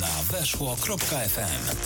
na 0.00 0.38
weszło.fm. 0.38 1.76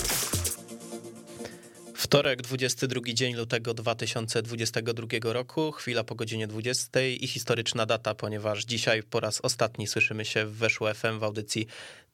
Wtorek, 1.95 2.43
22 2.43 3.01
dzień 3.15 3.35
lutego 3.35 3.75
2022 3.75 5.07
roku, 5.23 5.73
chwila 5.73 6.05
po 6.05 6.15
godzinie 6.15 6.47
20 6.47 7.01
i 7.03 7.27
historyczna 7.27 7.87
data, 7.87 8.15
ponieważ 8.15 8.65
dzisiaj 8.65 9.03
po 9.03 9.21
raz 9.21 9.41
ostatni 9.41 9.87
słyszymy 9.87 10.25
się 10.25 10.47
w 10.47 10.53
Weszło 10.53 10.95
FM 10.95 11.19
w 11.19 11.25
audycji 11.25 11.67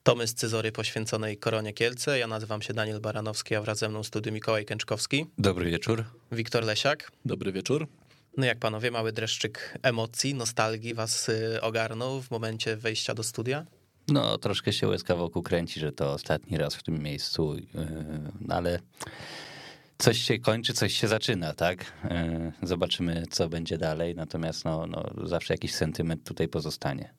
Tomy 0.03 0.27
z 0.27 0.35
Cyzory 0.35 0.73
poświęconej 0.73 1.39
Koronie 1.39 1.73
Kielce. 1.73 2.19
Ja 2.19 2.27
nazywam 2.27 2.63
się 2.63 2.75
Daniel 2.75 3.01
Baranowski, 3.01 3.55
a 3.55 3.61
wraz 3.61 3.79
ze 3.79 3.89
mną 3.89 4.03
studiu 4.03 4.33
Mikołaj 4.33 4.65
Kęczkowski. 4.65 5.27
Dobry 5.39 5.71
wieczór. 5.71 6.05
Wiktor 6.33 6.65
Lesiak. 6.65 7.13
Dobry 7.25 7.53
wieczór. 7.53 7.87
No 8.37 8.47
jak 8.47 8.59
panowie, 8.59 8.91
mały 8.91 9.13
dreszczyk 9.13 9.79
emocji, 9.83 10.35
nostalgii 10.35 10.95
was 10.95 11.29
y, 11.29 11.61
ogarnął 11.61 12.23
w 12.23 12.31
momencie 12.31 12.77
wejścia 12.77 13.15
do 13.15 13.23
studia? 13.23 13.67
No, 14.09 14.39
troszkę 14.39 14.73
się 14.73 14.89
łezka 14.89 15.17
wokół 15.17 15.43
kręci, 15.43 15.81
że 15.81 15.93
to 15.93 16.13
ostatni 16.13 16.57
raz 16.57 16.75
w 16.75 16.83
tym 16.83 17.03
miejscu, 17.03 17.57
yy, 17.57 17.65
ale 18.49 18.81
coś 19.99 20.19
się 20.19 20.39
kończy, 20.39 20.73
coś 20.73 20.95
się 20.95 21.09
zaczyna, 21.09 21.55
tak? 21.55 21.93
Yy, 22.05 22.53
zobaczymy, 22.63 23.25
co 23.31 23.49
będzie 23.49 23.79
dalej, 23.79 24.15
natomiast 24.15 24.65
no, 24.65 24.87
no, 24.87 25.13
zawsze 25.23 25.55
jakiś 25.55 25.75
sentyment 25.75 26.25
tutaj 26.25 26.49
pozostanie. 26.49 27.15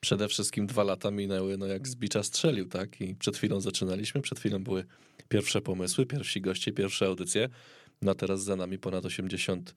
Przede 0.00 0.28
wszystkim 0.28 0.66
dwa 0.66 0.84
lata 0.84 1.10
minęły, 1.10 1.56
no 1.56 1.66
jak 1.66 1.88
z 1.88 1.94
bicza 1.94 2.22
strzelił, 2.22 2.68
tak? 2.68 3.00
I 3.00 3.14
przed 3.14 3.36
chwilą 3.36 3.60
zaczynaliśmy, 3.60 4.20
przed 4.20 4.38
chwilą 4.38 4.64
były 4.64 4.84
pierwsze 5.28 5.60
pomysły, 5.60 6.06
pierwsi 6.06 6.40
goście, 6.40 6.72
pierwsze 6.72 7.06
audycje. 7.06 7.48
No 8.02 8.12
a 8.12 8.14
teraz 8.14 8.42
za 8.42 8.56
nami 8.56 8.78
ponad 8.78 9.04
80 9.04 9.74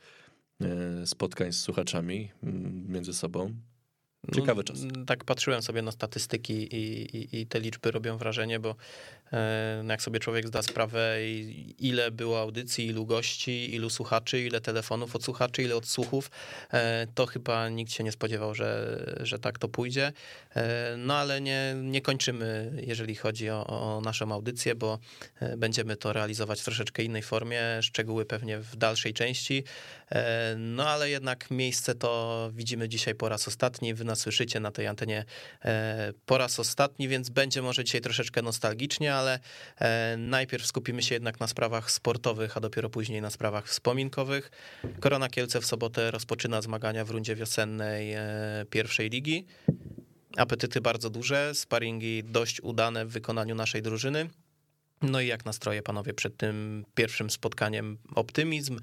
e, 0.61 1.07
spotkań 1.07 1.53
z 1.53 1.59
słuchaczami 1.59 2.31
mm, 2.43 2.91
między 2.91 3.13
sobą. 3.13 3.53
Ciekawy 4.31 4.63
czas. 4.63 4.79
No, 4.81 5.05
tak 5.05 5.23
patrzyłem 5.23 5.61
sobie 5.61 5.81
na 5.81 5.91
statystyki 5.91 6.75
i, 6.75 7.17
i, 7.17 7.41
i, 7.41 7.47
te 7.47 7.59
liczby 7.59 7.91
robią 7.91 8.17
wrażenie, 8.17 8.59
bo 8.59 8.75
e, 9.33 9.83
jak 9.87 10.01
sobie 10.01 10.19
człowiek 10.19 10.47
zda 10.47 10.61
sprawę, 10.61 11.17
ile 11.79 12.11
było 12.11 12.41
audycji, 12.41 12.85
ilu 12.85 13.05
gości, 13.05 13.75
ilu 13.75 13.89
słuchaczy, 13.89 14.41
ile 14.41 14.61
telefonów 14.61 15.15
od 15.15 15.23
słuchaczy, 15.23 15.63
ile 15.63 15.75
odsłuchów, 15.75 16.31
e, 16.73 17.07
to 17.15 17.25
chyba 17.25 17.69
nikt 17.69 17.91
się 17.91 18.03
nie 18.03 18.11
spodziewał, 18.11 18.55
że, 18.55 18.99
że 19.23 19.39
tak 19.39 19.59
to 19.59 19.67
pójdzie. 19.67 20.13
E, 20.55 20.95
no 20.97 21.15
ale 21.15 21.41
nie, 21.41 21.75
nie 21.81 22.01
kończymy, 22.01 22.71
jeżeli 22.87 23.15
chodzi 23.15 23.49
o, 23.49 23.67
o 23.67 24.01
naszą 24.01 24.31
audycję, 24.31 24.75
bo 24.75 24.99
będziemy 25.57 25.95
to 25.95 26.13
realizować 26.13 26.61
w 26.61 26.65
troszeczkę 26.65 27.03
innej 27.03 27.21
formie, 27.21 27.61
szczegóły 27.81 28.25
pewnie 28.25 28.59
w 28.59 28.75
dalszej 28.75 29.13
części. 29.13 29.63
No 30.57 30.89
ale 30.89 31.09
jednak 31.09 31.51
miejsce 31.51 31.95
to 31.95 32.51
widzimy 32.53 32.89
dzisiaj 32.89 33.15
po 33.15 33.29
raz 33.29 33.47
ostatni. 33.47 33.93
Słyszycie 34.15 34.59
na 34.59 34.71
tej 34.71 34.87
antenie 34.87 35.25
e, 35.65 36.13
po 36.25 36.37
raz 36.37 36.59
ostatni, 36.59 37.07
więc 37.07 37.29
będzie 37.29 37.61
może 37.61 37.83
dzisiaj 37.83 38.01
troszeczkę 38.01 38.41
nostalgicznie, 38.41 39.15
ale 39.15 39.39
e, 39.79 40.17
najpierw 40.17 40.65
skupimy 40.65 41.03
się 41.03 41.15
jednak 41.15 41.39
na 41.39 41.47
sprawach 41.47 41.91
sportowych, 41.91 42.57
a 42.57 42.59
dopiero 42.59 42.89
później 42.89 43.21
na 43.21 43.29
sprawach 43.29 43.67
wspominkowych. 43.67 44.51
Korona 44.99 45.29
Kielce 45.29 45.61
w 45.61 45.65
sobotę 45.65 46.11
rozpoczyna 46.11 46.61
zmagania 46.61 47.05
w 47.05 47.09
rundzie 47.09 47.35
wiosennej 47.35 48.13
e, 48.13 48.21
pierwszej 48.69 49.09
ligi. 49.09 49.45
Apetyty 50.37 50.81
bardzo 50.81 51.09
duże, 51.09 51.55
sparingi 51.55 52.23
dość 52.23 52.61
udane 52.61 53.05
w 53.05 53.09
wykonaniu 53.09 53.55
naszej 53.55 53.81
drużyny. 53.81 54.29
No 55.01 55.21
i 55.21 55.27
jak 55.27 55.45
nastroje 55.45 55.81
panowie 55.81 56.13
przed 56.13 56.37
tym 56.37 56.85
pierwszym 56.95 57.29
spotkaniem? 57.29 57.97
Optymizm, 58.15 58.79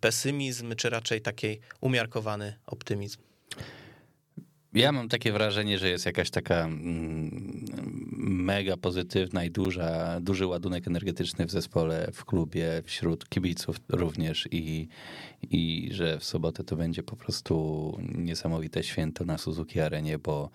pesymizm, 0.00 0.74
czy 0.76 0.90
raczej 0.90 1.20
taki 1.20 1.60
umiarkowany 1.80 2.54
optymizm? 2.66 3.18
Ja 4.74 4.92
mam 4.92 5.08
takie 5.08 5.32
wrażenie, 5.32 5.78
że 5.78 5.88
jest 5.88 6.06
jakaś 6.06 6.30
taka 6.30 6.54
mm, 6.54 7.64
mega 8.16 8.76
pozytywna 8.76 9.44
i 9.44 9.50
duża, 9.50 10.20
duży 10.20 10.46
ładunek 10.46 10.86
energetyczny 10.86 11.46
w 11.46 11.50
zespole, 11.50 12.10
w 12.12 12.24
klubie, 12.24 12.82
wśród 12.84 13.28
kibiców 13.28 13.76
również 13.88 14.48
i, 14.50 14.88
i 15.42 15.88
że 15.92 16.18
w 16.18 16.24
sobotę 16.24 16.64
to 16.64 16.76
będzie 16.76 17.02
po 17.02 17.16
prostu 17.16 17.96
niesamowite 18.14 18.82
święto 18.82 19.24
na 19.24 19.38
Suzuki 19.38 19.80
Arenie, 19.80 20.18
bo 20.18 20.50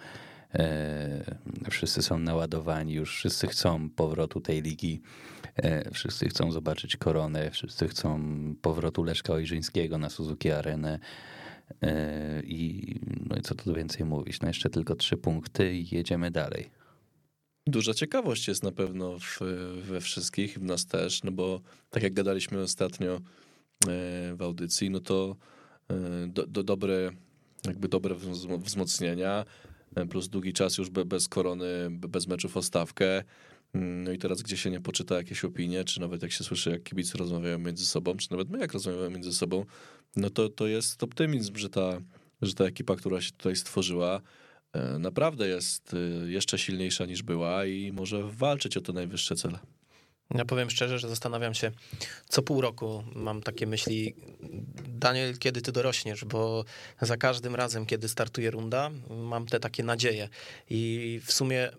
e, 0.53 1.35
wszyscy 1.69 2.01
są 2.01 2.19
naładowani, 2.19 2.93
już 2.93 3.15
wszyscy 3.15 3.47
chcą 3.47 3.89
powrotu 3.89 4.41
tej 4.41 4.61
ligi, 4.61 5.01
e, 5.55 5.91
wszyscy 5.91 6.29
chcą 6.29 6.51
zobaczyć 6.51 6.97
koronę, 6.97 7.51
wszyscy 7.51 7.87
chcą 7.87 8.19
powrotu 8.61 9.03
Leszka 9.03 9.33
Ojrzyńskiego 9.33 9.97
na 9.97 10.09
Suzuki 10.09 10.51
Arenę. 10.51 10.99
E, 11.81 12.41
I, 12.45 12.95
no 13.29 13.35
i 13.35 13.41
co 13.41 13.55
tu 13.55 13.73
więcej 13.73 14.05
mówić? 14.05 14.41
No 14.41 14.47
jeszcze 14.47 14.69
tylko 14.69 14.95
trzy 14.95 15.17
punkty 15.17 15.75
i 15.75 15.95
jedziemy 15.95 16.31
dalej. 16.31 16.69
Duża 17.67 17.93
ciekawość 17.93 18.47
jest 18.47 18.63
na 18.63 18.71
pewno 18.71 19.19
w, 19.19 19.39
we 19.81 20.01
wszystkich, 20.01 20.57
w 20.59 20.63
nas 20.63 20.85
też, 20.85 21.23
no 21.23 21.31
bo 21.31 21.61
tak 21.89 22.03
jak 22.03 22.13
gadaliśmy 22.13 22.61
ostatnio 22.61 23.15
e, 23.15 23.19
w 24.35 24.37
audycji, 24.39 24.89
no 24.89 24.99
to 24.99 25.35
e, 25.89 26.27
do, 26.27 26.47
do 26.47 26.63
dobre, 26.63 27.11
jakby 27.65 27.87
dobre 27.87 28.15
wzmocnienia, 28.59 29.45
plus 30.09 30.27
długi 30.27 30.53
czas 30.53 30.77
już 30.77 30.89
bez 30.89 31.27
korony, 31.27 31.67
bez 31.91 32.27
meczów 32.27 32.57
o 32.57 32.61
stawkę. 32.61 33.23
Mm, 33.73 34.03
no 34.03 34.11
i 34.11 34.17
teraz, 34.17 34.41
gdzie 34.41 34.57
się 34.57 34.71
nie 34.71 34.81
poczyta 34.81 35.15
jakieś 35.15 35.45
opinie, 35.45 35.83
czy 35.83 36.01
nawet 36.01 36.21
jak 36.21 36.31
się 36.31 36.43
słyszy, 36.43 36.69
jak 36.69 36.83
kibice 36.83 37.17
rozmawiają 37.17 37.59
między 37.59 37.85
sobą, 37.85 38.17
czy 38.17 38.31
nawet 38.31 38.49
my 38.49 38.59
jak 38.59 38.73
rozmawiamy 38.73 39.09
między 39.09 39.33
sobą, 39.33 39.65
no 40.15 40.29
to, 40.29 40.49
to 40.49 40.67
jest 40.67 41.03
optymizm, 41.03 41.55
że 41.55 41.69
ta, 41.69 42.01
że 42.41 42.53
ta 42.53 42.63
ekipa, 42.63 42.95
która 42.95 43.21
się 43.21 43.31
tutaj 43.31 43.55
stworzyła, 43.55 44.21
e, 44.73 44.99
naprawdę 44.99 45.47
jest 45.47 45.93
e, 45.93 46.31
jeszcze 46.31 46.57
silniejsza 46.57 47.05
niż 47.05 47.23
była 47.23 47.65
i 47.65 47.91
może 47.91 48.23
walczyć 48.23 48.77
o 48.77 48.81
te 48.81 48.93
najwyższe 48.93 49.35
cele. 49.35 49.59
Ja 50.35 50.45
powiem 50.45 50.69
szczerze, 50.69 50.99
że 50.99 51.09
zastanawiam 51.09 51.53
się, 51.53 51.71
co 52.29 52.41
pół 52.41 52.61
roku 52.61 53.03
mam 53.15 53.41
takie 53.41 53.67
myśli, 53.67 54.15
Daniel, 54.87 55.37
kiedy 55.37 55.61
ty 55.61 55.71
dorośniesz, 55.71 56.25
bo 56.25 56.65
za 57.01 57.17
każdym 57.17 57.55
razem, 57.55 57.85
kiedy 57.85 58.09
startuje 58.09 58.51
runda, 58.51 58.91
mam 59.09 59.45
te 59.45 59.59
takie 59.59 59.83
nadzieje. 59.83 60.29
I 60.69 61.21
w 61.25 61.31
sumie 61.31 61.71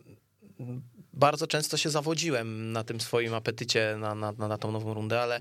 bardzo 1.16 1.46
często 1.46 1.76
się 1.76 1.90
zawodziłem 1.90 2.72
na 2.72 2.84
tym 2.84 3.00
swoim 3.00 3.34
apetycie 3.34 3.96
na, 3.98 4.14
na, 4.14 4.32
na 4.32 4.58
tą 4.58 4.72
nową 4.72 4.94
rundę, 4.94 5.20
ale 5.20 5.40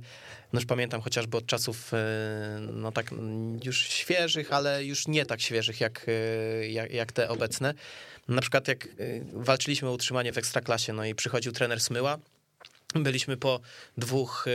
no 0.54 0.60
już 0.60 0.66
pamiętam 0.66 1.02
chociażby 1.02 1.38
od 1.38 1.46
czasów 1.46 1.94
e, 1.94 1.98
no 2.60 2.92
tak 2.92 3.12
już 3.64 3.78
świeżych, 3.78 4.54
ale 4.54 4.86
już 4.86 5.08
nie 5.08 5.26
tak 5.26 5.42
świeżych 5.42 5.82
jak, 5.82 6.06
e, 6.08 6.68
jak, 6.68 6.92
jak 6.92 7.12
te 7.12 7.30
obecne. 7.30 7.74
Na 8.28 8.42
przykład 8.42 8.68
jak 8.68 8.86
e, 8.86 8.90
walczyliśmy 9.34 9.90
o 9.90 9.92
utrzymanie 9.92 10.34
w 10.34 10.38
Ekstraklasie, 10.38 10.94
no 10.94 11.06
i 11.06 11.16
przychodził 11.16 11.52
trener 11.52 11.80
Smyła, 11.80 12.18
Byliśmy 12.96 13.38
po 13.38 13.60
dwóch 13.98 14.46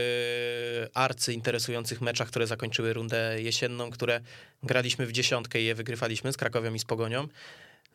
arcy 0.93 1.33
interesujących 1.33 2.01
meczach, 2.01 2.27
które 2.27 2.47
zakończyły 2.47 2.93
rundę 2.93 3.41
jesienną, 3.41 3.91
które 3.91 4.21
graliśmy 4.63 5.05
w 5.05 5.11
dziesiątkę 5.11 5.61
i 5.61 5.65
je 5.65 5.75
wygrywaliśmy 5.75 6.33
z 6.33 6.37
Krakowią 6.37 6.73
i 6.73 6.79
z 6.79 6.85
Pogonią. 6.85 7.27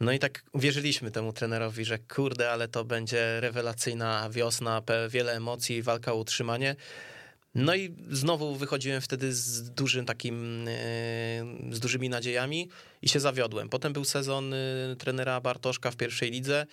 No 0.01 0.13
i 0.13 0.19
tak 0.19 0.43
wierzyliśmy 0.55 1.11
temu 1.11 1.33
trenerowi, 1.33 1.85
że 1.85 1.99
kurde, 1.99 2.51
ale 2.51 2.69
to 2.69 2.85
będzie 2.85 3.41
rewelacyjna 3.41 4.31
wiosna, 4.31 4.83
wiele 5.09 5.33
emocji, 5.33 5.83
walka 5.83 6.13
o 6.13 6.17
utrzymanie. 6.17 6.77
No 7.55 7.75
i 7.75 7.95
znowu 8.11 8.57
wychodziłem 8.57 9.01
wtedy 9.01 9.35
z 9.35 9.71
dużym 9.71 10.07
takim, 10.07 10.69
e, 10.69 10.73
z 11.71 11.81
dużymi 11.81 12.09
nadziejami 12.09 12.69
i 13.03 13.09
się 13.09 13.21
zawiodłem. 13.21 13.69
Potem 13.69 13.93
był 13.93 14.05
sezon 14.05 14.55
e, 14.55 14.57
trenera 14.99 15.41
Bartoszka 15.41 15.91
w 15.91 15.97
pierwszej 15.97 16.31
lidze. 16.31 16.67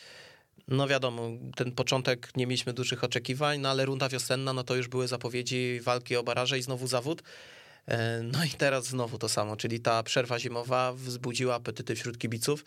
No 0.68 0.88
wiadomo, 0.88 1.30
ten 1.56 1.72
początek 1.72 2.32
nie 2.36 2.48
mieliśmy 2.48 2.74
dużych 2.74 3.04
oczekiwań, 3.04 3.60
no 3.60 3.70
ale 3.70 3.86
runda 3.86 4.10
wiosenna, 4.10 4.54
no 4.54 4.64
to 4.64 4.76
już 4.76 4.88
były 4.88 5.08
zapowiedzi 5.08 5.80
walki 5.84 6.16
o 6.16 6.24
baraże 6.24 6.60
i 6.60 6.62
znowu 6.62 6.88
zawód. 6.88 7.24
E, 7.88 8.22
no 8.24 8.44
i 8.46 8.50
teraz 8.50 8.86
znowu 8.86 9.18
to 9.18 9.30
samo, 9.30 9.58
czyli 9.58 9.80
ta 9.80 10.04
przerwa 10.04 10.40
zimowa 10.40 10.94
wzbudziła 10.94 11.56
apetyty 11.56 11.96
wśród 11.96 12.18
kibiców. 12.18 12.66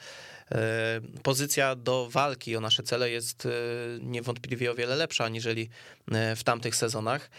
E, 0.53 1.01
pozycja 1.23 1.75
do 1.75 2.09
walki 2.11 2.57
o 2.57 2.61
nasze 2.61 2.83
cele 2.83 3.11
jest 3.11 3.47
e, 3.47 3.51
niewątpliwie 4.01 4.71
o 4.71 4.75
wiele 4.75 4.97
lepsza 4.97 5.25
aniżeli 5.25 5.69
w 6.37 6.45
tamtych 6.45 6.77
sezonach. 6.77 7.31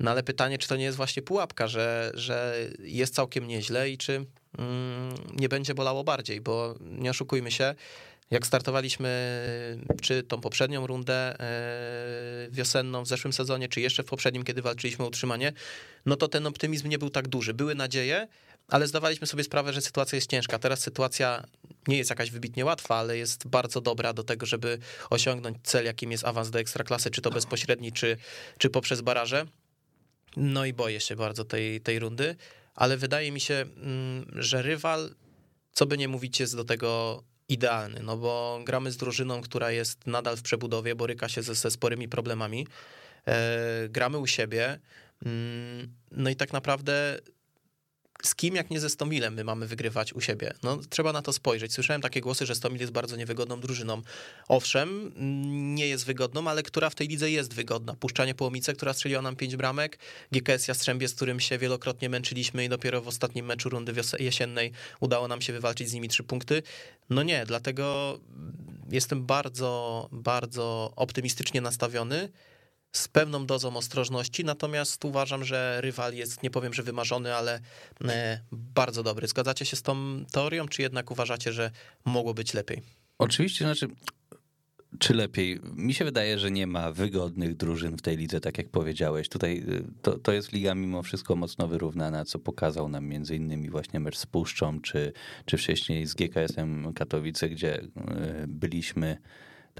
No 0.00 0.10
ale 0.10 0.22
pytanie, 0.22 0.58
czy 0.58 0.68
to 0.68 0.76
nie 0.76 0.84
jest 0.84 0.96
właśnie 0.96 1.22
pułapka, 1.22 1.68
że, 1.68 2.10
że 2.14 2.54
jest 2.78 3.14
całkiem 3.14 3.48
nieźle 3.48 3.90
i 3.90 3.98
czy 3.98 4.26
mm, 4.58 5.14
nie 5.32 5.48
będzie 5.48 5.74
bolało 5.74 6.04
bardziej, 6.04 6.40
bo 6.40 6.74
nie 6.80 7.10
oszukujmy 7.10 7.50
się, 7.50 7.74
jak 8.30 8.46
startowaliśmy, 8.46 9.10
czy 10.02 10.22
tą 10.22 10.40
poprzednią 10.40 10.86
rundę 10.86 11.40
e, 11.40 12.48
wiosenną 12.50 13.02
w 13.02 13.08
zeszłym 13.08 13.32
sezonie, 13.32 13.68
czy 13.68 13.80
jeszcze 13.80 14.02
w 14.02 14.06
poprzednim, 14.06 14.44
kiedy 14.44 14.62
walczyliśmy 14.62 15.04
o 15.04 15.08
utrzymanie, 15.08 15.52
no 16.06 16.16
to 16.16 16.28
ten 16.28 16.46
optymizm 16.46 16.88
nie 16.88 16.98
był 16.98 17.10
tak 17.10 17.28
duży. 17.28 17.54
Były 17.54 17.74
nadzieje, 17.74 18.28
ale 18.68 18.86
zdawaliśmy 18.86 19.26
sobie 19.26 19.44
sprawę, 19.44 19.72
że 19.72 19.80
sytuacja 19.80 20.16
jest 20.16 20.30
ciężka. 20.30 20.58
Teraz 20.58 20.80
sytuacja 20.80 21.44
nie 21.88 21.98
jest 21.98 22.10
jakaś 22.10 22.30
wybitnie 22.30 22.64
łatwa, 22.64 22.96
ale 22.96 23.16
jest 23.16 23.48
bardzo 23.48 23.80
dobra 23.80 24.12
do 24.12 24.22
tego, 24.22 24.46
żeby 24.46 24.78
osiągnąć 25.10 25.56
cel, 25.62 25.84
jakim 25.84 26.12
jest 26.12 26.24
awans 26.24 26.50
do 26.50 26.58
ekstraklasy, 26.58 27.10
czy 27.10 27.22
to 27.22 27.30
bezpośredni, 27.30 27.92
czy, 27.92 28.16
czy 28.58 28.70
poprzez 28.70 29.00
baraże. 29.00 29.46
No 30.36 30.64
i 30.64 30.72
boję 30.72 31.00
się 31.00 31.16
bardzo 31.16 31.44
tej, 31.44 31.80
tej 31.80 31.98
rundy, 31.98 32.36
ale 32.74 32.96
wydaje 32.96 33.32
mi 33.32 33.40
się, 33.40 33.54
mm, 33.54 34.26
że 34.36 34.62
rywal, 34.62 35.14
co 35.72 35.86
by 35.86 35.98
nie 35.98 36.08
mówić, 36.08 36.40
jest 36.40 36.56
do 36.56 36.64
tego 36.64 37.22
idealny, 37.50 38.00
no 38.02 38.16
bo 38.16 38.60
gramy 38.64 38.90
z 38.90 38.96
drużyną, 38.96 39.40
która 39.40 39.70
jest 39.70 40.06
nadal 40.06 40.36
w 40.36 40.42
przebudowie, 40.42 40.94
boryka 40.94 41.28
się 41.28 41.42
ze, 41.42 41.54
ze 41.54 41.70
sporymi 41.70 42.08
problemami. 42.08 42.66
E, 43.26 43.88
gramy 43.88 44.18
u 44.18 44.26
siebie. 44.26 44.78
Mm, 45.26 45.94
no 46.10 46.30
i 46.30 46.36
tak 46.36 46.52
naprawdę 46.52 47.18
z 48.26 48.34
kim 48.34 48.54
jak 48.54 48.70
nie 48.70 48.80
ze 48.80 48.90
Stomilem 48.90 49.34
my 49.34 49.44
mamy 49.44 49.66
wygrywać 49.66 50.12
u 50.12 50.20
siebie? 50.20 50.54
No, 50.62 50.78
trzeba 50.90 51.12
na 51.12 51.22
to 51.22 51.32
spojrzeć. 51.32 51.72
Słyszałem 51.72 52.02
takie 52.02 52.20
głosy, 52.20 52.46
że 52.46 52.54
Stomil 52.54 52.80
jest 52.80 52.92
bardzo 52.92 53.16
niewygodną 53.16 53.60
drużyną. 53.60 54.02
Owszem, 54.48 55.12
nie 55.74 55.88
jest 55.88 56.06
wygodną, 56.06 56.48
ale 56.48 56.62
która 56.62 56.90
w 56.90 56.94
tej 56.94 57.08
lidze 57.08 57.30
jest 57.30 57.54
wygodna. 57.54 57.94
Puszczanie 57.94 58.34
Połomice, 58.34 58.72
która 58.72 58.92
strzeliła 58.92 59.22
nam 59.22 59.36
pięć 59.36 59.56
bramek, 59.56 59.98
GKS 60.32 60.68
Jastrzębie, 60.68 61.08
z 61.08 61.14
którym 61.14 61.40
się 61.40 61.58
wielokrotnie 61.58 62.08
męczyliśmy 62.08 62.64
i 62.64 62.68
dopiero 62.68 63.02
w 63.02 63.08
ostatnim 63.08 63.46
meczu 63.46 63.68
rundy 63.68 63.92
jesiennej 64.18 64.72
udało 65.00 65.28
nam 65.28 65.40
się 65.40 65.52
wywalczyć 65.52 65.88
z 65.88 65.92
nimi 65.92 66.08
trzy 66.08 66.22
punkty. 66.22 66.62
No 67.10 67.22
nie, 67.22 67.46
dlatego 67.46 68.18
jestem 68.90 69.26
bardzo, 69.26 70.08
bardzo 70.12 70.92
optymistycznie 70.96 71.60
nastawiony 71.60 72.28
z 72.92 73.08
pewną 73.08 73.46
dozą 73.46 73.76
ostrożności, 73.76 74.44
natomiast 74.44 75.04
uważam, 75.04 75.44
że 75.44 75.80
rywal 75.80 76.14
jest, 76.14 76.42
nie 76.42 76.50
powiem, 76.50 76.74
że 76.74 76.82
wymarzony, 76.82 77.34
ale 77.34 77.60
e, 78.08 78.40
bardzo 78.52 79.02
dobry. 79.02 79.28
Zgadzacie 79.28 79.66
się 79.66 79.76
z 79.76 79.82
tą 79.82 80.24
teorią, 80.32 80.68
czy 80.68 80.82
jednak 80.82 81.10
uważacie, 81.10 81.52
że 81.52 81.70
mogło 82.04 82.34
być 82.34 82.54
lepiej? 82.54 82.82
Oczywiście, 83.18 83.64
znaczy, 83.64 83.88
czy 84.98 85.14
lepiej? 85.14 85.60
Mi 85.76 85.94
się 85.94 86.04
wydaje, 86.04 86.38
że 86.38 86.50
nie 86.50 86.66
ma 86.66 86.92
wygodnych 86.92 87.56
drużyn 87.56 87.96
w 87.96 88.02
tej 88.02 88.16
lidze, 88.16 88.40
tak 88.40 88.58
jak 88.58 88.68
powiedziałeś. 88.68 89.28
Tutaj 89.28 89.64
y, 89.68 89.84
to, 90.02 90.18
to 90.18 90.32
jest 90.32 90.52
liga 90.52 90.74
mimo 90.74 91.02
wszystko 91.02 91.36
mocno 91.36 91.68
wyrównana, 91.68 92.24
co 92.24 92.38
pokazał 92.38 92.88
nam 92.88 93.06
między 93.06 93.36
innymi 93.36 93.70
właśnie 93.70 94.00
mecz 94.00 94.18
z 94.18 94.26
Puszczą, 94.26 94.80
czy, 94.80 95.12
czy 95.44 95.56
wcześniej 95.56 96.06
z 96.06 96.14
GKS-em 96.14 96.92
Katowice, 96.94 97.48
gdzie 97.48 97.80
y, 97.80 97.88
byliśmy 98.48 99.16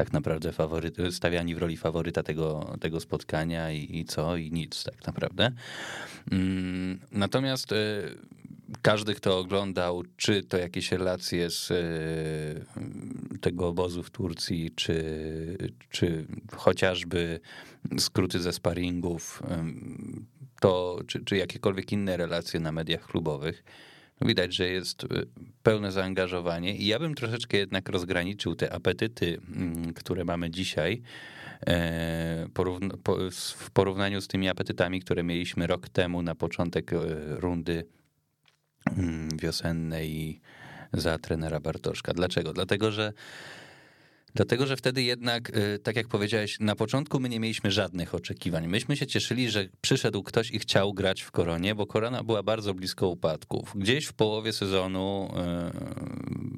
tak 0.01 0.13
naprawdę 0.13 0.53
faworyt, 0.53 0.97
stawiani 1.11 1.55
w 1.55 1.59
roli 1.59 1.77
faworyta 1.77 2.23
tego, 2.23 2.77
tego 2.81 3.01
spotkania 3.01 3.73
i, 3.73 3.99
i 3.99 4.05
co, 4.05 4.37
i 4.37 4.53
nic 4.53 4.85
tak 4.85 5.07
naprawdę. 5.07 5.53
Mm, 6.33 7.01
natomiast 7.13 7.73
e, 7.73 7.77
każdy, 8.83 9.15
kto 9.15 9.39
oglądał, 9.39 10.03
czy 10.17 10.43
to 10.43 10.59
jakieś 10.59 10.93
relacje 10.93 11.51
z 11.51 11.71
e, 11.71 13.39
tego 13.39 13.69
obozu 13.69 14.03
w 14.03 14.11
Turcji, 14.11 14.71
czy, 14.77 14.95
czy 15.91 16.27
chociażby 16.57 17.41
skróty 17.99 18.41
ze 18.41 18.53
sparingów, 18.53 19.43
to, 20.61 21.01
czy, 21.07 21.25
czy 21.25 21.37
jakiekolwiek 21.37 21.93
inne 21.93 22.17
relacje 22.17 22.61
na 22.61 22.73
mediach 22.73 23.07
klubowych, 23.07 23.65
Widać, 24.21 24.55
że 24.55 24.69
jest 24.69 25.05
y, 25.05 25.09
pełne 25.63 25.93
zaangażowanie 25.93 26.77
i 26.77 26.87
ja 26.87 26.99
bym 26.99 27.15
troszeczkę 27.15 27.57
jednak 27.57 27.89
rozgraniczył 27.89 28.55
te 28.55 28.73
apetyty, 28.73 29.41
mm, 29.57 29.95
które 29.95 30.25
mamy 30.25 30.51
dzisiaj 30.51 31.03
e, 31.67 32.47
w 33.61 33.71
porównaniu 33.71 34.21
z 34.21 34.29
tymi 34.29 34.49
apetytami, 34.49 35.01
które 35.01 35.23
mieliśmy 35.23 35.67
rok 35.67 35.89
temu 35.89 36.23
na 36.23 36.35
początek 36.35 36.93
e, 36.93 36.97
rundy 37.29 37.87
mm, 38.97 39.29
wiosennej 39.39 40.41
za 40.93 41.19
trenera 41.19 41.61
Bartoszka. 41.61 42.15
Dlaczego? 42.15 42.53
Dlatego, 42.53 42.91
że 42.91 43.13
Dlatego, 44.35 44.67
że 44.67 44.77
wtedy 44.77 45.03
jednak, 45.03 45.57
y, 45.57 45.79
tak 45.79 45.97
jak 45.97 46.09
powiedziałeś, 46.09 46.61
na 46.61 46.77
początku 46.77 47.21
my 47.21 47.29
nie 47.29 47.41
mieliśmy 47.41 47.71
żadnych 47.71 48.15
oczekiwań. 48.15 48.67
Myśmy 48.67 48.97
się 48.97 49.07
cieszyli, 49.07 49.51
że 49.51 49.69
przyszedł 49.81 50.23
ktoś 50.23 50.51
i 50.51 50.59
chciał 50.59 50.95
grać 50.95 51.23
w 51.23 51.31
koronie, 51.31 51.75
bo 51.75 51.87
korona 51.87 52.25
była 52.25 52.43
bardzo 52.43 52.75
blisko 52.75 53.09
upadków. 53.09 53.73
Gdzieś 53.75 54.07
w 54.07 54.13
połowie 54.13 54.53
sezonu 54.53 55.31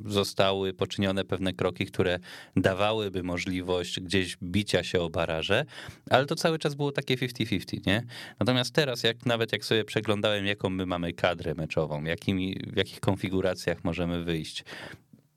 y, 0.07 0.13
zostały 0.13 0.73
poczynione 0.75 1.25
pewne 1.25 1.53
kroki, 1.53 1.87
które 1.87 2.19
dawałyby 2.57 3.23
możliwość 3.23 4.01
gdzieś 4.01 4.37
bicia 4.43 4.83
się 4.83 5.01
o 5.01 5.11
baraże, 5.11 5.65
ale 6.11 6.27
to 6.27 6.35
cały 6.35 6.59
czas 6.59 6.75
było 6.75 6.93
takie 6.93 7.17
50-50, 7.17 7.87
nie? 7.87 8.03
Natomiast 8.41 8.75
teraz, 8.75 9.03
jak 9.03 9.27
nawet 9.27 9.53
jak 9.53 9.65
sobie 9.65 9.85
przeglądałem, 9.85 10.47
jaką 10.47 10.71
my 10.71 10.87
mamy 10.87 11.13
kadrę 11.13 11.55
meczową, 11.55 12.05
jakimi, 12.05 12.57
w 12.73 12.77
jakich 12.77 13.01
konfiguracjach 13.01 13.85
możemy 13.85 14.25
wyjść, 14.25 14.65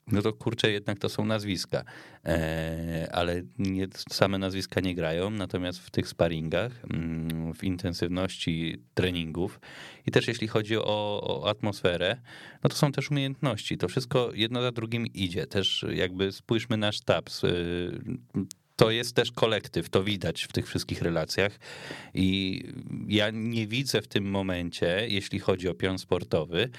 no 0.07 0.21
to 0.21 0.33
kurczę, 0.33 0.71
jednak 0.71 0.99
to 0.99 1.09
są 1.09 1.25
nazwiska. 1.25 1.83
E, 2.25 3.09
ale 3.11 3.41
nie, 3.57 3.87
same 4.09 4.37
nazwiska 4.37 4.81
nie 4.81 4.95
grają, 4.95 5.29
natomiast 5.29 5.79
w 5.79 5.91
tych 5.91 6.07
sparingach, 6.07 6.71
mm, 6.93 7.53
w 7.53 7.63
intensywności 7.63 8.81
treningów 8.93 9.59
i 10.05 10.11
też 10.11 10.27
jeśli 10.27 10.47
chodzi 10.47 10.77
o, 10.77 11.21
o 11.23 11.49
atmosferę, 11.49 12.21
no 12.63 12.69
to 12.69 12.75
są 12.75 12.91
też 12.91 13.11
umiejętności. 13.11 13.77
To 13.77 13.87
wszystko 13.87 14.31
jedno 14.33 14.61
za 14.61 14.71
drugim 14.71 15.07
idzie. 15.07 15.47
Też 15.47 15.85
jakby 15.93 16.31
spójrzmy 16.31 16.77
na 16.77 16.91
sztab 16.91 17.29
to 18.75 18.91
jest 18.91 19.15
też 19.15 19.31
kolektyw, 19.31 19.89
to 19.89 20.03
widać 20.03 20.43
w 20.43 20.51
tych 20.51 20.67
wszystkich 20.67 21.01
relacjach. 21.01 21.59
I 22.13 22.61
ja 23.07 23.29
nie 23.33 23.67
widzę 23.67 24.01
w 24.01 24.07
tym 24.07 24.29
momencie, 24.29 25.05
jeśli 25.09 25.39
chodzi 25.39 25.69
o 25.69 25.73
pion 25.73 25.99
sportowy, 25.99 26.69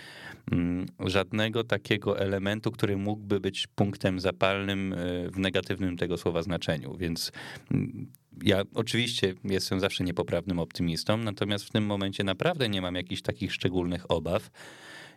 mm, 0.53 0.87
żadnego 1.01 1.65
takiego 1.65 2.19
elementu, 2.19 2.71
który 2.71 2.97
mógłby 2.97 3.41
być 3.41 3.67
punktem 3.67 4.21
zapalnym 4.21 4.93
e, 4.93 4.97
w 5.31 5.39
negatywnym 5.39 5.97
tego 5.97 6.17
słowa 6.17 6.43
znaczeniu. 6.43 6.97
Więc 6.97 7.33
mm, 7.71 8.07
ja 8.43 8.63
oczywiście 8.75 9.35
jestem 9.45 9.81
zawsze 9.81 10.05
niepoprawnym 10.05 10.59
optymistą, 10.59 11.17
natomiast 11.17 11.65
w 11.65 11.71
tym 11.71 11.87
momencie 11.87 12.25
naprawdę 12.25 12.69
nie 12.69 12.83
mam 12.83 12.95
jakichś 12.95 13.23
takich 13.23 13.53
szczególnych 13.55 14.11
obaw 14.11 14.51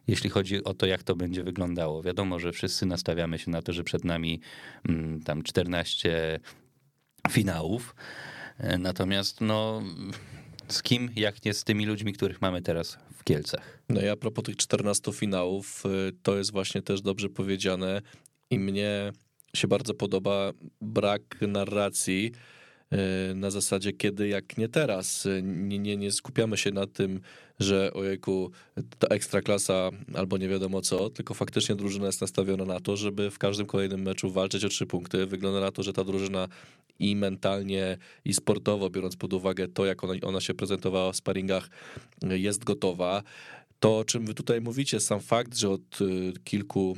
jeśli 0.08 0.30
chodzi 0.30 0.64
o 0.64 0.74
to, 0.74 0.86
jak 0.86 1.04
to 1.04 1.16
będzie 1.16 1.44
wyglądało. 1.44 2.04
Wiadomo, 2.04 2.40
że 2.40 2.52
wszyscy 2.52 2.86
nastawiamy 2.86 3.40
się 3.40 3.52
na 3.52 3.62
to, 3.62 3.74
że 3.74 3.84
przed 3.84 4.06
nami 4.06 4.40
mm, 4.90 5.22
tam 5.24 5.44
14 5.44 6.40
finałów. 7.30 7.95
E, 8.57 8.77
natomiast 8.77 9.42
no, 9.42 9.81
z 10.68 10.83
kim, 10.83 11.10
jak 11.16 11.45
nie 11.45 11.54
z 11.54 11.63
tymi 11.63 11.86
ludźmi, 11.86 12.13
których 12.13 12.42
mamy 12.42 12.62
teraz 12.62 12.98
w 13.18 13.24
Kielcach. 13.24 13.80
No 13.89 14.01
i 14.01 14.07
a 14.07 14.16
propos 14.16 14.44
tych 14.44 14.57
14 14.57 15.13
finałów, 15.13 15.83
y, 15.86 16.12
to 16.24 16.38
jest 16.38 16.51
właśnie 16.51 16.81
też 16.81 17.01
dobrze 17.01 17.30
powiedziane 17.30 18.01
i 18.50 18.60
mnie 18.60 19.12
się 19.56 19.68
bardzo 19.68 19.94
podoba 19.94 20.51
brak 20.81 21.21
narracji, 21.42 22.31
Y, 22.94 23.36
na 23.36 23.51
zasadzie 23.51 23.94
kiedy, 23.94 24.27
jak 24.27 24.57
nie 24.57 24.69
teraz. 24.69 25.27
Nie, 25.44 25.80
nie, 25.80 25.98
nie 25.98 26.12
skupiamy 26.12 26.57
się 26.57 26.72
na 26.72 26.88
tym, 26.88 27.22
że 27.60 27.94
ojejku, 27.94 28.52
to 29.00 29.10
ekstra 29.10 29.42
klasa 29.42 29.90
albo 30.14 30.38
nie 30.38 30.48
wiadomo 30.48 30.82
co, 30.82 31.10
tylko 31.10 31.34
faktycznie 31.34 31.76
drużyna 31.76 32.06
jest 32.06 32.22
nastawiona 32.22 32.66
na 32.66 32.80
to, 32.80 32.98
żeby 32.98 33.32
w 33.32 33.38
każdym 33.38 33.66
kolejnym 33.66 34.02
meczu 34.02 34.32
walczyć 34.32 34.66
o 34.66 34.70
trzy 34.70 34.86
punkty. 34.86 35.26
Wygląda 35.26 35.60
na 35.60 35.72
to, 35.72 35.84
że 35.84 35.94
ta 35.94 36.04
drużyna 36.04 36.48
i 37.00 37.16
mentalnie, 37.16 37.98
i 38.25 38.34
sportowo, 38.34 38.89
biorąc 38.89 39.16
pod 39.16 39.34
uwagę 39.34 39.68
to, 39.68 39.86
jak 39.86 40.04
ona, 40.04 40.13
ona 40.22 40.42
się 40.42 40.54
prezentowała 40.54 41.12
w 41.12 41.16
sparingach, 41.16 41.70
y, 42.32 42.39
jest 42.39 42.63
gotowa. 42.63 43.24
To, 43.80 43.98
o 43.98 44.06
czym 44.06 44.25
wy 44.25 44.34
tutaj 44.34 44.62
mówicie, 44.62 45.00
sam 45.00 45.20
fakt, 45.20 45.58
że 45.58 45.70
od 45.70 46.00
kilku 46.44 46.98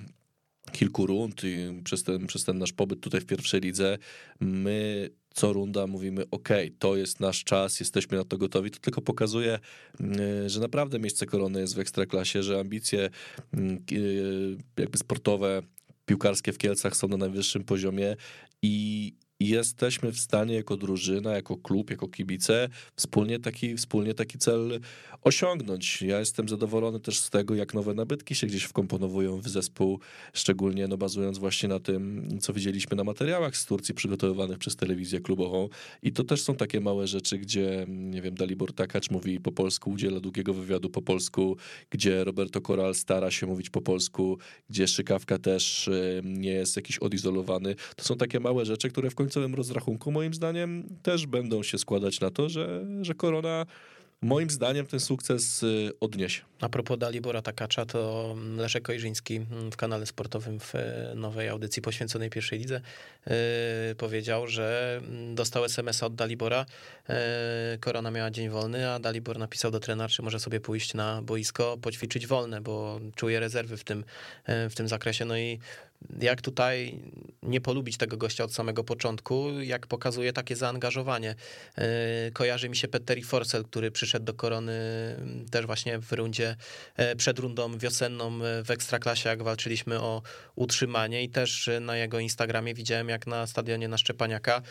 kilku 0.71 1.05
rund 1.05 1.43
i 1.43 1.81
przez 1.83 2.03
ten, 2.03 2.27
przez 2.27 2.45
ten 2.45 2.57
nasz 2.57 2.73
pobyt 2.73 2.99
tutaj 2.99 3.21
w 3.21 3.25
pierwszej 3.25 3.61
lidze, 3.61 3.97
my 4.39 5.09
co 5.33 5.53
runda 5.53 5.87
mówimy, 5.87 6.23
ok, 6.31 6.49
to 6.79 6.95
jest 6.95 7.19
nasz 7.19 7.43
czas, 7.43 7.79
jesteśmy 7.79 8.17
na 8.17 8.23
to 8.23 8.37
gotowi, 8.37 8.71
to 8.71 8.79
tylko 8.79 9.01
pokazuje, 9.01 9.59
mm, 9.99 10.49
że 10.49 10.59
naprawdę 10.59 10.99
miejsce 10.99 11.25
korony 11.25 11.61
jest 11.61 11.75
w 11.75 11.79
ekstraklasie, 11.79 12.43
że 12.43 12.59
ambicje 12.59 13.09
mm, 13.53 13.85
jakby 14.77 14.97
sportowe, 14.97 15.61
piłkarskie 16.05 16.53
w 16.53 16.57
Kielcach 16.57 16.95
są 16.95 17.07
na 17.07 17.17
najwyższym 17.17 17.63
poziomie 17.63 18.15
i 18.61 19.13
jesteśmy 19.49 20.11
w 20.11 20.19
stanie 20.19 20.55
jako 20.55 20.77
drużyna, 20.77 21.31
jako 21.31 21.57
klub, 21.57 21.89
jako 21.89 22.07
kibice 22.07 22.69
wspólnie 22.95 23.39
taki, 23.39 23.75
wspólnie 23.77 24.13
taki 24.13 24.37
cel 24.37 24.79
osiągnąć. 25.21 26.01
Ja 26.01 26.19
jestem 26.19 26.49
zadowolony 26.49 26.99
też 26.99 27.19
z 27.19 27.29
tego, 27.29 27.55
jak 27.55 27.73
nowe 27.73 27.93
nabytki 27.93 28.35
się 28.35 28.47
gdzieś 28.47 28.63
wkomponowują 28.63 29.41
w 29.41 29.47
zespół, 29.47 29.99
szczególnie 30.33 30.87
no, 30.87 30.97
bazując 30.97 31.37
właśnie 31.37 31.69
na 31.69 31.79
tym, 31.79 32.27
co 32.41 32.53
widzieliśmy 32.53 32.97
na 32.97 33.03
materiałach 33.03 33.57
z 33.57 33.65
Turcji 33.65 33.95
przygotowywanych 33.95 34.57
przez 34.57 34.75
telewizję 34.75 35.19
klubową. 35.19 35.69
I 36.03 36.11
to 36.11 36.23
też 36.23 36.41
są 36.41 36.55
takie 36.55 36.81
małe 36.81 37.07
rzeczy, 37.07 37.37
gdzie, 37.37 37.85
nie 37.89 38.21
wiem, 38.21 38.35
Dalibor 38.35 38.73
Takacz 38.73 39.09
mówi 39.09 39.39
po 39.39 39.51
polsku, 39.51 39.91
udziela 39.91 40.19
długiego 40.19 40.53
wywiadu 40.53 40.89
po 40.89 41.01
polsku, 41.01 41.57
gdzie 41.89 42.23
Roberto 42.23 42.61
Coral 42.61 42.95
stara 42.95 43.31
się 43.31 43.47
mówić 43.47 43.69
po 43.69 43.81
polsku, 43.81 44.37
gdzie 44.69 44.87
Szykawka 44.87 45.37
też 45.37 45.89
nie 46.23 46.51
jest 46.51 46.75
jakiś 46.75 46.97
odizolowany. 46.97 47.75
To 47.95 48.03
są 48.03 48.17
takie 48.17 48.39
małe 48.39 48.65
rzeczy, 48.65 48.89
które 48.89 49.09
w 49.09 49.15
końcowym 49.31 49.55
rozrachunku 49.55 50.11
moim 50.11 50.33
zdaniem 50.33 50.83
też 51.03 51.27
będą 51.27 51.63
się 51.63 51.77
składać 51.77 52.19
na 52.19 52.31
to, 52.31 52.49
że, 52.49 52.85
że 53.01 53.13
korona 53.15 53.65
moim 54.21 54.49
zdaniem 54.49 54.85
ten 54.85 54.99
sukces 54.99 55.63
y, 55.63 55.91
odniesie. 55.99 56.41
A 56.61 56.69
propos 56.69 56.97
Dalibora 56.97 57.41
Takacza, 57.41 57.85
to 57.85 58.35
Leszek 58.57 58.89
Ojrzyński 58.89 59.39
w 59.71 59.75
kanale 59.75 60.05
sportowym 60.05 60.59
w 60.59 60.75
e, 60.75 61.13
nowej 61.15 61.49
audycji 61.49 61.81
poświęconej 61.81 62.29
pierwszej 62.29 62.59
lidze 62.59 62.81
yy, 63.27 63.33
powiedział, 63.97 64.47
że 64.47 65.01
dostał 65.33 65.65
SMS 65.65 66.03
od 66.03 66.15
Dalibora. 66.15 66.65
Yy, 67.09 67.15
Korona 67.79 68.11
miała 68.11 68.31
dzień 68.31 68.49
wolny, 68.49 68.89
a 68.89 68.99
Dalibor 68.99 69.39
napisał 69.39 69.71
do 69.71 69.79
trenera, 69.79 70.09
czy 70.09 70.21
może 70.21 70.39
sobie 70.39 70.59
pójść 70.59 70.93
na 70.93 71.21
boisko, 71.21 71.77
poćwiczyć 71.81 72.27
wolne, 72.27 72.61
bo 72.61 72.99
czuje 73.15 73.39
rezerwy 73.39 73.77
w 73.77 73.83
tym, 73.83 74.03
yy, 74.47 74.69
w 74.69 74.75
tym 74.75 74.87
zakresie. 74.87 75.25
No 75.25 75.37
i 75.37 75.59
jak 76.21 76.41
tutaj 76.41 76.99
nie 77.43 77.61
polubić 77.61 77.97
tego 77.97 78.17
gościa 78.17 78.43
od 78.43 78.53
samego 78.53 78.83
początku, 78.83 79.61
jak 79.61 79.87
pokazuje 79.87 80.33
takie 80.33 80.55
zaangażowanie. 80.55 81.35
Kojarzy 82.33 82.69
mi 82.69 82.75
się 82.75 82.87
Petteri 82.87 83.23
Forsell, 83.23 83.63
który 83.63 83.91
przyszedł 83.91 84.25
do 84.25 84.33
Korony 84.33 84.71
też 85.51 85.65
właśnie 85.65 85.99
w 85.99 86.11
rundzie, 86.11 86.55
przed 87.17 87.39
rundą 87.39 87.77
wiosenną 87.77 88.39
w 88.63 88.71
Ekstraklasie, 88.71 89.29
jak 89.29 89.43
walczyliśmy 89.43 89.99
o 89.99 90.21
utrzymanie 90.55 91.23
i 91.23 91.29
też 91.29 91.69
na 91.81 91.97
jego 91.97 92.19
Instagramie 92.19 92.73
widziałem, 92.73 93.09
jak 93.09 93.27
na 93.27 93.47
stadionie 93.47 93.87
na 93.87 93.97
Szczepaniaka 93.97 94.61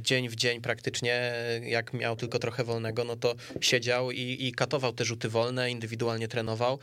dzień 0.00 0.28
w 0.28 0.36
dzień 0.36 0.60
praktycznie, 0.60 1.32
jak 1.62 1.92
miał 1.92 2.16
tylko 2.16 2.38
trochę 2.38 2.64
wolnego, 2.64 3.04
no 3.04 3.16
to 3.16 3.34
siedział 3.60 4.10
i, 4.10 4.36
i 4.40 4.52
katował 4.52 4.92
te 4.92 5.04
rzuty 5.04 5.28
wolne, 5.28 5.70
indywidualnie 5.70 6.28
trenował, 6.28 6.78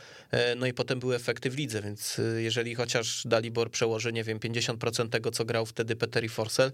no 0.56 0.66
i 0.66 0.72
potem 0.72 1.00
były 1.00 1.16
efekty 1.16 1.50
w 1.50 1.58
lidze, 1.58 1.82
więc 1.82 2.20
jeżeli 2.38 2.74
chociaż 2.74 3.22
Dalibor 3.26 3.70
przełoży, 3.98 4.12
nie 4.12 4.24
wiem, 4.24 4.38
50% 4.38 5.08
tego, 5.08 5.30
co 5.30 5.44
grał 5.44 5.66
wtedy 5.66 5.96
Petteri 5.96 6.28
Forsell, 6.28 6.72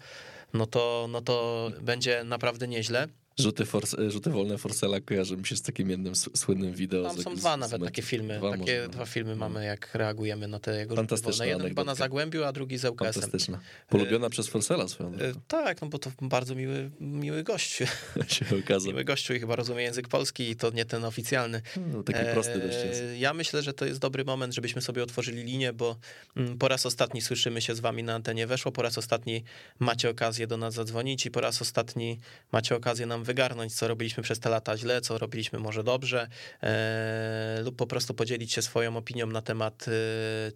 no 0.54 0.66
to, 0.66 1.07
no 1.11 1.21
to 1.21 1.71
będzie 1.81 2.25
naprawdę 2.25 2.69
nieźle. 2.69 3.09
Rzuty, 3.38 3.67
force, 3.67 4.11
rzuty 4.11 4.31
wolne 4.31 4.59
Forcela 4.59 5.00
kojarzy 5.00 5.37
mi 5.37 5.47
się 5.47 5.57
z 5.57 5.62
takim 5.62 5.91
jednym 5.91 6.14
słynnym 6.14 6.75
wideo. 6.75 7.03
Tam 7.03 7.23
są 7.23 7.35
dwa 7.35 7.57
nawet 7.57 7.85
takie 7.85 8.03
filmy. 8.03 8.38
Dwa, 8.38 8.50
takie 8.50 8.76
może, 8.76 8.88
dwa 8.88 9.07
filmy 9.07 9.31
no. 9.31 9.37
mamy, 9.37 9.64
jak 9.64 9.95
reagujemy 9.95 10.49
na 10.49 10.59
te 10.59 10.76
jego 10.76 10.97
rzuty 10.97 11.17
wolne. 11.17 11.49
Jeden 11.49 11.69
chyba 11.69 11.85
na 11.85 11.95
Zagłębiu, 11.95 12.45
a 12.45 12.53
drugi 12.53 12.79
z 12.79 12.85
UKS-em. 12.85 13.12
Fantastyczna. 13.12 13.61
Polubiona 13.88 14.26
e, 14.26 14.31
przez 14.31 14.49
Forcela 14.49 14.88
swoją 14.88 15.14
e, 15.14 15.33
Tak, 15.49 15.83
no 15.83 15.88
bo 15.88 15.99
to 15.99 16.11
bardzo 16.21 16.55
miły, 16.55 16.91
miły 17.00 17.43
gość. 17.43 17.83
się 18.29 18.45
okazał. 18.64 18.93
Miły 18.93 19.05
gościu 19.05 19.35
i 19.35 19.41
chyba 19.41 19.57
rozumie 19.57 19.83
język 19.83 20.09
polski 20.09 20.50
i 20.50 20.57
to 20.57 20.71
nie 20.71 20.85
ten 20.85 21.05
oficjalny. 21.05 21.62
No, 21.93 22.03
taki 22.03 22.25
prosty 22.33 22.59
dość 22.59 22.79
jest. 22.85 23.03
E, 23.03 23.19
ja 23.19 23.35
myślę, 23.35 23.62
że 23.62 23.73
to 23.73 23.87
jest 23.87 24.00
dobry 24.00 24.25
moment, 24.25 24.55
żebyśmy 24.55 24.83
sobie 24.83 25.03
otworzyli 25.03 25.45
linię, 25.45 25.73
bo 25.73 25.97
mm, 26.37 26.59
po 26.59 26.69
raz 26.69 26.87
ostatni 26.87 27.23
słyszymy 27.23 27.61
się 27.61 27.75
z 27.75 27.81
wami 27.81 28.03
na 28.03 28.14
antenie 28.14 28.47
weszło, 28.47 28.73
po 28.73 28.83
raz 28.83 28.99
ostatni 28.99 29.45
macie 29.79 30.11
okazję 30.11 30.47
do 30.47 30.57
nas 30.57 30.75
zadzwonić 30.75 31.26
i 31.26 31.31
po 31.31 31.41
raz 31.41 31.62
ostatni 31.62 32.21
macie 32.53 32.76
okazję 32.76 33.07
nam 33.07 33.24
wygarnąć, 33.25 33.75
co 33.75 33.88
robi 33.88 34.04
robiliśmy 34.04 34.23
przez 34.23 34.40
te 34.40 34.50
lata 34.50 34.76
źle, 34.76 35.00
co 35.00 35.19
robiliśmy 35.19 35.59
może 35.59 35.85
dobrze, 35.85 36.28
e, 36.62 37.61
lub 37.64 37.76
po 37.76 37.87
prostu 37.87 38.14
podzielić 38.14 38.52
się 38.52 38.62
swoją 38.62 38.97
opinią 38.97 39.26
na 39.26 39.43
temat 39.43 39.87
e, 39.88 39.90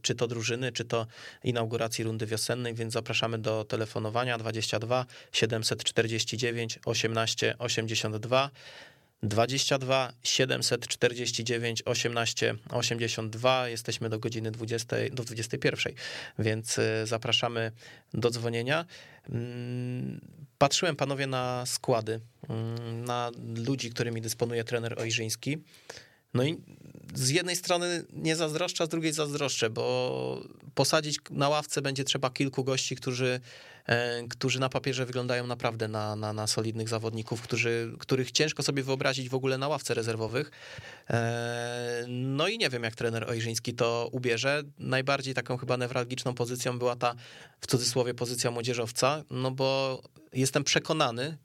czy 0.02 0.14
to 0.14 0.26
drużyny, 0.26 0.72
czy 0.72 0.84
to 0.84 1.06
inauguracji 1.44 2.04
rundy 2.04 2.26
wiosennej, 2.26 2.74
więc 2.74 2.92
zapraszamy 2.92 3.38
do 3.38 3.64
telefonowania 3.64 4.38
22 4.38 5.06
749 5.32 6.78
18 6.84 7.54
82. 7.58 8.50
22 9.22 10.12
749 10.22 11.82
18 11.84 12.54
82. 12.70 13.68
Jesteśmy 13.68 14.08
do 14.08 14.18
godziny 14.18 14.50
20, 14.50 14.96
do 15.12 15.24
21, 15.24 15.94
więc 16.38 16.78
e, 16.78 17.06
zapraszamy 17.06 17.72
do 18.14 18.30
dzwonienia. 18.30 18.86
Mm, 19.30 20.20
patrzyłem 20.58 20.96
panowie 20.96 21.26
na 21.26 21.66
składy, 21.66 22.20
mm, 22.48 23.04
na 23.04 23.30
ludzi, 23.66 23.90
którymi 23.90 24.20
dysponuje 24.20 24.64
trener 24.64 25.00
Ojrzyński. 25.00 25.58
No 26.34 26.44
i 26.44 26.56
z 27.14 27.30
jednej 27.30 27.56
strony 27.56 28.04
nie 28.12 28.36
zazdroszczę, 28.36 28.86
z 28.86 28.88
drugiej 28.88 29.12
zazdroszczę, 29.12 29.70
bo 29.70 30.42
posadzić 30.74 31.18
na 31.30 31.48
ławce 31.48 31.82
będzie 31.82 32.04
trzeba 32.04 32.30
kilku 32.30 32.64
gości, 32.64 32.96
którzy, 32.96 33.40
e, 33.86 34.28
którzy 34.28 34.60
na 34.60 34.68
papierze 34.68 35.06
wyglądają 35.06 35.46
naprawdę 35.46 35.88
na, 35.88 36.16
na, 36.16 36.32
na 36.32 36.46
solidnych 36.46 36.88
zawodników, 36.88 37.42
którzy, 37.42 37.92
których 37.98 38.30
ciężko 38.30 38.62
sobie 38.62 38.82
wyobrazić 38.82 39.28
w 39.28 39.34
ogóle 39.34 39.58
na 39.58 39.68
ławce 39.68 39.94
rezerwowych. 39.94 40.50
E, 41.10 42.04
no 42.08 42.48
i 42.48 42.58
nie 42.58 42.70
wiem, 42.70 42.82
jak 42.82 42.94
trener 42.94 43.30
Ojrzyński 43.30 43.74
to 43.74 44.08
ubierze. 44.12 44.62
Najbardziej 44.78 45.34
taką 45.34 45.56
chyba 45.56 45.76
newralgiczną 45.76 46.34
pozycją 46.34 46.78
była 46.78 46.96
ta, 46.96 47.14
w 47.60 47.66
cudzysłowie, 47.66 48.14
pozycja 48.14 48.50
młodzieżowca, 48.50 49.24
no 49.30 49.50
bo 49.50 50.02
jestem 50.32 50.64
przekonany, 50.64 51.38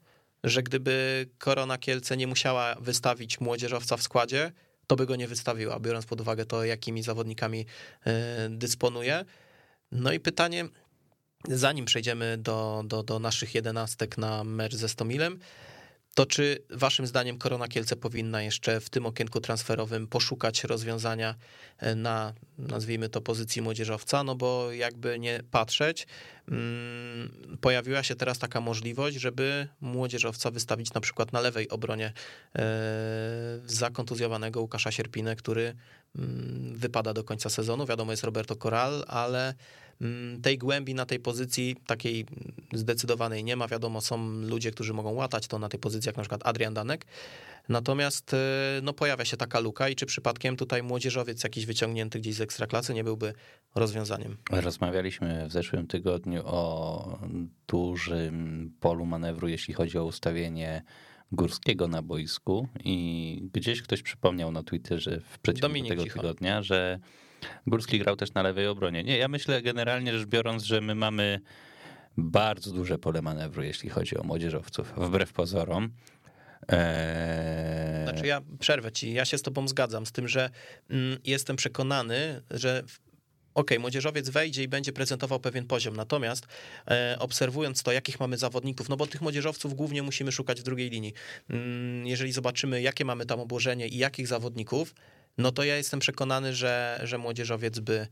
że 0.44 0.62
gdyby 0.62 1.26
Korona 1.38 1.78
Kielce 1.78 2.16
nie 2.16 2.26
musiała 2.26 2.74
wystawić 2.80 3.40
młodzieżowca 3.40 3.96
w 3.96 4.02
składzie, 4.02 4.52
to 4.86 4.96
by 4.96 5.06
go 5.06 5.16
nie 5.16 5.28
wystawiła, 5.28 5.80
biorąc 5.80 6.06
pod 6.06 6.20
uwagę 6.20 6.46
to, 6.46 6.64
jakimi 6.64 7.02
zawodnikami 7.02 7.66
e, 8.06 8.48
dysponuje. 8.50 9.24
No 9.92 10.12
i 10.12 10.20
pytanie, 10.20 10.68
zanim 11.48 11.84
przejdziemy 11.84 12.38
do, 12.38 12.84
do, 12.86 13.02
do 13.02 13.18
naszych 13.18 13.54
jedenastek 13.54 14.18
na 14.18 14.44
mecz 14.44 14.74
ze 14.74 14.88
Stomilem, 14.88 15.38
to 16.14 16.26
czy 16.26 16.58
waszym 16.70 17.06
zdaniem 17.06 17.38
Korona 17.38 17.68
Kielce 17.68 17.96
powinna 17.96 18.42
jeszcze 18.42 18.80
w 18.80 18.90
tym 18.90 19.06
okienku 19.06 19.40
transferowym 19.40 20.06
poszukać 20.06 20.64
rozwiązania 20.64 21.34
e, 21.78 21.94
na, 21.94 22.32
nazwijmy 22.58 23.08
to, 23.08 23.20
pozycji 23.20 23.62
młodzieżowca? 23.62 24.24
No 24.24 24.34
bo 24.34 24.72
jakby 24.72 25.18
nie 25.18 25.40
patrzeć, 25.50 26.06
mm, 26.48 27.58
pojawiła 27.60 28.02
się 28.02 28.14
teraz 28.14 28.38
taka 28.38 28.60
możliwość, 28.60 29.16
żeby 29.16 29.68
młodzieżowca 29.80 30.50
wystawić 30.50 30.92
na 30.92 31.00
przykład 31.00 31.32
na 31.32 31.40
lewej 31.40 31.68
obronie 31.68 32.12
e, 32.56 32.62
zakontuzjowanego 33.66 34.60
Łukasza 34.60 34.92
Sierpinę, 34.92 35.36
który 35.36 35.74
mm, 36.18 36.74
wypada 36.76 37.12
do 37.12 37.24
końca 37.24 37.50
sezonu. 37.50 37.86
Wiadomo, 37.86 38.12
jest 38.12 38.24
Roberto 38.24 38.56
Corral, 38.56 39.04
ale 39.08 39.54
tej 40.42 40.58
głębi 40.58 40.94
na 40.94 41.06
tej 41.06 41.20
pozycji 41.20 41.76
takiej 41.86 42.26
zdecydowanej 42.72 43.44
nie 43.44 43.56
ma. 43.56 43.68
Wiadomo, 43.68 44.00
są 44.00 44.28
ludzie, 44.42 44.70
którzy 44.70 44.92
mogą 44.92 45.12
łatać 45.12 45.46
to 45.46 45.58
na 45.58 45.68
tej 45.68 45.80
pozycji, 45.80 46.08
jak 46.08 46.16
na 46.16 46.22
przykład 46.22 46.40
Adrian 46.44 46.74
Danek. 46.74 47.06
Natomiast 47.68 48.34
e, 48.34 48.36
no, 48.82 48.92
pojawia 48.92 49.24
się 49.24 49.36
taka 49.36 49.60
luka 49.60 49.88
i 49.88 49.96
czy 49.96 50.06
przypadkiem 50.06 50.56
tutaj 50.56 50.82
młodzieżowiec 50.82 51.44
jakiś 51.44 51.66
wyciągnięty 51.66 52.20
gdzieś 52.20 52.34
z 52.34 52.40
ekstraklasy 52.40 52.94
nie 52.94 53.04
byłby 53.04 53.34
rozwiązaniem? 53.74 54.36
Rozmawialiśmy 54.50 55.48
w 55.48 55.52
zeszłym 55.52 55.86
tygodniu 55.86 56.42
o 56.44 57.18
dużym 57.66 58.70
polu 58.80 59.06
manewru, 59.06 59.48
jeśli 59.48 59.74
chodzi 59.74 59.98
o 59.98 60.04
ustawienie 60.04 60.82
Górskiego 61.32 61.88
na 61.88 62.02
boisku 62.02 62.68
i 62.84 63.48
gdzieś 63.52 63.82
ktoś 63.82 64.02
przypomniał 64.02 64.52
na 64.52 64.62
Twitterze 64.62 65.20
w 65.20 65.38
przeciągu 65.38 65.68
Dominik 65.68 65.90
tego 65.90 66.04
Cicho. 66.04 66.20
tygodnia, 66.20 66.62
że 66.62 66.98
Górski 67.66 67.98
grał 67.98 68.16
też 68.16 68.34
na 68.34 68.42
lewej 68.42 68.66
obronie. 68.66 69.04
Nie, 69.04 69.18
ja 69.18 69.28
myślę 69.28 69.62
generalnie 69.62 70.18
rzecz 70.18 70.28
biorąc, 70.28 70.62
że 70.62 70.80
my 70.80 70.94
mamy 70.94 71.40
bardzo 72.16 72.72
duże 72.72 72.98
pole 72.98 73.22
manewru, 73.22 73.62
jeśli 73.62 73.90
chodzi 73.90 74.16
o 74.16 74.22
młodzieżowców, 74.22 74.92
wbrew 74.96 75.32
pozorom. 75.32 75.92
Eee... 76.68 78.04
Znaczy 78.04 78.26
ja 78.26 78.40
przerwę 78.58 78.92
ci, 78.92 79.12
ja 79.12 79.24
się 79.24 79.38
z 79.38 79.42
tobą 79.42 79.68
zgadzam 79.68 80.06
z 80.06 80.12
tym, 80.12 80.28
że 80.28 80.50
mm, 80.90 81.18
jestem 81.24 81.56
przekonany, 81.56 82.42
że 82.50 82.82
OK, 83.54 83.70
młodzieżowiec 83.78 84.28
wejdzie 84.28 84.62
i 84.62 84.68
będzie 84.68 84.92
prezentował 84.92 85.40
pewien 85.40 85.66
poziom, 85.66 85.96
natomiast 85.96 86.46
e, 86.88 87.16
obserwując 87.18 87.82
to, 87.82 87.92
jakich 87.92 88.20
mamy 88.20 88.38
zawodników, 88.38 88.88
no 88.88 88.96
bo 88.96 89.06
tych 89.06 89.22
młodzieżowców 89.22 89.74
głównie 89.74 90.02
musimy 90.02 90.32
szukać 90.32 90.60
w 90.60 90.64
drugiej 90.64 90.90
linii. 90.90 91.12
Mm, 91.50 92.06
jeżeli 92.06 92.32
zobaczymy, 92.32 92.82
jakie 92.82 93.04
mamy 93.04 93.26
tam 93.26 93.40
obłożenie 93.40 93.88
i 93.88 93.98
jakich 93.98 94.26
zawodników, 94.26 94.94
no 95.38 95.52
to 95.52 95.64
ja 95.64 95.76
jestem 95.76 96.00
przekonany, 96.00 96.54
że, 96.54 97.00
że 97.02 97.18
młodzieżowiec 97.18 97.78
by 97.78 97.94
e, 97.94 98.06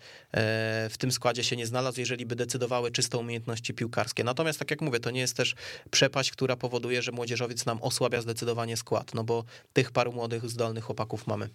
w 0.91 0.99
tym 0.99 1.13
składzie 1.13 1.45
się 1.45 1.57
nie 1.57 1.67
znalazł, 1.67 2.01
jeżeli 2.01 2.27
by 2.27 2.37
decydowały 2.37 2.91
czyste 2.91 3.19
umiejętności 3.19 3.75
piłkarskie. 3.75 4.25
Natomiast, 4.25 4.59
tak 4.59 4.71
jak 4.71 4.81
mówię, 4.81 5.01
to 5.01 5.11
nie 5.11 5.21
jest 5.21 5.37
też 5.37 5.55
przepaść, 5.91 6.31
która 6.31 6.57
powoduje, 6.57 7.03
że 7.03 7.13
młodzieżowiec 7.13 7.67
nam 7.67 7.83
osłabia 7.83 8.21
zdecydowanie 8.21 8.77
skład, 8.77 9.15
no 9.15 9.25
bo 9.25 9.45
tych 9.73 9.91
paru 9.91 10.13
młodych, 10.13 10.51
zdolnych 10.51 10.85
chłopaków 10.85 11.27
mamy. 11.27 11.49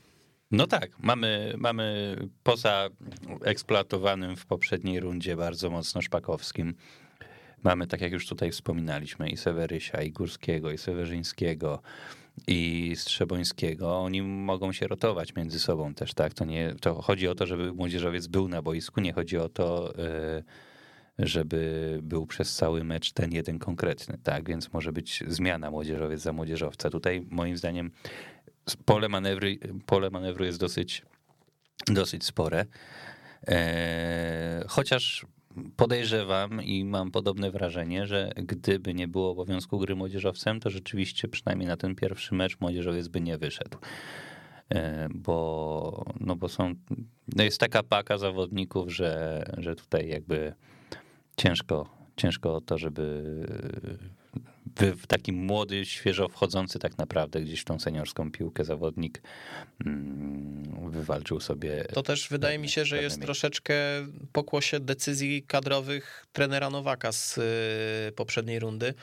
No 0.52 0.68
tak, 0.68 1.00
mamy, 1.00 1.54
mamy 1.58 2.16
poza 2.44 2.90
eksploatowanym 3.42 4.36
w 4.36 4.46
poprzedniej 4.46 5.00
rundzie 5.00 5.36
bardzo 5.36 5.70
mocno 5.70 6.02
Szpakowskim. 6.02 6.76
Mamy, 7.64 7.88
tak 7.88 8.02
jak 8.02 8.12
już 8.12 8.28
tutaj 8.28 8.52
wspominaliśmy, 8.52 9.30
i 9.30 9.38
Sewerysia, 9.38 10.02
i 10.02 10.12
Górskiego, 10.12 10.72
i 10.72 10.78
Sewerzyńskiego, 10.78 11.82
i 12.48 12.94
Strzebońskiego, 12.96 13.98
oni 13.98 14.22
mogą 14.22 14.72
się 14.72 14.88
rotować 14.88 15.36
między 15.36 15.60
sobą 15.60 15.94
też, 15.94 16.14
tak? 16.14 16.34
To 16.34 16.46
nie, 16.46 16.76
to 16.82 17.02
chodzi 17.02 17.28
o 17.28 17.36
to, 17.36 17.46
żeby 17.46 17.74
młodzieżowiec 17.74 18.28
był 18.28 18.48
na 18.48 18.62
boisku, 18.62 19.02
nie 19.02 19.14
chodzi 19.14 19.38
o 19.38 19.50
to, 19.50 19.98
e, 19.98 20.44
żeby 21.20 22.00
był 22.04 22.28
przez 22.28 22.56
cały 22.56 22.84
mecz 22.84 23.12
ten 23.12 23.32
jeden 23.32 23.60
konkretny, 23.60 24.18
tak? 24.24 24.48
Więc 24.48 24.74
może 24.74 24.92
być 24.92 25.24
zmiana 25.28 25.72
młodzieżowiec 25.72 26.22
za 26.22 26.34
młodzieżowca. 26.34 26.90
Tutaj 26.90 27.26
moim 27.30 27.58
zdaniem 27.58 27.92
pole 28.86 29.10
manewru, 29.10 29.48
pole 29.86 30.10
manewru 30.10 30.46
jest 30.46 30.60
dosyć, 30.60 31.02
dosyć 31.88 32.26
spore. 32.26 32.66
E, 33.48 34.64
chociaż 34.68 35.26
podejrzewam 35.76 36.64
i 36.64 36.86
mam 36.86 37.12
podobne 37.12 37.52
wrażenie, 37.52 38.08
że 38.08 38.32
gdyby 38.36 38.94
nie 38.94 39.08
było 39.08 39.32
obowiązku 39.32 39.80
gry 39.80 39.96
młodzieżowcem, 39.96 40.60
to 40.60 40.70
rzeczywiście 40.70 41.28
przynajmniej 41.28 41.68
na 41.68 41.78
ten 41.78 41.96
pierwszy 41.96 42.36
mecz 42.36 42.60
młodzieżowiec 42.60 43.08
by 43.08 43.22
nie 43.22 43.38
wyszedł. 43.38 43.78
E, 44.70 45.08
bo, 45.16 46.06
no 46.20 46.36
bo 46.36 46.50
są, 46.50 46.74
no 47.36 47.44
jest 47.44 47.60
taka 47.60 47.84
paka 47.84 48.18
zawodników, 48.18 48.94
że, 48.94 49.44
że 49.58 49.76
tutaj 49.76 50.10
jakby 50.10 50.54
ciężko, 51.38 51.90
ciężko 52.18 52.56
o 52.56 52.62
to, 52.62 52.78
żeby 52.78 53.24
taki 55.08 55.32
młody, 55.34 55.86
świeżo 55.86 56.28
wchodzący 56.28 56.80
tak 56.80 56.98
naprawdę 56.98 57.42
gdzieś 57.42 57.62
w 57.62 57.66
tą 57.66 57.80
seniorską 57.80 58.32
piłkę 58.32 58.66
zawodnik 58.66 59.22
mm, 59.86 60.92
wywalczył 60.92 61.40
sobie. 61.40 61.84
To 61.94 62.04
też 62.04 62.30
wydaje 62.30 62.58
mi 62.60 62.70
się, 62.70 62.86
że 62.86 63.02
jest 63.02 63.22
troszeczkę 63.22 63.76
pokłosie 64.32 64.80
decyzji 64.80 65.44
kadrowych 65.44 66.26
trenera 66.34 66.70
Nowaka 66.70 67.12
z 67.12 67.38
y, 67.38 68.12
poprzedniej 68.12 68.60
rundy 68.60 68.94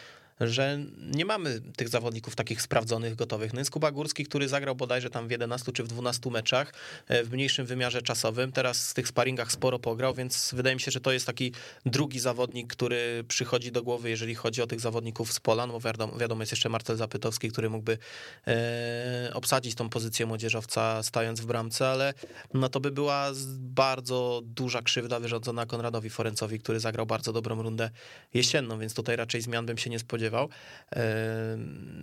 że 0.40 0.78
nie 0.98 1.24
mamy 1.24 1.60
tych 1.76 1.88
zawodników 1.88 2.36
takich 2.36 2.62
sprawdzonych, 2.62 3.14
gotowych. 3.14 3.52
No 3.52 3.58
jest 3.58 3.70
Kuba 3.70 3.92
Górski, 3.92 4.24
który 4.24 4.48
zagrał 4.48 4.74
bodajże 4.74 5.10
tam 5.10 5.28
w 5.28 5.30
11 5.30 5.72
czy 5.72 5.82
w 5.82 5.88
12 5.88 6.30
meczach 6.30 6.74
e, 7.08 7.24
w 7.24 7.32
mniejszym 7.32 7.66
wymiarze 7.66 8.02
czasowym. 8.02 8.52
Teraz 8.52 8.90
w 8.90 8.94
tych 8.94 9.08
sparingach 9.08 9.52
sporo 9.52 9.78
pograł, 9.78 10.14
więc 10.14 10.54
wydaje 10.54 10.76
mi 10.76 10.80
się, 10.80 10.90
że 10.90 11.00
to 11.00 11.12
jest 11.12 11.26
taki 11.26 11.52
drugi 11.86 12.20
zawodnik, 12.20 12.72
który 12.72 13.24
przychodzi 13.28 13.72
do 13.72 13.82
głowy, 13.82 14.10
jeżeli 14.10 14.34
chodzi 14.34 14.62
o 14.62 14.66
tych 14.66 14.80
zawodników 14.80 15.32
z 15.32 15.40
pola. 15.40 15.66
No 15.66 15.80
wiadomo, 15.80 16.18
wiadomo 16.18 16.42
jest 16.42 16.52
jeszcze 16.52 16.68
Marcel 16.68 16.96
Zapytowski, 16.96 17.50
który 17.50 17.70
mógłby 17.70 17.98
e, 18.46 19.30
obsadzić 19.34 19.74
tą 19.74 19.88
pozycję 19.88 20.26
młodzieżowca 20.26 21.02
stając 21.02 21.40
w 21.40 21.46
bramce, 21.46 21.88
ale 21.88 22.14
no 22.54 22.68
to 22.68 22.80
by 22.80 22.90
była 22.90 23.30
bardzo 23.58 24.42
duża 24.44 24.82
krzywda 24.82 25.20
wyrządzona 25.20 25.66
Konradowi 25.66 26.10
Forencowi, 26.10 26.58
który 26.58 26.80
zagrał 26.80 27.06
bardzo 27.06 27.32
dobrą 27.32 27.62
rundę 27.62 27.90
jesienną, 28.34 28.78
więc 28.78 28.94
tutaj 28.94 29.16
raczej 29.16 29.40
zmian 29.40 29.66
bym 29.66 29.78
się 29.78 29.90
nie 29.90 29.98
spodziewał 29.98 30.23
spodziewał. 30.24 30.48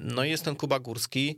No 0.03 0.23
i 0.23 0.29
jest 0.29 0.43
ten 0.43 0.55
Kuba 0.55 0.79
Górski, 0.79 1.37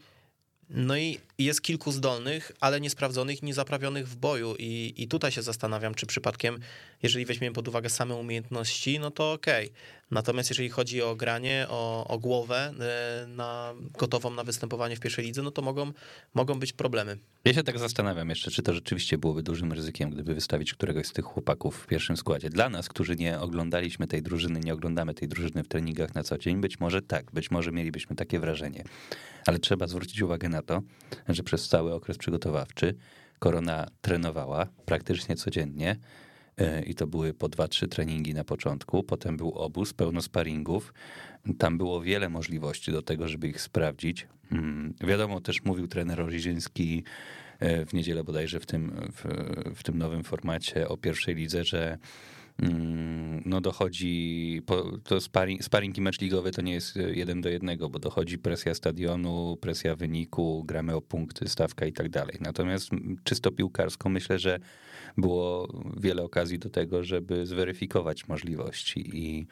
no 0.69 0.97
i 0.97 1.19
jest 1.37 1.61
kilku 1.61 1.91
zdolnych, 1.91 2.51
ale 2.59 2.81
niesprawdzonych, 2.81 3.43
niezaprawionych 3.43 4.07
w 4.07 4.15
boju. 4.15 4.55
I, 4.59 4.93
I 4.97 5.07
tutaj 5.07 5.31
się 5.31 5.41
zastanawiam, 5.41 5.95
czy 5.95 6.05
przypadkiem, 6.05 6.59
jeżeli 7.03 7.25
weźmiemy 7.25 7.53
pod 7.53 7.67
uwagę 7.67 7.89
same 7.89 8.15
umiejętności, 8.15 8.99
no 8.99 9.11
to 9.11 9.31
okej. 9.31 9.65
Okay. 9.65 9.77
Natomiast 10.13 10.49
jeżeli 10.49 10.69
chodzi 10.69 11.01
o 11.01 11.15
granie, 11.15 11.65
o, 11.69 12.07
o 12.07 12.19
głowę 12.19 12.73
e, 12.79 13.27
na, 13.27 13.73
gotową 13.97 14.29
na 14.29 14.43
występowanie 14.43 14.95
w 14.95 14.99
pierwszej 14.99 15.25
lidze, 15.25 15.41
no 15.41 15.51
to 15.51 15.61
mogą, 15.61 15.91
mogą 16.33 16.59
być 16.59 16.73
problemy. 16.73 17.17
Ja 17.45 17.53
się 17.53 17.63
tak 17.63 17.79
zastanawiam 17.79 18.29
jeszcze, 18.29 18.51
czy 18.51 18.63
to 18.63 18.73
rzeczywiście 18.73 19.17
byłoby 19.17 19.43
dużym 19.43 19.73
ryzykiem, 19.73 20.09
gdyby 20.09 20.35
wystawić 20.35 20.73
któregoś 20.73 21.07
z 21.07 21.13
tych 21.13 21.25
chłopaków 21.25 21.83
w 21.83 21.87
pierwszym 21.87 22.17
składzie. 22.17 22.49
Dla 22.49 22.69
nas, 22.69 22.89
którzy 22.89 23.15
nie 23.15 23.39
oglądaliśmy 23.39 24.07
tej 24.07 24.21
drużyny, 24.21 24.59
nie 24.59 24.73
oglądamy 24.73 25.13
tej 25.13 25.27
drużyny 25.27 25.63
w 25.63 25.67
treningach 25.67 26.15
na 26.15 26.23
co 26.23 26.37
dzień, 26.37 26.61
być 26.61 26.79
może 26.79 27.01
tak, 27.01 27.31
być 27.31 27.51
może 27.51 27.71
mielibyśmy 27.71 28.15
takie 28.15 28.39
wrażenie. 28.39 28.83
Ale 29.45 29.59
trzeba 29.59 29.87
zwrócić 29.87 30.21
uwagę 30.21 30.49
na 30.49 30.61
to, 30.61 30.81
że 31.29 31.43
przez 31.43 31.67
cały 31.67 31.93
okres 31.93 32.17
przygotowawczy 32.17 32.95
Korona 33.39 33.87
trenowała 34.01 34.67
praktycznie 34.85 35.35
codziennie 35.35 35.99
i 36.85 36.95
to 36.95 37.07
były 37.07 37.33
po 37.33 37.49
dwa, 37.49 37.67
trzy 37.67 37.87
treningi 37.87 38.33
na 38.33 38.43
początku. 38.43 39.03
Potem 39.03 39.37
był 39.37 39.51
obóz, 39.51 39.93
pełno 39.93 40.21
sparingów. 40.21 40.93
Tam 41.57 41.77
było 41.77 42.01
wiele 42.01 42.29
możliwości 42.29 42.91
do 42.91 43.01
tego, 43.01 43.27
żeby 43.27 43.47
ich 43.47 43.61
sprawdzić. 43.61 44.27
Mm, 44.51 44.93
wiadomo, 45.01 45.41
też 45.41 45.63
mówił 45.63 45.87
trener 45.87 46.17
Roziziński 46.17 47.03
e, 47.59 47.85
w 47.85 47.93
niedzielę 47.93 48.23
bodajże 48.23 48.59
w 48.59 48.65
tym, 48.65 49.11
w, 49.13 49.25
w 49.75 49.83
tym 49.83 49.97
nowym 49.97 50.23
formacie 50.23 50.89
o 50.89 50.97
pierwszej 50.97 51.35
lidze, 51.35 51.63
że 51.63 51.97
Mm, 52.61 53.41
no 53.45 53.61
dochodzi, 53.61 54.61
to 55.03 55.21
sparring, 55.21 55.63
sparring 55.63 55.97
i 55.97 56.01
mecz 56.01 56.21
ligowy 56.21 56.51
to 56.51 56.61
nie 56.61 56.73
jest 56.73 56.95
jeden 56.95 57.41
do 57.41 57.49
jednego, 57.49 57.89
bo 57.89 57.99
dochodzi 57.99 58.37
presja 58.37 58.75
stadionu, 58.75 59.57
presja 59.61 59.95
wyniku, 59.95 60.63
gramy 60.63 60.95
o 60.95 61.01
punkty, 61.01 61.49
stawka 61.49 61.85
i 61.85 61.93
tak 61.93 62.09
dalej. 62.09 62.37
Natomiast 62.39 62.89
czysto 63.23 63.51
piłkarsko 63.51 64.09
myślę, 64.09 64.39
że 64.39 64.59
było 65.17 65.67
wiele 65.97 66.23
okazji 66.23 66.59
do 66.59 66.69
tego, 66.69 67.03
żeby 67.03 67.45
zweryfikować 67.45 68.27
możliwości 68.27 69.17
i 69.17 69.47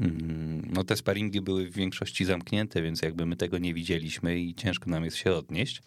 mm, 0.00 0.70
no 0.72 0.84
te 0.84 0.96
sparingi 0.96 1.40
były 1.40 1.70
w 1.70 1.74
większości 1.74 2.24
zamknięte, 2.24 2.82
więc 2.82 3.02
jakby 3.02 3.26
my 3.26 3.36
tego 3.36 3.58
nie 3.58 3.74
widzieliśmy 3.74 4.40
i 4.40 4.54
ciężko 4.54 4.90
nam 4.90 5.04
jest 5.04 5.16
się 5.16 5.32
odnieść. 5.32 5.82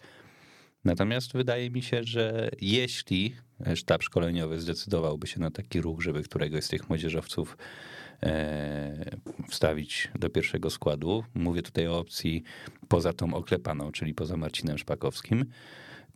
Natomiast 0.84 1.32
wydaje 1.32 1.70
mi 1.70 1.82
się, 1.82 2.04
że 2.04 2.50
jeśli 2.60 3.34
sztab 3.74 4.02
szkoleniowy 4.02 4.60
zdecydowałby 4.60 5.26
się 5.26 5.40
na 5.40 5.50
taki 5.50 5.80
ruch, 5.80 6.02
żeby 6.02 6.22
któregoś 6.22 6.64
z 6.64 6.68
tych 6.68 6.88
młodzieżowców 6.88 7.56
e, 8.22 9.16
wstawić 9.48 10.08
do 10.18 10.30
pierwszego 10.30 10.70
składu, 10.70 11.24
mówię 11.34 11.62
tutaj 11.62 11.86
o 11.86 11.98
opcji 11.98 12.42
poza 12.88 13.12
tą 13.12 13.34
oklepaną, 13.34 13.92
czyli 13.92 14.14
poza 14.14 14.36
Marcinem 14.36 14.78
Szpakowskim, 14.78 15.44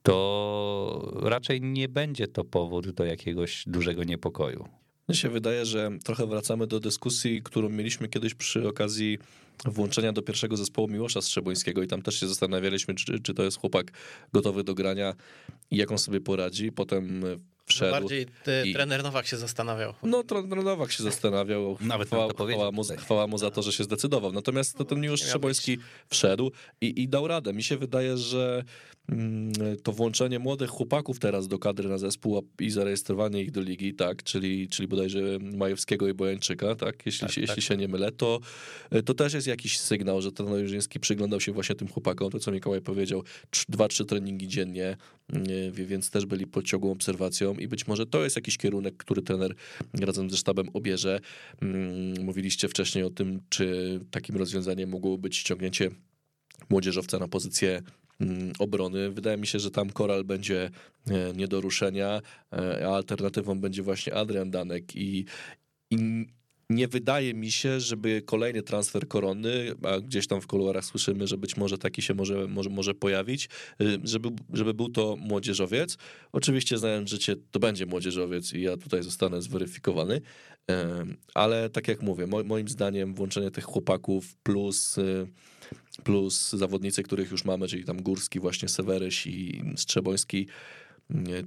to 0.02 1.12
raczej 1.22 1.60
nie 1.60 1.88
będzie 1.88 2.28
to 2.28 2.44
powód 2.44 2.90
do 2.90 3.04
jakiegoś 3.04 3.64
dużego 3.66 4.04
niepokoju. 4.04 4.68
Mnie 5.08 5.16
się 5.16 5.28
wydaje, 5.28 5.66
że 5.66 5.90
trochę 6.04 6.26
wracamy 6.26 6.66
do 6.66 6.80
dyskusji, 6.80 7.42
którą 7.42 7.68
mieliśmy 7.68 8.08
kiedyś 8.08 8.34
przy 8.34 8.68
okazji 8.68 9.18
włączenia 9.64 10.12
do 10.12 10.22
pierwszego 10.22 10.56
zespołu 10.56 10.88
Miłosza 10.88 11.22
Strzebońskiego 11.22 11.82
i 11.82 11.86
tam 11.86 12.02
też 12.02 12.20
się 12.20 12.28
zastanawialiśmy, 12.28 12.94
czy, 12.94 13.20
czy 13.20 13.34
to 13.34 13.42
jest 13.42 13.58
chłopak 13.58 13.92
gotowy 14.32 14.64
do 14.64 14.74
grania 14.74 15.14
i 15.70 15.76
jak 15.76 15.90
on 15.90 15.98
sobie 15.98 16.20
poradzi. 16.20 16.72
Potem 16.72 17.22
wszedł. 17.66 17.92
Bardziej 17.92 18.26
ty, 18.44 18.62
i... 18.66 18.72
trener 18.72 19.02
Nowak 19.02 19.26
się 19.26 19.36
zastanawiał. 19.36 19.94
No, 20.02 20.22
trener 20.22 20.64
Nowak 20.64 20.92
się 20.92 21.02
zastanawiał. 21.02 21.76
Nawet 21.80 22.08
chwała, 22.08 22.32
chwała, 22.32 22.72
mu, 22.72 22.82
chwała 22.84 23.26
mu 23.26 23.38
za 23.38 23.50
to, 23.50 23.62
że 23.62 23.72
się 23.72 23.84
zdecydował. 23.84 24.32
Natomiast 24.32 24.78
to 24.78 24.84
ten 24.84 25.00
Miłosz 25.00 25.22
Strzeboński 25.22 25.78
wszedł 26.10 26.52
i, 26.80 27.02
i 27.02 27.08
dał 27.08 27.28
radę. 27.28 27.52
Mi 27.52 27.62
się 27.62 27.76
wydaje, 27.76 28.16
że 28.16 28.64
mm, 29.08 29.52
to 29.82 29.92
włączenie 29.92 30.38
młodych 30.38 30.70
chłopaków 30.70 31.18
teraz 31.18 31.48
do 31.48 31.58
kadry 31.58 31.88
na 31.88 31.98
zespół 31.98 32.48
i 32.60 32.70
zarejestrowanie 32.70 33.42
ich 33.42 33.50
do 33.50 33.60
ligi, 33.60 33.94
tak, 33.94 34.22
czyli, 34.22 34.68
czyli 34.68 34.88
bodajże 34.88 35.20
Majewskiego 35.40 36.08
i 36.08 36.14
Bojańczyka, 36.14 36.74
tak, 36.74 37.06
jeśli, 37.06 37.28
tak, 37.28 37.36
jeśli 37.36 37.54
tak. 37.54 37.64
się 37.64 37.76
nie 37.76 37.88
mylę, 37.88 38.12
to, 38.12 38.40
to 39.04 39.14
też 39.14 39.34
jest 39.34 39.46
jakiś 39.46 39.78
sygnał, 39.78 40.22
że 40.22 40.32
ten 40.32 40.46
Jerzyński 40.46 41.00
przyglądał 41.00 41.40
się 41.40 41.52
właśnie 41.52 41.74
tym 41.74 41.88
chłopakom, 41.88 42.30
to 42.30 42.38
co 42.38 42.52
Mikołaj 42.52 42.80
powiedział, 42.80 43.22
dwa, 43.68 43.88
trzy 43.88 44.04
treningi 44.04 44.48
dziennie, 44.48 44.96
więc 45.72 46.10
też 46.10 46.26
byli 46.26 46.46
pod 46.46 46.64
ciągłą 46.64 46.92
obserwacją 46.92 47.51
i 47.60 47.68
być 47.68 47.86
może 47.86 48.06
to 48.06 48.24
jest 48.24 48.36
jakiś 48.36 48.58
kierunek, 48.58 48.96
który 48.96 49.22
trener 49.22 49.54
razem 50.00 50.30
ze 50.30 50.36
sztabem 50.36 50.68
obierze. 50.72 51.20
Mm, 51.62 52.24
mówiliście 52.24 52.68
wcześniej 52.68 53.04
o 53.04 53.10
tym, 53.10 53.40
czy 53.48 54.00
takim 54.10 54.36
rozwiązaniem 54.36 54.90
mogło 54.90 55.18
być 55.18 55.36
ściągnięcie 55.36 55.90
młodzieżowca 56.70 57.18
na 57.18 57.28
pozycję 57.28 57.82
mm, 58.20 58.52
obrony. 58.58 59.10
Wydaje 59.10 59.36
mi 59.36 59.46
się, 59.46 59.58
że 59.58 59.70
tam 59.70 59.90
Koral 59.90 60.24
będzie 60.24 60.70
e, 61.06 61.32
nie 61.36 61.48
do 61.48 61.60
ruszenia, 61.60 62.20
e, 62.52 62.86
a 62.86 62.90
alternatywą 62.90 63.60
będzie 63.60 63.82
właśnie 63.82 64.14
Adrian 64.14 64.50
Danek 64.50 64.96
i, 64.96 65.24
i 65.90 66.26
nie 66.74 66.88
wydaje 66.88 67.34
mi 67.34 67.50
się, 67.50 67.80
żeby 67.80 68.22
kolejny 68.22 68.62
transfer 68.62 69.08
korony, 69.08 69.74
a 69.82 70.00
gdzieś 70.00 70.26
tam 70.26 70.40
w 70.40 70.46
kuluarach 70.46 70.84
słyszymy, 70.84 71.26
że 71.26 71.38
być 71.38 71.56
może 71.56 71.78
taki 71.78 72.02
się 72.02 72.14
może, 72.14 72.48
może, 72.48 72.70
może 72.70 72.94
pojawić, 72.94 73.48
y, 73.80 73.98
żeby, 74.04 74.28
żeby 74.52 74.74
był 74.74 74.88
to 74.88 75.16
młodzieżowiec. 75.16 75.96
Oczywiście 76.32 76.78
znając 76.78 77.10
życie, 77.10 77.36
to 77.50 77.60
będzie 77.60 77.86
młodzieżowiec 77.86 78.52
i 78.52 78.62
ja 78.62 78.76
tutaj 78.76 79.02
zostanę 79.02 79.42
zweryfikowany, 79.42 80.20
ale 81.34 81.70
tak 81.70 81.88
jak 81.88 82.02
mówię, 82.02 82.26
moim 82.26 82.68
zdaniem 82.68 83.14
włączenie 83.14 83.50
tych 83.50 83.64
chłopaków 83.64 84.36
plus 84.36 84.98
y, 84.98 85.26
plus 86.04 86.52
zawodnicy, 86.52 87.02
których 87.02 87.30
już 87.30 87.44
mamy, 87.44 87.68
czyli 87.68 87.84
tam 87.84 88.02
Górski, 88.02 88.40
właśnie 88.40 88.68
Seweryś 88.68 89.26
i 89.26 89.62
Strzeboński, 89.76 90.46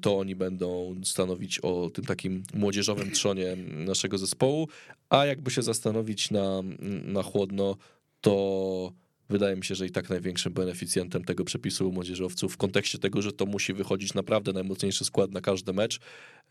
to 0.01 0.17
oni 0.17 0.35
będą 0.35 0.95
stanowić 1.03 1.59
o 1.59 1.89
tym 1.89 2.05
takim 2.05 2.43
młodzieżowym 2.53 3.11
trzonie 3.11 3.55
naszego 3.85 4.17
zespołu, 4.17 4.67
a 5.09 5.25
jakby 5.25 5.51
się 5.51 5.61
zastanowić 5.61 6.31
na, 6.31 6.61
na 7.05 7.23
chłodno, 7.23 7.77
to 8.21 8.93
wydaje 9.29 9.55
mi 9.55 9.65
się, 9.65 9.75
że 9.75 9.85
i 9.85 9.91
tak 9.91 10.09
największym 10.09 10.53
beneficjentem 10.53 11.23
tego 11.23 11.45
przepisu 11.45 11.91
młodzieżowców 11.91 12.53
w 12.53 12.57
kontekście 12.57 12.99
tego, 12.99 13.21
że 13.21 13.31
to 13.31 13.45
musi 13.45 13.73
wychodzić 13.73 14.13
naprawdę 14.13 14.53
najmocniejszy 14.53 15.05
skład 15.05 15.31
na 15.31 15.41
każdy 15.41 15.73
mecz, 15.73 15.99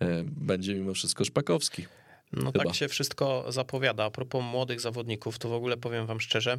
e, 0.00 0.24
będzie 0.24 0.74
mimo 0.74 0.94
wszystko 0.94 1.24
Szpakowski. 1.24 1.82
No 2.32 2.52
Chyba. 2.52 2.64
tak 2.64 2.74
się 2.74 2.88
wszystko 2.88 3.44
zapowiada. 3.48 4.04
A 4.04 4.10
propos 4.10 4.44
młodych 4.44 4.80
zawodników, 4.80 5.38
to 5.38 5.48
w 5.48 5.52
ogóle 5.52 5.76
powiem 5.76 6.06
wam 6.06 6.20
szczerze, 6.20 6.58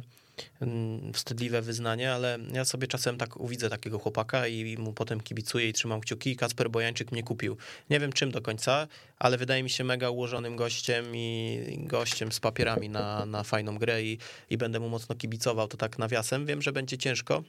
mm, 0.60 1.12
wstydliwe 1.12 1.62
wyznanie, 1.62 2.12
ale 2.12 2.38
ja 2.52 2.64
sobie 2.64 2.86
czasem 2.86 3.18
tak 3.18 3.36
uwidzę 3.36 3.70
takiego 3.70 3.98
chłopaka 3.98 4.46
i 4.46 4.76
mu 4.78 4.92
potem 4.92 5.20
kibicuję 5.20 5.68
i 5.68 5.72
trzymam 5.72 6.00
kciuki 6.00 6.36
Kacper 6.36 6.70
Bojańczyk 6.70 7.12
mnie 7.12 7.22
kupił. 7.22 7.56
Nie 7.90 8.00
wiem 8.00 8.12
czym 8.12 8.30
do 8.30 8.42
końca, 8.42 8.88
ale 9.18 9.38
wydaje 9.38 9.62
mi 9.62 9.70
się 9.70 9.84
mega 9.84 10.10
ułożonym 10.10 10.56
gościem 10.56 11.16
i 11.16 11.78
gościem 11.80 12.32
z 12.32 12.40
papierami 12.40 12.88
na, 12.88 13.26
na 13.26 13.42
fajną 13.42 13.78
grę 13.78 14.02
i, 14.02 14.18
i 14.50 14.56
będę 14.56 14.80
mu 14.80 14.88
mocno 14.88 15.14
kibicował, 15.14 15.68
to 15.68 15.76
tak 15.76 15.98
nawiasem. 15.98 16.46
Wiem, 16.46 16.62
że 16.62 16.72
będzie 16.72 16.98
ciężko, 16.98 17.42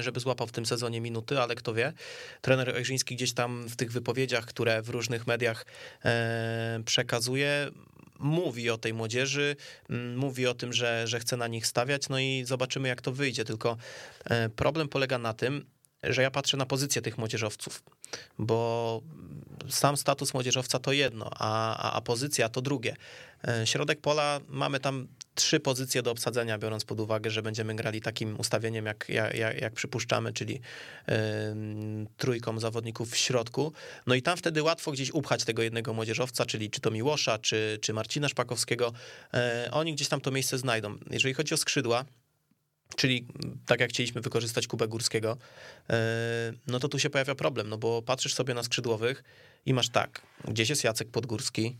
żeby 0.00 0.20
złapał 0.20 0.46
w 0.46 0.52
tym 0.52 0.66
sezonie 0.66 1.00
minuty, 1.00 1.40
ale 1.40 1.54
kto 1.54 1.74
wie. 1.74 1.92
Trener 2.40 2.76
Ojrzyński 2.76 3.16
gdzieś 3.16 3.32
tam 3.32 3.68
w 3.68 3.76
tych 3.76 3.92
wypowiedziach, 3.92 4.44
które 4.44 4.82
w 4.82 4.88
różnych 4.88 5.26
mediach 5.26 5.66
e, 6.04 6.80
przekazuje, 6.84 7.70
mówi 8.18 8.70
o 8.70 8.78
tej 8.78 8.94
młodzieży, 8.94 9.56
mm, 9.90 10.16
mówi 10.16 10.46
o 10.46 10.54
tym, 10.54 10.72
że, 10.72 11.06
że 11.06 11.20
chce 11.20 11.36
na 11.36 11.46
nich 11.46 11.66
stawiać, 11.66 12.08
no 12.08 12.18
i 12.18 12.44
zobaczymy, 12.46 12.88
jak 12.88 13.02
to 13.02 13.12
wyjdzie. 13.12 13.44
Tylko 13.44 13.76
e, 14.24 14.48
problem 14.48 14.88
polega 14.88 15.18
na 15.18 15.34
tym, 15.34 15.66
że 16.02 16.22
ja 16.22 16.30
patrzę 16.30 16.56
na 16.56 16.66
pozycję 16.66 17.02
tych 17.02 17.18
młodzieżowców, 17.18 17.82
bo 18.38 19.00
sam 19.68 19.96
status 19.96 20.34
młodzieżowca 20.34 20.78
to 20.78 20.92
jedno, 20.92 21.30
a, 21.32 21.76
a, 21.76 21.92
a 21.92 22.00
pozycja 22.00 22.48
to 22.48 22.62
drugie. 22.62 22.96
E, 23.48 23.66
środek 23.66 24.00
pola 24.00 24.40
mamy 24.48 24.80
tam 24.80 25.08
trzy 25.34 25.60
pozycje 25.60 26.02
do 26.02 26.10
obsadzenia, 26.10 26.58
biorąc 26.58 26.84
pod 26.84 27.00
uwagę, 27.00 27.30
że 27.30 27.42
będziemy 27.42 27.74
grali 27.74 28.00
takim 28.00 28.40
ustawieniem, 28.40 28.86
jak, 28.86 29.08
jak, 29.08 29.60
jak 29.60 29.72
przypuszczamy, 29.72 30.32
czyli 30.32 30.54
yy, 30.54 31.14
trójką 32.16 32.60
zawodników 32.60 33.10
w 33.10 33.16
środku. 33.16 33.72
No 34.06 34.14
i 34.14 34.22
tam 34.22 34.36
wtedy 34.36 34.62
łatwo 34.62 34.92
gdzieś 34.92 35.10
upchać 35.10 35.44
tego 35.44 35.62
jednego 35.62 35.92
młodzieżowca, 35.92 36.46
czyli 36.46 36.70
czy 36.70 36.80
to 36.80 36.90
Miłosza, 36.90 37.38
czy, 37.38 37.78
czy 37.82 37.92
Marcina 37.92 38.28
Szpakowskiego. 38.28 38.92
Yy, 39.32 39.40
oni 39.70 39.94
gdzieś 39.94 40.08
tam 40.08 40.20
to 40.20 40.30
miejsce 40.30 40.58
znajdą. 40.58 40.98
Jeżeli 41.10 41.34
chodzi 41.34 41.54
o 41.54 41.56
skrzydła, 41.56 42.04
Czyli 42.96 43.26
tak 43.66 43.80
jak 43.80 43.90
chcieliśmy 43.90 44.20
wykorzystać 44.20 44.66
Kubę 44.66 44.88
Górskiego, 44.88 45.36
no 46.66 46.80
to 46.80 46.88
tu 46.88 46.98
się 46.98 47.10
pojawia 47.10 47.34
problem, 47.34 47.68
no 47.68 47.78
bo 47.78 48.02
patrzysz 48.02 48.34
sobie 48.34 48.54
na 48.54 48.62
skrzydłowych 48.62 49.24
i 49.66 49.74
masz 49.74 49.88
tak, 49.88 50.22
gdzieś 50.48 50.70
jest 50.70 50.84
Jacek 50.84 51.10
Podgórski, 51.10 51.76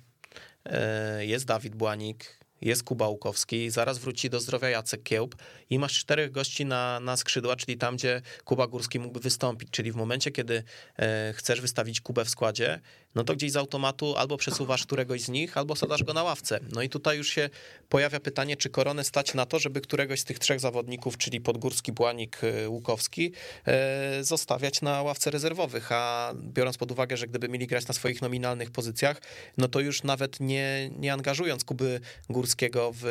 jest 1.18 1.44
Dawid 1.44 1.74
Błanik, 1.74 2.43
jest 2.64 2.82
Kuba 2.82 3.08
Łukowski, 3.08 3.70
zaraz 3.70 3.98
wróci 3.98 4.30
do 4.30 4.40
zdrowia 4.40 4.68
Jacek 4.68 5.02
Kiełb 5.02 5.34
i 5.70 5.78
masz 5.78 5.98
czterech 5.98 6.30
gości 6.30 6.64
na, 6.64 7.00
na 7.00 7.16
skrzydła, 7.16 7.56
czyli 7.56 7.78
tam, 7.78 7.96
gdzie 7.96 8.22
Kuba 8.44 8.66
Górski 8.66 8.98
mógłby 8.98 9.20
wystąpić, 9.20 9.70
czyli 9.70 9.92
w 9.92 9.96
momencie, 9.96 10.30
kiedy 10.30 10.62
e, 10.98 11.32
chcesz 11.36 11.60
wystawić 11.60 12.00
Kubę 12.00 12.24
w 12.24 12.30
składzie, 12.30 12.80
no 13.14 13.24
to 13.24 13.34
gdzieś 13.34 13.52
z 13.52 13.56
automatu 13.56 14.16
albo 14.16 14.36
przesuwasz 14.36 14.82
któregoś 14.82 15.20
z 15.20 15.28
nich, 15.28 15.56
albo 15.56 15.76
sadasz 15.76 16.02
go 16.04 16.12
na 16.12 16.22
ławce. 16.22 16.60
No 16.72 16.82
i 16.82 16.88
tutaj 16.88 17.16
już 17.16 17.28
się 17.28 17.50
pojawia 17.88 18.20
pytanie, 18.20 18.56
czy 18.56 18.70
koronę 18.70 19.04
stać 19.04 19.34
na 19.34 19.46
to, 19.46 19.58
żeby 19.58 19.80
któregoś 19.80 20.20
z 20.20 20.24
tych 20.24 20.38
trzech 20.38 20.60
zawodników, 20.60 21.18
czyli 21.18 21.40
Podgórski, 21.40 21.92
Błanik, 21.92 22.40
e, 22.44 22.68
Łukowski, 22.68 23.32
e, 23.66 24.24
zostawiać 24.24 24.82
na 24.82 25.02
ławce 25.02 25.30
rezerwowych, 25.30 25.92
a 25.92 26.32
biorąc 26.36 26.76
pod 26.76 26.92
uwagę, 26.92 27.16
że 27.16 27.26
gdyby 27.26 27.48
mieli 27.48 27.66
grać 27.66 27.88
na 27.88 27.94
swoich 27.94 28.22
nominalnych 28.22 28.70
pozycjach, 28.70 29.22
no 29.56 29.68
to 29.68 29.80
już 29.80 30.02
nawet 30.02 30.40
nie, 30.40 30.90
nie 30.98 31.12
angażując 31.12 31.64
Kuby 31.64 32.00
Górskiego 32.28 32.92
w 32.94 33.04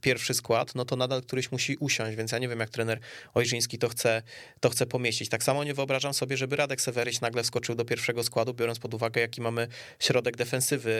pierwszy 0.00 0.34
skład, 0.34 0.74
no 0.74 0.84
to 0.84 0.96
nadal 0.96 1.22
któryś 1.22 1.52
musi 1.52 1.76
usiąść, 1.76 2.16
więc 2.16 2.32
ja 2.32 2.38
nie 2.38 2.48
wiem, 2.48 2.60
jak 2.60 2.70
trener 2.70 3.00
Ojrzyński 3.34 3.78
to 3.78 3.88
chce, 3.88 4.22
to 4.60 4.70
chce 4.70 4.86
pomieścić. 4.86 5.28
Tak 5.28 5.42
samo 5.42 5.64
nie 5.64 5.74
wyobrażam 5.74 6.14
sobie, 6.14 6.36
żeby 6.36 6.56
Radek 6.56 6.80
Seweryś 6.80 7.20
nagle 7.20 7.42
wskoczył 7.42 7.74
do 7.74 7.84
pierwszego 7.84 8.22
składu, 8.22 8.54
biorąc 8.54 8.78
pod 8.78 8.94
uwagę, 8.94 9.25
jaki 9.26 9.40
mamy 9.40 9.68
środek 9.98 10.36
defensywy 10.36 10.92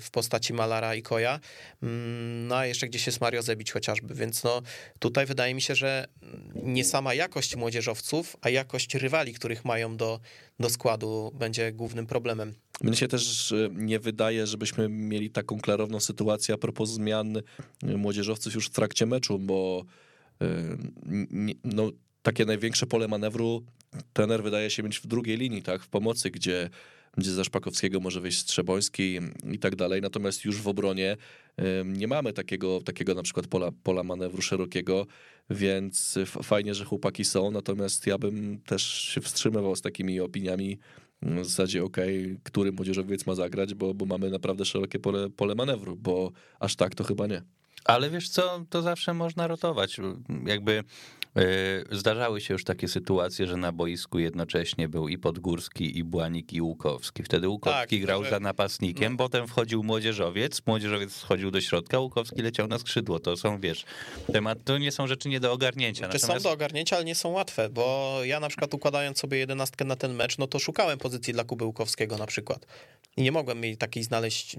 w 0.00 0.08
postaci 0.12 0.52
Malara 0.52 0.94
i 0.94 1.02
Koja, 1.02 1.40
mm, 1.82 2.46
no 2.46 2.56
a 2.56 2.66
jeszcze 2.66 2.88
gdzieś 2.88 3.06
jest 3.06 3.20
Mario 3.20 3.42
Zebić 3.42 3.72
chociażby, 3.72 4.14
więc 4.14 4.44
no 4.44 4.62
tutaj 4.98 5.26
wydaje 5.26 5.54
mi 5.54 5.62
się, 5.62 5.74
że 5.74 6.06
nie 6.54 6.84
sama 6.84 7.14
jakość 7.14 7.56
młodzieżowców, 7.56 8.36
a 8.40 8.50
jakość 8.50 8.94
rywali, 8.94 9.34
których 9.34 9.64
mają 9.64 9.96
do, 9.96 10.20
do 10.60 10.70
składu 10.70 11.32
będzie 11.34 11.72
głównym 11.72 12.06
problemem. 12.06 12.54
Mnie 12.80 12.96
się 12.96 13.08
też 13.08 13.54
nie 13.72 13.98
wydaje, 13.98 14.46
żebyśmy 14.46 14.88
mieli 14.88 15.30
taką 15.30 15.60
klarowną 15.60 16.00
sytuację 16.00 16.54
a 16.54 16.58
propos 16.58 16.90
zmian 16.90 17.42
młodzieżowców 17.82 18.54
już 18.54 18.66
w 18.66 18.70
trakcie 18.70 19.06
meczu, 19.06 19.38
bo 19.38 19.84
no, 21.64 21.90
takie 22.22 22.44
największe 22.44 22.86
pole 22.86 23.08
manewru 23.08 23.64
trener 24.12 24.42
wydaje 24.42 24.70
się 24.70 24.82
mieć 24.82 24.98
w 24.98 25.06
drugiej 25.06 25.36
linii, 25.36 25.62
tak, 25.62 25.82
w 25.82 25.88
pomocy, 25.88 26.30
gdzie 26.30 26.70
gdzie 27.18 27.32
za 27.32 27.44
Szpakowskiego 27.44 28.00
może 28.00 28.20
wyjść 28.20 28.38
Strzeboński 28.38 29.18
i 29.52 29.58
tak 29.58 29.76
dalej, 29.76 30.00
natomiast 30.00 30.44
już 30.44 30.62
w 30.62 30.68
obronie 30.68 31.16
nie 31.84 32.08
mamy 32.08 32.32
takiego, 32.32 32.80
takiego 32.80 33.14
na 33.14 33.22
przykład 33.22 33.46
pola, 33.46 33.70
pola 33.82 34.02
manewru 34.02 34.42
szerokiego, 34.42 35.06
więc 35.50 36.18
fajnie, 36.42 36.74
że 36.74 36.84
chłopaki 36.84 37.24
są, 37.24 37.50
natomiast 37.50 38.06
ja 38.06 38.18
bym 38.18 38.60
też 38.60 38.82
się 38.82 39.20
wstrzymywał 39.20 39.76
z 39.76 39.80
takimi 39.80 40.20
opiniami 40.20 40.78
w 41.22 41.44
zasadzie 41.44 41.84
ok, 41.84 41.96
który 42.42 42.72
młodzieżowiec 42.72 43.26
ma 43.26 43.34
zagrać, 43.34 43.74
bo, 43.74 43.94
bo 43.94 44.06
mamy 44.06 44.30
naprawdę 44.30 44.64
szerokie 44.64 44.98
pole, 44.98 45.30
pole 45.30 45.54
manewru, 45.54 45.96
bo 45.96 46.32
aż 46.60 46.76
tak 46.76 46.94
to 46.94 47.04
chyba 47.04 47.26
nie. 47.26 47.42
Ale 47.84 48.10
wiesz 48.10 48.28
co, 48.28 48.64
to 48.70 48.82
zawsze 48.82 49.14
można 49.14 49.46
rotować. 49.46 49.96
Jakby 50.46 50.84
zdarzały 51.90 52.40
się 52.40 52.54
już 52.54 52.64
takie 52.64 52.88
sytuacje, 52.88 53.46
że 53.46 53.56
na 53.56 53.72
boisku 53.72 54.18
jednocześnie 54.18 54.88
był 54.88 55.08
i 55.08 55.18
Podgórski, 55.18 55.98
i 55.98 56.04
Błanik, 56.04 56.52
i 56.52 56.62
Łukowski. 56.62 57.22
Wtedy 57.22 57.48
Łukowski 57.48 57.96
tak, 57.96 58.06
grał 58.06 58.24
że... 58.24 58.30
za 58.30 58.40
napastnikiem, 58.40 59.12
no. 59.12 59.18
potem 59.18 59.48
wchodził 59.48 59.82
młodzieżowiec, 59.82 60.62
młodzieżowiec 60.66 61.12
schodził 61.12 61.50
do 61.50 61.60
środka, 61.60 61.98
Łukowski 61.98 62.42
leciał 62.42 62.68
na 62.68 62.78
skrzydło. 62.78 63.20
To 63.20 63.36
są, 63.36 63.60
wiesz, 63.60 63.84
temat, 64.32 64.58
to 64.64 64.78
nie 64.78 64.92
są 64.92 65.06
rzeczy 65.06 65.28
nie 65.28 65.40
do 65.40 65.52
ogarnięcia. 65.52 66.02
Natomiast... 66.02 66.26
Są 66.26 66.48
do 66.48 66.50
ogarnięcia, 66.50 66.96
ale 66.96 67.04
nie 67.04 67.14
są 67.14 67.28
łatwe, 67.28 67.68
bo 67.68 68.18
ja 68.24 68.40
na 68.40 68.48
przykład 68.48 68.74
układając 68.74 69.18
sobie 69.18 69.38
jedenastkę 69.38 69.84
na 69.84 69.96
ten 69.96 70.14
mecz, 70.14 70.38
no 70.38 70.46
to 70.46 70.58
szukałem 70.58 70.98
pozycji 70.98 71.32
dla 71.32 71.44
Kuby 71.44 71.64
Łukowskiego 71.64 72.18
na 72.18 72.26
przykład. 72.26 72.66
I 73.16 73.22
nie 73.22 73.32
mogłem 73.32 73.64
jej 73.64 73.76
takiej 73.76 74.02
znaleźć, 74.02 74.56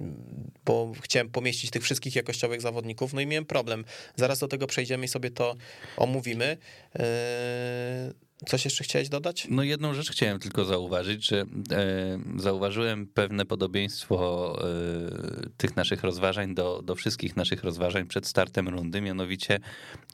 bo 0.66 0.92
chciałem 1.02 1.30
pomieścić 1.30 1.72
tych 1.72 1.84
wszystkich 1.84 2.16
jakościowych 2.16 2.62
zawodników, 2.62 3.14
no 3.14 3.22
i 3.22 3.26
miałem 3.26 3.46
problem. 3.46 3.86
Zaraz 4.16 4.40
do 4.40 4.48
tego 4.48 4.68
przejdziemy 4.68 5.06
i 5.06 5.08
sobie 5.08 5.32
to 5.32 5.56
omówimy. 5.98 6.58
Yy, 6.98 8.14
Coś 8.46 8.66
jeszcze 8.66 8.84
chciałeś 8.84 9.10
dodać? 9.10 9.48
No 9.50 9.64
jedną 9.64 9.94
rzecz 9.94 10.12
chciałem 10.12 10.40
tylko 10.40 10.66
zauważyć, 10.66 11.28
że 11.28 11.46
e, 11.72 12.20
zauważyłem 12.38 13.08
pewne 13.08 13.46
podobieństwo 13.46 14.56
e, 14.62 15.50
tych 15.58 15.76
naszych 15.76 16.04
rozważań 16.04 16.56
do, 16.56 16.82
do 16.82 16.96
wszystkich 16.96 17.36
naszych 17.36 17.64
rozważań 17.64 18.08
przed 18.08 18.28
startem 18.28 18.70
rundy, 18.70 19.02
mianowicie 19.02 19.60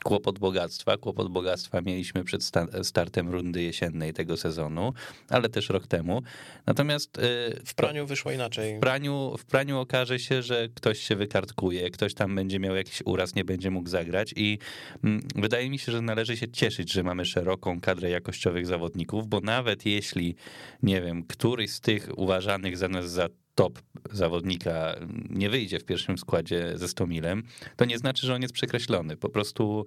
kłopot 0.04 0.38
bogactwa. 0.38 0.96
Kłopot 0.96 1.28
bogactwa 1.28 1.80
mieliśmy 1.80 2.24
przed 2.24 2.44
sta 2.44 2.66
startem 2.82 3.28
rundy 3.28 3.62
jesiennej 3.62 4.12
tego 4.12 4.36
sezonu, 4.36 4.92
ale 5.28 5.48
też 5.48 5.68
rok 5.68 5.86
temu. 5.86 6.22
Natomiast... 6.66 7.18
E, 7.18 7.22
w 7.64 7.74
praniu 7.74 8.06
wyszło 8.06 8.32
inaczej. 8.32 8.76
W 8.76 8.80
praniu, 8.80 9.34
w 9.38 9.44
praniu 9.44 9.78
okaże 9.78 10.18
się, 10.18 10.42
że 10.42 10.68
ktoś 10.74 10.98
się 10.98 11.16
wykartkuje, 11.16 11.90
ktoś 11.90 12.14
tam 12.14 12.34
będzie 12.34 12.58
miał 12.58 12.76
jakiś 12.76 13.02
uraz, 13.04 13.34
nie 13.34 13.44
będzie 13.44 13.70
mógł 13.70 13.88
zagrać 13.88 14.32
i 14.36 14.58
m, 15.04 15.10
mm, 15.10 15.28
wydaje 15.34 15.70
mi 15.70 15.78
się, 15.78 15.92
że 15.92 16.00
należy 16.00 16.36
się 16.36 16.48
cieszyć, 16.48 16.92
że 16.92 17.02
mamy 17.02 17.24
szeroką 17.24 17.80
kadrę 17.80 18.15
jakościowych 18.16 18.66
zawodników, 18.66 19.28
bo 19.28 19.40
nawet 19.40 19.86
jeśli, 19.86 20.34
nie 20.82 21.02
wiem, 21.02 21.22
któryś 21.22 21.70
z 21.70 21.80
tych 21.80 22.18
uważanych 22.18 22.76
za 22.76 22.88
nas 22.88 23.10
za 23.10 23.28
top 23.54 23.78
zawodnika 24.12 24.94
nie 25.30 25.50
wyjdzie 25.50 25.78
w 25.78 25.84
pierwszym 25.84 26.18
składzie 26.18 26.72
ze 26.74 26.88
Stomilem, 26.88 27.42
to 27.76 27.84
nie 27.84 27.98
znaczy, 27.98 28.26
że 28.26 28.34
on 28.34 28.42
jest 28.42 28.54
przekreślony. 28.54 29.16
Po 29.16 29.28
prostu 29.28 29.84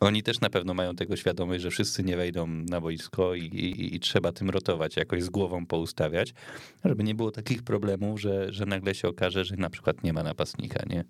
oni 0.00 0.22
też 0.22 0.40
na 0.40 0.50
pewno 0.50 0.74
mają 0.74 0.96
tego 0.96 1.16
świadomość, 1.16 1.62
że 1.62 1.70
wszyscy 1.70 2.02
nie 2.02 2.16
wejdą 2.16 2.46
na 2.46 2.80
boisko 2.80 3.34
i, 3.34 3.42
i, 3.42 3.94
i, 3.94 4.00
trzeba 4.00 4.32
tym 4.32 4.50
rotować, 4.50 4.96
jakoś 4.96 5.22
z 5.22 5.30
głową 5.30 5.66
poustawiać, 5.66 6.34
żeby 6.84 7.04
nie 7.04 7.14
było 7.14 7.30
takich 7.30 7.62
problemów, 7.62 8.20
że, 8.20 8.52
że 8.52 8.66
nagle 8.66 8.94
się 8.94 9.08
okaże, 9.08 9.44
że 9.44 9.56
na 9.56 9.70
przykład 9.70 10.04
nie 10.04 10.12
ma 10.12 10.22
napastnika, 10.22 10.82
nie? 10.90 11.04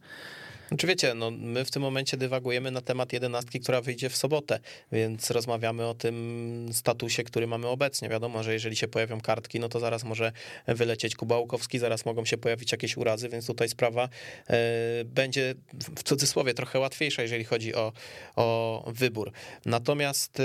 Czy 0.78 0.86
wiecie, 0.86 1.14
no 1.14 1.30
my 1.30 1.64
w 1.64 1.70
tym 1.70 1.82
momencie 1.82 2.16
dywagujemy 2.16 2.70
na 2.70 2.80
temat 2.80 3.12
jedenastki, 3.12 3.60
która 3.60 3.80
wyjdzie 3.80 4.08
w 4.08 4.16
sobotę, 4.16 4.60
więc 4.92 5.30
rozmawiamy 5.30 5.86
o 5.86 5.94
tym 5.94 6.68
statusie, 6.72 7.24
który 7.24 7.46
mamy 7.46 7.66
obecnie. 7.66 8.08
Wiadomo, 8.08 8.42
że 8.42 8.52
jeżeli 8.52 8.76
się 8.76 8.88
pojawią 8.88 9.20
kartki, 9.20 9.60
no 9.60 9.68
to 9.68 9.80
zaraz 9.80 10.04
może 10.04 10.32
wylecieć 10.66 11.16
Kuba 11.16 11.38
Łukowski, 11.38 11.78
zaraz 11.78 12.06
mogą 12.06 12.24
się 12.24 12.38
pojawić 12.38 12.72
jakieś 12.72 12.96
urazy, 12.96 13.28
więc 13.28 13.46
tutaj 13.46 13.68
sprawa 13.68 14.08
e, 14.50 14.58
będzie 15.04 15.54
w 15.96 16.02
cudzysłowie 16.02 16.54
trochę 16.54 16.78
łatwiejsza, 16.78 17.22
jeżeli 17.22 17.44
chodzi 17.44 17.74
o, 17.74 17.92
o 18.36 18.84
wybór. 18.94 19.32
Natomiast 19.66 20.40
e, 20.40 20.44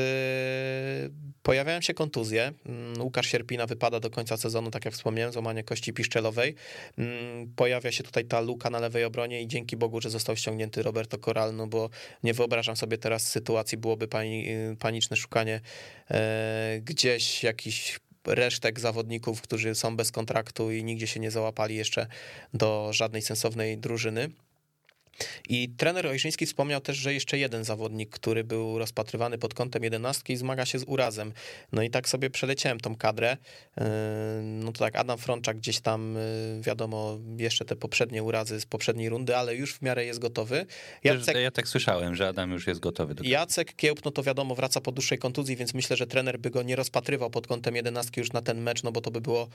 pojawiają 1.43 1.81
się 1.81 1.93
kontuzje. 1.93 2.51
Mm, 2.65 3.01
Łukasz 3.01 3.27
Sierpina 3.27 3.65
wypada 3.65 3.99
do 3.99 4.09
końca 4.09 4.37
sezonu, 4.37 4.71
tak 4.71 4.85
jak 4.85 4.93
wspomniałem, 4.93 5.33
złamanie 5.33 5.63
kości 5.63 5.93
piszczelowej. 5.93 6.55
Mm, 6.97 7.53
pojawia 7.55 7.91
się 7.91 8.03
tutaj 8.03 8.25
ta 8.25 8.39
luka 8.39 8.69
na 8.69 8.79
lewej 8.79 9.03
obronie 9.03 9.41
i 9.41 9.47
dzięki 9.47 9.77
Bogu, 9.77 10.01
że 10.01 10.14
został 10.15 10.35
ściągnięty 10.35 10.83
Roberto 10.83 11.17
Corral, 11.17 11.53
bo 11.67 11.89
nie 12.23 12.33
wyobrażam 12.33 12.75
sobie 12.75 12.97
teraz 12.97 13.27
sytuacji, 13.27 13.77
byłoby 13.77 14.07
pani, 14.07 14.47
paniczne 14.79 15.17
szukanie 15.17 15.61
e, 16.11 16.79
gdzieś 16.81 17.43
jakiś 17.43 17.99
resztek 18.25 18.79
zawodników, 18.79 19.41
którzy 19.41 19.75
są 19.75 19.95
bez 19.95 20.11
kontraktu 20.11 20.71
i 20.71 20.83
nigdzie 20.83 21.07
się 21.07 21.19
nie 21.19 21.31
załapali 21.31 21.75
jeszcze 21.75 22.07
do 22.53 22.93
żadnej 22.93 23.21
sensownej 23.21 23.77
drużyny. 23.77 24.29
I 25.49 25.69
trener 25.69 26.07
Ojrzyński 26.07 26.45
wspomniał 26.45 26.81
też, 26.81 26.97
że 26.97 27.13
jeszcze 27.13 27.37
jeden 27.37 27.63
zawodnik, 27.63 28.09
który 28.09 28.43
był 28.43 28.79
rozpatrywany 28.79 29.37
pod 29.37 29.53
kątem 29.53 29.83
jedenastki, 29.83 30.37
zmaga 30.37 30.65
się 30.65 30.79
z 30.79 30.83
urazem. 30.87 31.33
No 31.71 31.83
i 31.83 31.89
tak 31.89 32.09
sobie 32.09 32.29
przeleciałem 32.29 32.79
tą 32.79 32.95
kadrę. 32.95 33.37
Yy, 33.77 33.83
no 34.43 34.71
to 34.71 34.79
tak, 34.79 34.95
Adam 34.95 35.17
Frączak 35.17 35.57
gdzieś 35.57 35.79
tam, 35.79 36.15
yy, 36.55 36.61
wiadomo, 36.61 37.17
jeszcze 37.37 37.65
te 37.65 37.75
poprzednie 37.75 38.23
urazy 38.23 38.59
z 38.59 38.65
poprzedniej 38.65 39.09
rundy, 39.09 39.37
ale 39.37 39.55
już 39.55 39.73
w 39.73 39.81
miarę 39.81 40.05
jest 40.05 40.19
gotowy. 40.19 40.65
Jacek, 41.03 41.35
ja 41.37 41.51
tak 41.51 41.67
słyszałem, 41.67 42.15
że 42.15 42.27
Adam 42.27 42.51
już 42.51 42.67
jest 42.67 42.79
gotowy. 42.79 43.15
Do 43.15 43.23
Jacek 43.23 43.75
Kiełb, 43.75 44.05
no 44.05 44.11
to 44.11 44.23
wiadomo, 44.23 44.55
wraca 44.55 44.81
po 44.81 44.91
dłuższej 44.91 45.17
kontuzji, 45.17 45.55
więc 45.55 45.73
myślę, 45.73 45.97
że 45.97 46.07
trener 46.07 46.39
by 46.39 46.49
go 46.49 46.63
nie 46.63 46.75
rozpatrywał 46.75 47.29
pod 47.29 47.47
kątem 47.47 47.75
jedenastki 47.75 48.19
już 48.19 48.33
na 48.33 48.41
ten 48.41 48.61
mecz, 48.61 48.83
no 48.83 48.91
bo 48.91 49.01
to 49.01 49.11
by 49.11 49.21
było 49.21 49.47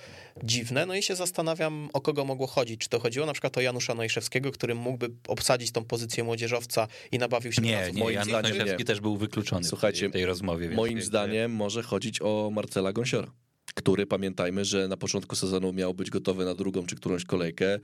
dziwne. 0.43 0.87
No 0.87 0.95
i 0.95 1.03
się 1.03 1.17
zastanawiam, 1.17 1.89
o 1.93 2.01
kogo 2.01 2.25
mogło 2.25 2.47
chodzić. 2.47 2.81
Czy 2.81 2.89
to 2.89 3.01
chodziło 3.01 3.27
na 3.27 3.33
przykład 3.33 3.59
o 3.59 3.61
Janusza 3.61 3.95
Nojszewskiego, 3.95 4.53
który 4.53 4.75
mógłby 4.75 5.11
obsadzić 5.29 5.50
tą 5.73 5.85
pozycję 5.85 6.25
młodzieżowca 6.25 6.89
i 7.13 7.19
nabawił 7.19 7.53
się 7.53 7.63
Nie, 7.63 7.91
nie, 7.95 8.01
Moim 8.01 8.15
Jan 8.15 8.25
zdaniem 8.25 8.67
nie. 8.79 8.85
też 8.85 9.01
był 9.01 9.17
wykluczony 9.17 9.65
Słuchajcie, 9.65 10.09
w 10.09 10.13
tej 10.13 10.25
rozmowie. 10.27 10.69
więc 10.69 10.77
Moim 10.77 11.03
zdaniem 11.03 11.53
może 11.53 11.83
chodzić 11.83 12.23
o 12.23 12.51
Marcela 12.53 12.93
Gąsiora. 12.93 13.33
Który 13.75 14.07
pamiętajmy, 14.07 14.65
że 14.65 14.89
na 14.89 14.97
początku 14.97 15.37
sezonu 15.37 15.73
miał 15.73 15.95
być 15.95 16.11
gotowy 16.11 16.45
na 16.45 16.55
drugą 16.55 16.87
czy 16.87 16.97
którąś 16.97 17.25
kolejkę. 17.25 17.75
y, 17.75 17.81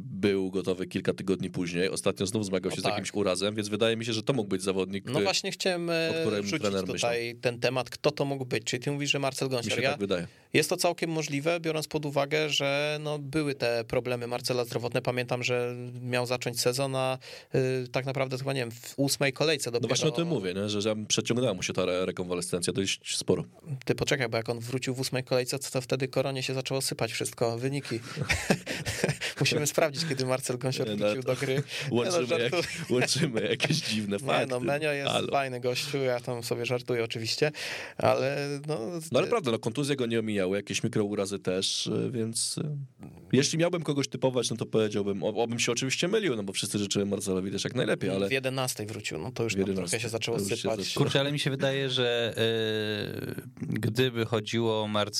Był 0.00 0.50
gotowy 0.50 0.86
kilka 0.86 1.12
tygodni 1.14 1.50
później. 1.50 1.88
Ostatnio 1.90 2.26
znów 2.26 2.46
zmagał 2.46 2.70
się 2.70 2.76
No 2.76 2.80
z 2.80 2.84
tak. 2.84 2.92
jakimś 2.92 3.14
urazem, 3.14 3.54
więc 3.54 3.68
wydaje 3.68 3.96
mi 3.96 4.04
się, 4.04 4.12
że 4.12 4.22
to 4.22 4.32
mógł 4.32 4.48
być 4.48 4.62
zawodnik, 4.62 5.04
No 5.04 5.10
który 5.10 5.24
właśnie 5.24 5.50
chciałem 5.52 5.90
e, 5.90 6.42
rzucić 6.42 6.68
tutaj 6.86 7.36
ten 7.40 7.60
temat, 7.60 7.90
kto 7.90 8.10
to 8.10 8.24
mógł 8.24 8.44
być. 8.44 8.64
Czyli 8.64 8.82
ty 8.82 8.90
mówisz, 8.90 9.10
że 9.10 9.18
Marcel 9.18 9.48
mi 9.48 9.54
Gąsior. 9.54 9.80
Ja, 9.80 9.90
tak 9.90 10.00
wydaje. 10.00 10.26
jest 10.52 10.70
to 10.70 10.76
całkiem 10.76 11.10
możliwe, 11.10 11.60
biorąc 11.60 11.88
pod 11.88 12.06
uwagę, 12.06 12.50
że 12.50 12.98
no, 13.00 13.18
były 13.18 13.54
te 13.54 13.84
problemy 13.88 14.26
Marcela 14.26 14.64
zdrowotne. 14.64 15.02
Pamiętam, 15.02 15.42
że 15.42 15.76
miał 16.02 16.26
zacząć 16.26 16.60
sezon, 16.60 16.96
a 16.96 17.18
y, 17.54 17.88
tak 17.88 18.06
naprawdę 18.06 18.38
chyba, 18.38 18.52
nie 18.52 18.60
wiem, 18.60 18.70
w 18.70 18.94
ósmej 18.96 19.32
kolejce 19.32 19.70
dopiero... 19.70 19.82
No 19.82 19.88
właśnie 19.88 20.08
o 20.08 20.12
tym 20.12 20.28
mówię, 20.28 20.54
nie? 20.54 20.68
że, 20.68 20.82
że 20.82 20.96
przeciągnęła 21.08 21.54
mu 21.54 21.62
się 21.62 21.72
ta 21.72 21.82
re- 21.82 22.06
rekonwalescencja 22.06 22.72
dość 22.72 23.16
sporo. 23.16 23.44
Ty 23.84 23.94
poczekaj, 23.94 24.28
bo 24.28 24.36
jak 24.36 24.48
on 24.48 24.58
wrócił 24.60 24.94
w 24.94 25.00
ósmej 25.00 25.23
kolejce, 25.24 25.58
to, 25.58 25.70
to 25.70 25.80
wtedy 25.80 26.08
koronie 26.08 26.42
się 26.42 26.54
zaczęło 26.54 26.80
sypać 26.82 27.12
wszystko, 27.12 27.58
wyniki. 27.58 28.00
Musimy 29.40 29.66
sprawdzić, 29.66 30.04
kiedy 30.08 30.26
Marcel 30.26 30.58
Gąsior 30.58 30.88
Nie, 30.88 30.96
no 30.96 31.06
wrócił 31.06 31.22
to 31.22 31.34
do 31.34 31.40
gry. 31.40 31.62
Łączymy, 31.90 32.26
no, 32.30 32.38
jak, 32.38 32.52
łączymy 32.90 33.40
jakieś 33.48 33.76
dziwne 33.76 34.16
Nie 34.16 34.26
fakty. 34.26 34.46
no, 34.46 34.60
Menio 34.60 34.92
jest 34.92 35.10
Halo. 35.12 35.28
fajny 35.32 35.60
gościu, 35.60 35.98
ja 35.98 36.20
tam 36.20 36.42
sobie 36.42 36.66
żartuję 36.66 37.04
oczywiście, 37.04 37.52
ale 37.98 38.60
no... 38.68 38.80
No 39.12 39.18
ale 39.18 39.28
prawda, 39.28 39.50
no 39.50 39.58
kontuzje 39.58 39.96
go 39.96 40.06
nie 40.06 40.18
omijały, 40.20 40.56
jakieś 40.56 40.82
mikrourazy 40.82 41.38
też, 41.38 41.86
y, 41.86 42.10
więc 42.10 42.58
y, 42.58 42.62
jeśli 43.32 43.58
miałbym 43.58 43.82
kogoś 43.82 44.08
typować, 44.08 44.50
no 44.50 44.56
to 44.56 44.66
powiedziałbym, 44.66 45.22
obym 45.22 45.58
się 45.58 45.72
oczywiście 45.72 46.08
mylił, 46.08 46.36
no 46.36 46.42
bo 46.42 46.52
wszyscy 46.52 46.78
życzymy 46.78 47.06
Marcelowi 47.06 47.50
też 47.50 47.64
jak 47.64 47.74
najlepiej, 47.74 48.10
ale 48.10 48.28
W 48.28 48.32
11 48.32 48.86
wrócił, 48.86 49.18
no 49.18 49.32
to 49.32 49.42
już 49.42 49.52
W 49.52 49.56
tam 49.56 49.60
11. 49.68 49.90
trochę 49.90 50.02
się 50.02 50.08
zaczęło 50.08 50.38
się 50.38 50.44
sypać. 50.44 50.60
zaczęło. 50.60 51.04
Kurczę, 51.04 51.20
ale 51.20 51.32
mi 51.32 51.38
się 51.38 51.50
wydaje, 51.50 51.90
że 51.90 52.34
e, 52.36 53.42
gdyby 53.60 54.24
chodziło 54.26 54.82
o 54.82 54.88
Marcela, 54.88 55.13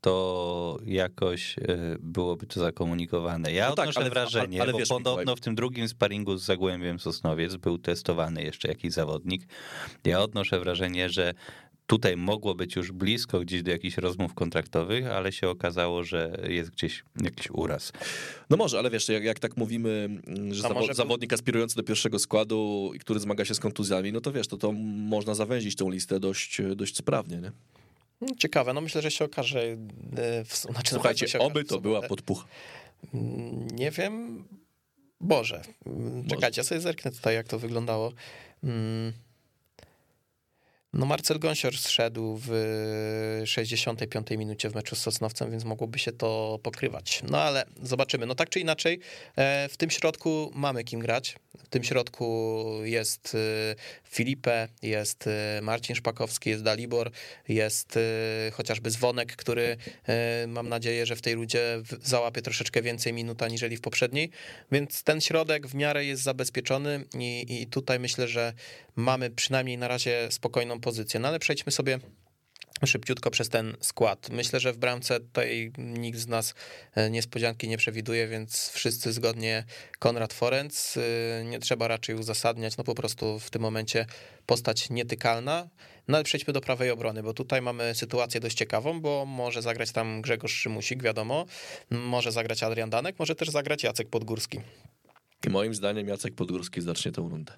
to 0.00 0.78
jakoś 0.86 1.58
e, 1.58 1.62
byłoby 2.00 2.46
to 2.46 2.60
zakomunikowane. 2.60 3.52
Ja 3.52 3.68
No 3.68 3.74
tak, 3.74 3.82
odnoszę 3.82 4.00
ale- 4.00 4.10
wrażenie, 4.10 4.62
ale 4.62 4.72
bo 4.72 4.78
wiesz, 4.78 4.88
podobno 4.88 5.32
Mikołaj- 5.32 5.36
w 5.36 5.40
tym 5.40 5.54
drugim 5.54 5.88
sparingu 5.88 6.36
z 6.36 6.44
Zagłębiem 6.44 6.98
Sosnowiec 7.00 7.56
był 7.56 7.78
testowany 7.78 8.42
jeszcze 8.42 8.68
jakiś 8.68 8.92
zawodnik. 8.92 9.42
Ja 10.04 10.20
odnoszę 10.20 10.60
wrażenie, 10.60 11.10
że 11.10 11.34
tutaj 11.86 12.16
mogło 12.16 12.54
być 12.54 12.76
już 12.76 12.92
blisko 12.92 13.40
gdzieś 13.40 13.62
do 13.62 13.70
jakichś 13.70 13.96
rozmów 13.96 14.34
kontraktowych, 14.34 15.06
ale 15.06 15.32
się 15.32 15.48
okazało, 15.48 16.04
że 16.04 16.38
jest 16.48 16.70
gdzieś 16.70 17.04
jakiś 17.22 17.50
uraz. 17.50 17.92
no 18.50 18.56
może, 18.56 18.78
ale 18.78 18.90
wiesz, 18.90 19.08
jak, 19.08 19.24
jak 19.24 19.38
tak 19.38 19.56
mówimy, 19.56 20.08
mm, 20.26 20.54
że 20.54 20.62
zawo- 20.62 20.74
może 20.74 20.94
zawodnik 20.94 21.32
aspirujący 21.32 21.76
do 21.76 21.82
pierwszego 21.82 22.18
składu 22.18 22.90
i 22.94 22.98
który 22.98 23.20
zmaga 23.20 23.44
się 23.44 23.54
z 23.54 23.60
kontuzjami, 23.60 24.12
no 24.12 24.20
to 24.20 24.32
wiesz, 24.32 24.48
to, 24.48 24.56
to 24.56 24.72
można 24.72 25.34
zawęzić 25.34 25.76
tą 25.76 25.90
listę 25.90 26.20
dość, 26.20 26.60
dość 26.76 26.96
sprawnie, 26.96 27.36
nie? 27.36 27.52
No, 28.20 28.28
Ciekawe, 28.38 28.72
no 28.72 28.80
myślę, 28.80 29.02
że 29.02 29.10
się 29.10 29.24
okaże. 29.24 29.62
e, 29.62 30.44
W, 30.44 30.56
znaczy, 30.56 30.76
na 30.76 30.82
Słuchajcie, 30.90 31.26
okaże 31.26 31.38
oby 31.38 31.64
to 31.64 31.80
była 31.80 32.02
podpucha. 32.02 32.46
Mm, 33.14 33.66
Nie 33.66 33.90
wiem. 33.90 34.44
Boże. 35.20 35.62
Mm, 35.86 36.26
Czekajcie, 36.28 36.60
ja 36.60 36.64
sobie 36.64 36.80
zerknę 36.80 37.10
tutaj, 37.10 37.34
jak 37.34 37.48
to 37.48 37.58
wyglądało. 37.58 38.12
No 40.92 41.06
Marcel 41.06 41.38
Gąsior 41.38 41.78
zszedł 41.78 42.40
w 42.46 43.42
65 43.44 44.30
minucie 44.30 44.70
w 44.70 44.74
meczu 44.74 44.96
z 44.96 45.00
Sosnowcem, 45.00 45.50
więc 45.50 45.64
mogłoby 45.64 45.98
się 45.98 46.12
to 46.12 46.58
pokrywać. 46.62 47.22
No 47.30 47.42
ale 47.42 47.64
zobaczymy. 47.82 48.26
No 48.26 48.34
tak 48.34 48.48
czy 48.48 48.60
inaczej, 48.60 49.00
e, 49.36 49.68
w 49.68 49.76
tym 49.76 49.90
środku 49.90 50.50
mamy 50.54 50.84
kim 50.84 51.00
grać. 51.00 51.36
W 51.64 51.68
tym 51.68 51.84
środku 51.84 52.64
jest 52.82 53.34
e, 53.34 53.74
Filipe, 54.04 54.68
jest 54.82 55.26
e, 55.26 55.60
Marcin 55.62 55.96
Szpakowski, 55.96 56.50
jest 56.50 56.62
Dalibor, 56.62 57.10
jest 57.48 57.96
e, 57.96 58.00
chociażby 58.50 58.90
Zwonek, 58.90 59.36
który 59.36 59.76
e, 60.08 60.46
mam 60.46 60.68
nadzieję, 60.68 61.06
że 61.06 61.16
w 61.16 61.20
tej 61.22 61.34
ludzie 61.34 61.82
załapie 62.02 62.42
troszeczkę 62.42 62.82
więcej 62.82 63.12
minut 63.12 63.42
aniżeli 63.42 63.76
w 63.76 63.80
poprzedniej, 63.80 64.30
więc 64.72 65.02
ten 65.02 65.20
środek 65.20 65.66
w 65.66 65.74
miarę 65.74 66.04
jest 66.04 66.22
zabezpieczony 66.22 67.04
i, 67.18 67.62
i 67.62 67.66
tutaj 67.66 67.98
myślę, 67.98 68.28
że 68.28 68.52
mamy 68.96 69.30
przynajmniej 69.30 69.78
na 69.78 69.88
razie 69.88 70.28
spokojną 70.30 70.77
pozycję. 70.80 71.20
No 71.20 71.28
ale 71.28 71.38
przejdźmy 71.38 71.72
sobie 71.72 71.98
szybciutko 72.86 73.30
przez 73.30 73.48
ten 73.48 73.76
skład. 73.80 74.30
Myślę, 74.30 74.60
że 74.60 74.72
w 74.72 74.78
bramce 74.78 75.20
tutaj 75.20 75.72
nikt 75.78 76.18
z 76.18 76.26
nas 76.26 76.54
e, 76.94 77.10
niespodzianki 77.10 77.68
nie 77.68 77.78
przewiduje, 77.78 78.28
więc 78.28 78.68
wszyscy 78.68 79.12
zgodnie 79.12 79.64
Konrad 79.98 80.32
Forenc. 80.32 80.96
E, 80.96 81.44
Nie 81.44 81.58
trzeba 81.58 81.88
raczej 81.88 82.14
uzasadniać, 82.14 82.76
no 82.76 82.84
po 82.84 82.94
prostu 82.94 83.38
w 83.38 83.50
tym 83.50 83.62
momencie 83.62 84.06
postać 84.46 84.90
nietykalna. 84.90 85.68
No 86.08 86.16
ale 86.16 86.24
przejdźmy 86.24 86.52
do 86.52 86.60
prawej 86.60 86.90
obrony, 86.90 87.22
bo 87.22 87.34
tutaj 87.34 87.62
mamy 87.62 87.94
sytuację 87.94 88.40
dość 88.40 88.56
ciekawą, 88.56 89.00
bo 89.00 89.26
może 89.26 89.62
zagrać 89.62 89.92
tam 89.92 90.22
Grzegorz 90.22 90.52
Szymusik, 90.52 91.02
wiadomo, 91.02 91.46
może 91.90 92.32
zagrać 92.32 92.62
Adrian 92.62 92.90
Danek, 92.90 93.18
może 93.18 93.34
też 93.34 93.48
zagrać 93.48 93.82
Jacek 93.82 94.08
Podgórski. 94.08 94.60
I 95.46 95.50
moim 95.50 95.74
zdaniem 95.74 96.08
Jacek 96.08 96.34
Podgórski 96.34 96.80
zacznie 96.80 97.12
tę 97.12 97.20
rundę. 97.20 97.52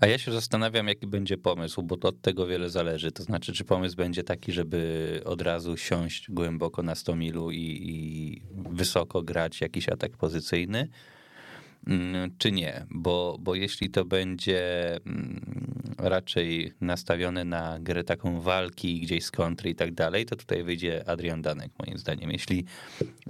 A 0.00 0.06
ja 0.06 0.18
się 0.18 0.32
zastanawiam, 0.32 0.88
jaki 0.88 1.06
będzie 1.06 1.38
pomysł, 1.38 1.82
bo 1.82 1.96
to 1.96 2.08
od 2.08 2.20
tego 2.20 2.46
wiele 2.46 2.70
zależy. 2.70 3.12
To 3.12 3.22
znaczy, 3.22 3.52
czy 3.52 3.64
pomysł 3.64 3.96
będzie 3.96 4.24
taki, 4.24 4.52
żeby 4.52 5.20
od 5.24 5.42
razu 5.42 5.76
siąść 5.76 6.30
głęboko 6.30 6.82
na 6.82 6.94
100 6.94 7.16
milu 7.16 7.50
i, 7.50 7.80
i 7.82 8.42
wysoko 8.70 9.22
grać 9.22 9.60
jakiś 9.60 9.88
atak 9.88 10.16
pozycyjny, 10.16 10.88
mm, 11.86 12.30
czy 12.38 12.52
nie? 12.52 12.86
Bo, 12.90 13.36
bo 13.40 13.54
jeśli 13.54 13.90
to 13.90 14.04
będzie 14.04 14.90
mm, 15.06 15.94
raczej 15.98 16.72
nastawione 16.80 17.44
na 17.44 17.78
grę 17.80 18.04
taką 18.04 18.40
walki 18.40 19.00
gdzieś 19.00 19.24
z 19.24 19.30
kontry 19.30 19.70
i 19.70 19.74
tak 19.74 19.94
dalej, 19.94 20.26
to 20.26 20.36
tutaj 20.36 20.64
wyjdzie 20.64 21.08
Adrian 21.08 21.42
Danek, 21.42 21.70
moim 21.78 21.98
zdaniem. 21.98 22.30
Jeśli, 22.30 22.64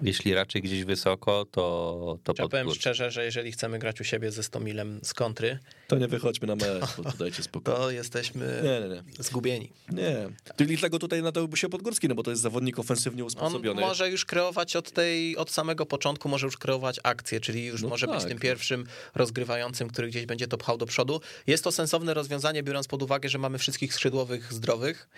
jeśli 0.02 0.34
raczej 0.34 0.62
gdzieś 0.62 0.84
wysoko, 0.84 1.44
to, 1.50 2.18
to 2.24 2.34
Ja 2.38 2.48
powiem 2.48 2.70
szczerze, 2.74 3.10
że 3.10 3.24
jeżeli 3.24 3.52
chcemy 3.52 3.78
grać 3.78 4.00
u 4.00 4.04
siebie 4.04 4.30
ze 4.30 4.42
100 4.42 4.60
milem 4.60 5.00
z 5.02 5.14
kontry, 5.14 5.58
To 5.88 5.96
nie 5.98 6.08
wychodźmy 6.08 6.46
na 6.46 6.56
mecz, 6.56 6.96
bo 7.02 7.10
dajcie 7.18 7.42
spokój. 7.42 7.74
to 7.74 7.90
jesteśmy 7.90 8.60
Nie, 8.64 8.88
nie, 8.88 8.94
nie. 8.94 9.02
zgubieni. 9.24 9.72
Nie. 9.92 10.28
Czyli 10.56 10.76
dlatego 10.76 10.98
tutaj 10.98 11.22
nadałby 11.22 11.56
się 11.56 11.68
Podgórski, 11.68 12.08
no 12.08 12.14
bo 12.14 12.22
to 12.22 12.30
jest 12.30 12.42
zawodnik 12.42 12.78
ofensywnie 12.78 13.22
On 13.22 13.26
usposobiony. 13.26 13.80
może 13.80 14.10
już 14.10 14.24
kreować 14.24 14.76
od 14.76 14.90
tej, 14.90 15.36
od 15.36 15.50
samego 15.50 15.86
początku, 15.86 16.28
może 16.28 16.46
już 16.46 16.56
kreować 16.56 17.00
akcję, 17.02 17.40
czyli 17.40 17.64
już 17.66 17.82
No 17.82 17.88
może 17.88 18.06
być 18.06 18.18
tak, 18.18 18.28
tym 18.28 18.36
no. 18.38 18.42
pierwszym 18.42 18.86
rozgrywającym, 19.14 19.88
który 19.88 20.08
gdzieś 20.08 20.26
będzie 20.26 20.48
to 20.48 20.58
pchał 20.58 20.78
do 20.78 20.86
przodu. 20.86 21.20
Jest 21.46 21.64
to 21.64 21.72
sensowne 21.72 22.14
rozwiązanie, 22.14 22.62
biorąc 22.62 22.88
pod 22.88 23.02
uwagę, 23.02 23.28
że 23.28 23.38
mamy 23.38 23.58
wszystkich 23.58 23.94
skrzydłowych 23.94 24.52
zdrowych 24.52 25.08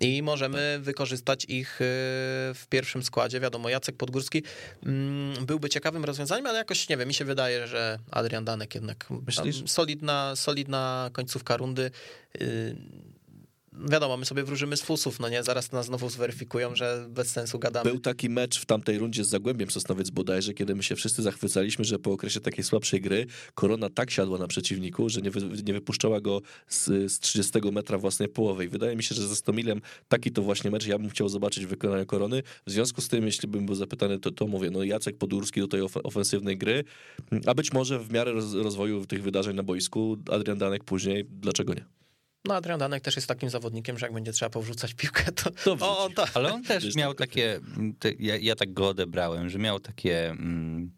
i 0.00 0.22
możemy 0.22 0.78
wykorzystać 0.82 1.44
ich 1.44 1.80
y, 1.80 1.84
w 2.54 2.64
pierwszym 2.68 3.02
składzie. 3.02 3.40
Wiadomo, 3.40 3.68
Jacek 3.68 3.96
Podgórski 3.96 4.42
mm, 4.86 5.46
byłby 5.46 5.68
ciekawym 5.68 6.04
rozwiązaniem, 6.04 6.46
ale 6.46 6.58
jakoś, 6.58 6.88
nie 6.88 6.96
wiem, 6.96 7.08
mi 7.08 7.14
się 7.14 7.24
wydaje, 7.24 7.66
że 7.66 7.98
Adrian 8.10 8.44
Danek 8.44 8.74
jednak 8.74 9.06
Myślisz? 9.26 9.58
tam 9.58 9.68
solidna, 9.68 10.36
solidna 10.36 11.10
końcówka 11.12 11.56
rundy. 11.56 11.90
Wiadomo, 13.78 14.16
my 14.16 14.24
sobie 14.24 14.44
wróżymy 14.44 14.76
z 14.76 14.82
fusów, 14.82 15.20
no 15.20 15.28
nie? 15.28 15.42
Zaraz 15.42 15.72
nas 15.72 15.86
znowu 15.86 16.08
zweryfikują, 16.08 16.76
że 16.76 17.06
bez 17.08 17.30
sensu 17.30 17.58
gadamy. 17.58 17.90
Był 17.90 18.00
taki 18.00 18.30
mecz 18.30 18.60
w 18.60 18.66
tamtej 18.66 18.98
rundzie 18.98 19.24
z 19.24 19.28
Zagłębiem 19.28 19.70
Sosnowiec 19.70 20.10
bodajże, 20.10 20.54
kiedy 20.54 20.74
my 20.74 20.82
się 20.82 20.96
wszyscy 20.96 21.22
zachwycaliśmy, 21.22 21.84
że 21.84 21.98
po 21.98 22.12
okresie 22.12 22.40
takiej 22.40 22.64
słabszej 22.64 23.00
gry 23.00 23.26
Korona 23.54 23.90
tak 23.90 24.10
siadła 24.10 24.38
na 24.38 24.46
przeciwniku, 24.46 25.08
że 25.08 25.20
nie, 25.20 25.30
wy, 25.30 25.62
nie 25.62 25.72
wypuszczała 25.72 26.20
go 26.20 26.40
z, 26.68 27.12
z 27.12 27.20
30 27.20 27.58
metra 27.72 27.98
własnej 27.98 28.28
połowej. 28.28 28.68
Wydaje 28.68 28.96
mi 28.96 29.02
się, 29.02 29.14
że 29.14 29.28
ze 29.28 29.36
Stomilem 29.36 29.80
taki 30.08 30.32
to 30.32 30.42
właśnie 30.42 30.70
mecz 30.70 30.86
ja 30.86 30.98
bym 30.98 31.10
chciał 31.10 31.28
zobaczyć 31.28 31.66
w 31.66 31.68
wykonaniu 31.68 32.06
Korony. 32.06 32.42
W 32.66 32.70
związku 32.70 33.00
z 33.00 33.08
tym, 33.08 33.26
jeśli 33.26 33.48
bym 33.48 33.66
był 33.66 33.74
zapytany, 33.74 34.18
to, 34.18 34.30
to 34.30 34.46
mówię, 34.46 34.70
no 34.70 34.84
Jacek 34.84 35.18
Podórski 35.18 35.60
do 35.60 35.68
tej 35.68 35.80
of, 35.80 35.96
ofensywnej 35.96 36.58
gry, 36.58 36.84
a 37.46 37.54
być 37.54 37.72
może 37.72 37.98
w 37.98 38.12
miarę 38.12 38.32
roz, 38.32 38.54
rozwoju 38.54 39.06
tych 39.06 39.22
wydarzeń 39.22 39.56
na 39.56 39.62
boisku, 39.62 40.16
Adrian 40.30 40.58
Danek 40.58 40.84
później, 40.84 41.24
dlaczego 41.30 41.74
nie? 41.74 42.03
No 42.44 42.54
Adrian 42.54 42.78
Danek 42.78 43.02
też 43.02 43.16
jest 43.16 43.28
takim 43.28 43.50
zawodnikiem, 43.50 43.98
że 43.98 44.06
jak 44.06 44.14
będzie 44.14 44.32
trzeba 44.32 44.50
powrzucać 44.50 44.94
piłkę, 44.94 45.32
to, 45.32 45.50
To 45.50 45.76
o, 45.80 46.04
on 46.04 46.12
tak. 46.12 46.30
Ale 46.34 46.52
on 46.52 46.62
też 46.62 46.94
miał 46.94 47.14
tak, 47.14 47.28
takie, 47.28 47.60
te, 47.98 48.12
ja, 48.18 48.36
ja 48.36 48.54
tak 48.54 48.72
go 48.72 48.88
odebrałem, 48.88 49.48
że 49.50 49.58
miał 49.58 49.80
takie 49.80 50.30
mm, 50.30 50.90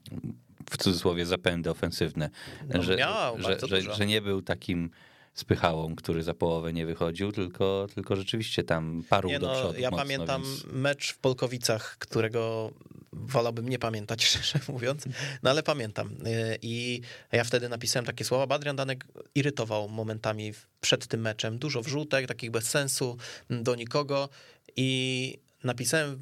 w 0.70 0.76
cudzysłowie 0.76 1.26
zapędy 1.26 1.70
ofensywne, 1.70 2.30
No, 2.74 2.82
że, 2.82 2.96
miał 2.96 3.42
że, 3.42 3.58
że, 3.68 3.94
że 3.94 4.06
nie 4.06 4.22
był 4.22 4.42
takim 4.42 4.90
spychałą, 5.34 5.96
który 5.96 6.22
za 6.22 6.34
połowę 6.34 6.72
nie 6.72 6.86
wychodził, 6.86 7.32
tylko, 7.32 7.86
tylko 7.94 8.16
rzeczywiście 8.16 8.64
tam 8.64 9.02
parł 9.08 9.28
Nie 9.28 9.38
do 9.38 9.46
no, 9.46 9.54
przodu 9.54 9.80
ja 9.80 9.90
mocno, 9.90 10.04
pamiętam 10.04 10.42
więc... 10.42 10.64
mecz 10.72 11.12
w 11.12 11.18
Polkowicach, 11.18 11.96
którego 11.98 12.72
wolałbym 13.16 13.68
nie 13.68 13.78
pamiętać, 13.78 14.24
szczerze 14.28 14.58
mówiąc, 14.68 15.04
no 15.42 15.50
ale 15.50 15.62
pamiętam. 15.62 16.08
Y, 16.26 16.58
I 16.62 17.00
ja 17.32 17.44
wtedy 17.44 17.68
napisałem 17.68 18.06
takie 18.06 18.24
słowa, 18.24 18.46
bo 18.46 18.54
Adrian 18.54 18.76
Danek 18.76 19.06
irytował 19.34 19.88
momentami 19.88 20.52
przed 20.80 21.06
tym 21.06 21.20
meczem. 21.20 21.58
Dużo 21.58 21.82
wrzutek, 21.82 22.26
takich 22.26 22.50
bez 22.50 22.64
sensu, 22.68 23.16
do 23.50 23.74
nikogo 23.74 24.28
i 24.76 25.38
napisałem 25.64 26.20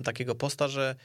y, 0.00 0.02
takiego 0.02 0.34
posta, 0.34 0.68
że 0.68 0.96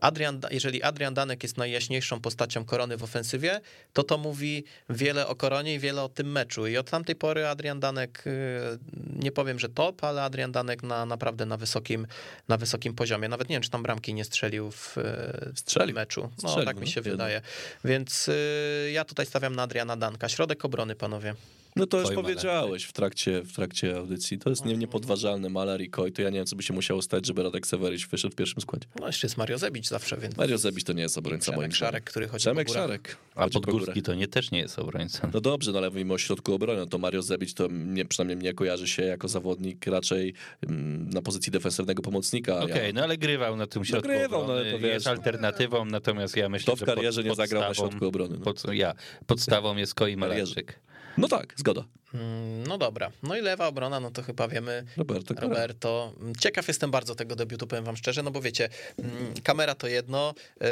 Adrian, 0.00 0.40
jeżeli 0.50 0.82
Adrian 0.82 1.14
Danek 1.14 1.42
jest 1.42 1.56
najjaśniejszą 1.56 2.20
postacią 2.20 2.64
korony 2.64 2.96
w 2.96 3.02
ofensywie, 3.02 3.60
to 3.92 4.02
to 4.02 4.18
mówi 4.18 4.64
wiele 4.90 5.26
o 5.26 5.34
koronie 5.34 5.74
i 5.74 5.78
wiele 5.78 6.02
o 6.02 6.08
tym 6.08 6.32
meczu. 6.32 6.66
I 6.66 6.76
od 6.76 6.90
tamtej 6.90 7.16
pory 7.16 7.46
Adrian 7.46 7.80
Danek, 7.80 8.24
y, 8.26 8.78
nie 9.16 9.32
powiem, 9.32 9.58
że 9.58 9.68
top, 9.68 10.04
ale 10.04 10.22
Adrian 10.22 10.52
Danek 10.52 10.82
na 10.82 11.06
naprawdę 11.06 11.46
na 11.46 11.56
wysokim, 11.56 12.06
na 12.48 12.56
wysokim 12.56 12.94
poziomie. 12.94 13.28
Nawet 13.28 13.48
nie 13.48 13.54
wiem, 13.54 13.62
czy 13.62 13.70
tam 13.70 13.82
bramki 13.82 14.14
nie 14.14 14.24
strzelił 14.24 14.70
w, 14.70 14.98
y, 14.98 15.52
Strzelił. 15.54 15.94
meczu. 15.94 16.30
No 16.42 16.48
Strzelił, 16.48 16.66
tak 16.66 16.76
mi 16.76 16.86
no, 16.86 16.92
się 16.92 17.00
wydaje. 17.00 17.40
Więc 17.84 18.28
y, 18.28 18.90
ja 18.92 19.04
tutaj 19.04 19.26
stawiam 19.26 19.56
na 19.56 19.62
Adriana 19.62 19.96
Danka. 19.96 20.28
Środek 20.28 20.64
obrony, 20.64 20.94
panowie. 20.94 21.34
No 21.76 21.86
to 21.86 21.98
już 22.00 22.06
Koi 22.06 22.16
powiedziałeś 22.16 22.84
w 22.84 22.92
trakcie, 22.92 23.42
w 23.42 23.52
trakcie 23.52 23.96
audycji. 23.96 24.38
To 24.38 24.50
jest 24.50 24.64
nie- 24.64 24.76
niepodważalne. 24.76 25.48
Malar 25.50 25.80
i 25.80 25.90
Koi, 25.90 26.12
to 26.12 26.22
ja 26.22 26.30
nie 26.30 26.36
wiem, 26.38 26.46
co 26.46 26.56
by 26.56 26.62
się 26.62 26.74
musiało 26.74 27.02
stać, 27.02 27.26
żeby 27.26 27.42
Radek 27.42 27.66
Seweryś 27.66 28.06
wyszedł 28.06 28.32
w 28.32 28.36
pierwszym 28.36 28.60
składzie. 28.60 28.86
No 29.00 29.06
jeszcze 29.06 29.26
jest 29.26 29.36
Mario 29.36 29.58
Zebić 29.58 29.88
zawsze, 29.88 30.16
więc 30.16 30.36
Mario 30.36 30.58
Zabić 30.58 30.84
to 30.84 30.92
nie 30.92 31.02
jest 31.02 31.18
obrońca 31.18 31.56
moim. 31.56 31.72
Szarek, 31.72 32.04
który 32.04 32.28
chodzi 32.28 32.42
Przemek 32.42 32.66
po 32.66 32.72
górach. 32.72 32.84
Szarek. 32.86 33.16
A. 33.34 33.48
Podgórski 33.48 34.02
to 34.02 34.14
nie 34.14 34.28
też 34.28 34.50
nie 34.50 34.58
jest 34.58 34.78
obrońcą. 34.78 35.30
No 35.34 35.40
dobrze, 35.40 35.72
no 35.72 35.78
ale 35.78 35.90
mówimy 35.90 36.14
o 36.14 36.18
środku 36.18 36.54
obrony, 36.54 36.80
no 36.80 36.86
to 36.86 36.98
Mario 36.98 37.22
Zebić 37.22 37.54
to 37.54 37.68
mnie, 37.68 38.04
przynajmniej 38.04 38.36
mnie 38.36 38.54
kojarzy 38.54 38.88
się 38.88 39.02
jako 39.02 39.28
zawodnik 39.28 39.86
raczej 39.86 40.34
mm, 40.62 41.10
na 41.10 41.22
pozycji 41.22 41.52
defensywnego 41.52 42.02
pomocnika. 42.02 42.58
Okej, 42.60 42.86
ja, 42.86 42.92
no 42.92 43.02
ale 43.02 43.18
grywał 43.18 43.56
na 43.56 43.66
tym 43.66 43.84
środku 43.84 44.08
grywał, 44.08 44.46
no 44.46 44.52
ale 44.52 44.60
obrony, 44.60 44.72
to 44.72 44.78
wiesz. 44.78 44.94
jest 44.94 45.06
alternatywą, 45.06 45.84
natomiast 45.84 46.36
ja 46.36 46.48
myślę, 46.48 46.64
Kto 46.64 46.76
w 46.76 46.78
że 46.78 46.86
pod- 46.86 46.94
karierze 46.94 47.24
nie 47.24 47.34
zagrał 47.34 47.62
na 47.62 47.68
podstawą- 47.68 47.74
środku 47.88 48.06
obrony? 48.06 48.36
No, 48.38 48.44
Pod, 48.44 48.62
ja, 48.74 48.94
podstawą 49.26 49.76
jest 49.76 49.94
Koi 49.94 50.16
karierze. 50.16 50.34
Malarczyk. 50.40 50.80
No 51.18 51.28
tak, 51.28 51.54
zgoda. 51.56 51.84
Mm, 52.14 52.66
No 52.66 52.78
dobra. 52.78 53.10
No 53.22 53.36
i 53.36 53.40
lewa 53.40 53.66
obrona, 53.66 54.00
no 54.00 54.10
to 54.10 54.22
chyba 54.22 54.48
wiemy. 54.48 54.84
Roberto. 54.96 55.34
Roberto. 55.34 56.12
Ciekaw 56.40 56.68
jestem 56.68 56.90
bardzo 56.90 57.14
tego 57.14 57.36
debiutu, 57.36 57.66
powiem 57.66 57.84
wam 57.84 57.96
szczerze, 57.96 58.22
no 58.22 58.30
bo 58.30 58.40
wiecie, 58.40 58.68
mm, 58.98 59.34
kamera 59.42 59.74
to 59.74 59.86
jedno. 59.88 60.34
yy, 60.60 60.66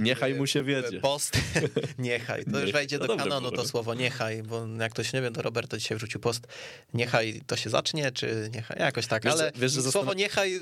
Niechaj 0.00 0.34
mu 0.34 0.46
się 0.46 0.64
wiedzie. 0.64 1.00
Post, 1.00 1.38
niechaj. 1.98 2.44
To 2.44 2.60
już 2.60 2.72
wejdzie 2.72 2.98
no 2.98 3.06
do 3.06 3.16
kanonu 3.16 3.50
to 3.50 3.68
słowo 3.68 3.94
niechaj, 3.94 4.42
bo 4.42 4.66
jak 4.80 4.92
ktoś 4.92 5.12
nie 5.12 5.22
wie, 5.22 5.30
to 5.30 5.42
Roberto 5.42 5.76
dzisiaj 5.78 5.96
wrzucił 5.98 6.20
post. 6.20 6.46
Niechaj 6.94 7.40
to 7.46 7.56
się 7.56 7.70
zacznie, 7.70 8.12
czy 8.12 8.50
niechaj, 8.54 8.76
jakoś 8.80 9.06
tak, 9.06 9.24
Wiesz, 9.24 9.32
ale 9.32 9.44
że- 9.44 9.60
wiesz, 9.60 9.72
że 9.72 9.82
słowo 9.82 10.10
zastan- 10.12 10.16
niechaj 10.16 10.60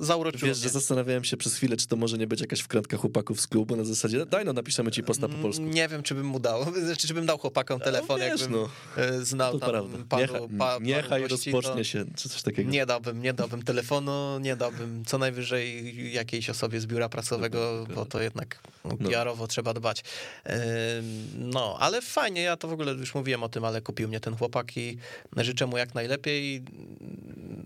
zauroczyło 0.00 0.48
Wiesz, 0.48 0.58
że 0.58 0.64
mnie. 0.64 0.72
zastanawiałem 0.72 1.24
się 1.24 1.36
przez 1.36 1.54
chwilę, 1.56 1.76
czy 1.76 1.86
to 1.88 1.96
może 1.96 2.18
nie 2.18 2.26
być 2.26 2.40
jakaś 2.40 2.60
wkrętka 2.60 2.96
chłopaków 2.96 3.40
z 3.40 3.46
klubu 3.46 3.76
na 3.76 3.84
zasadzie, 3.84 4.26
daj 4.26 4.44
no, 4.44 4.52
napiszemy 4.52 4.90
ci 4.90 5.02
posta 5.02 5.28
po 5.28 5.34
polsku. 5.34 5.62
Nie 5.64 5.88
wiem, 5.88 6.02
czy 6.02 6.14
bym 6.14 6.26
mu 6.26 6.40
dał, 6.40 6.66
czy 6.98 7.14
bym 7.14 7.26
dał 7.26 7.38
chłopakom 7.38 7.80
telefon, 7.80 8.20
wiesz, 8.20 8.28
jakbym 8.40 8.51
no. 8.52 8.68
e, 9.02 9.24
znał 9.24 9.52
To 9.52 9.58
tam 9.58 9.70
prawda. 9.70 10.16
Niechaj, 10.18 10.40
pa, 10.58 10.66
paru 10.66 10.84
niechaj 10.84 11.22
gości, 11.28 11.50
rozpocznie 11.52 11.76
to- 11.80 11.84
się, 11.84 12.04
czy 12.16 12.28
coś 12.28 12.42
takiego. 12.42 12.70
Nie 12.70 12.86
dałbym, 12.86 13.22
nie 13.22 13.32
dałbym 13.32 13.62
telefonu, 13.62 14.38
nie 14.38 14.56
dałbym 14.56 15.04
co 15.04 15.18
najwyżej 15.18 16.12
jakiejś 16.12 16.50
osobie 16.50 16.80
z 16.80 16.86
biura 16.86 17.08
prasowego, 17.08 17.86
bo 17.94 18.06
to 18.06 18.22
jednak 18.22 18.58
No. 18.84 19.10
PR-owo 19.10 19.46
trzeba 19.46 19.74
dbać. 19.74 20.02
Ym, 20.46 21.50
No, 21.50 21.76
ale 21.80 22.02
fajnie, 22.02 22.42
ja 22.42 22.56
to 22.56 22.68
w 22.68 22.72
ogóle 22.72 22.92
już 22.92 23.14
mówiłem 23.14 23.42
o 23.42 23.48
tym, 23.48 23.64
ale 23.64 23.80
kupił 23.80 24.08
mnie 24.08 24.20
ten 24.20 24.36
chłopak 24.36 24.76
i 24.76 24.98
życzę 25.36 25.66
mu 25.66 25.78
jak 25.78 25.94
najlepiej. 25.94 26.62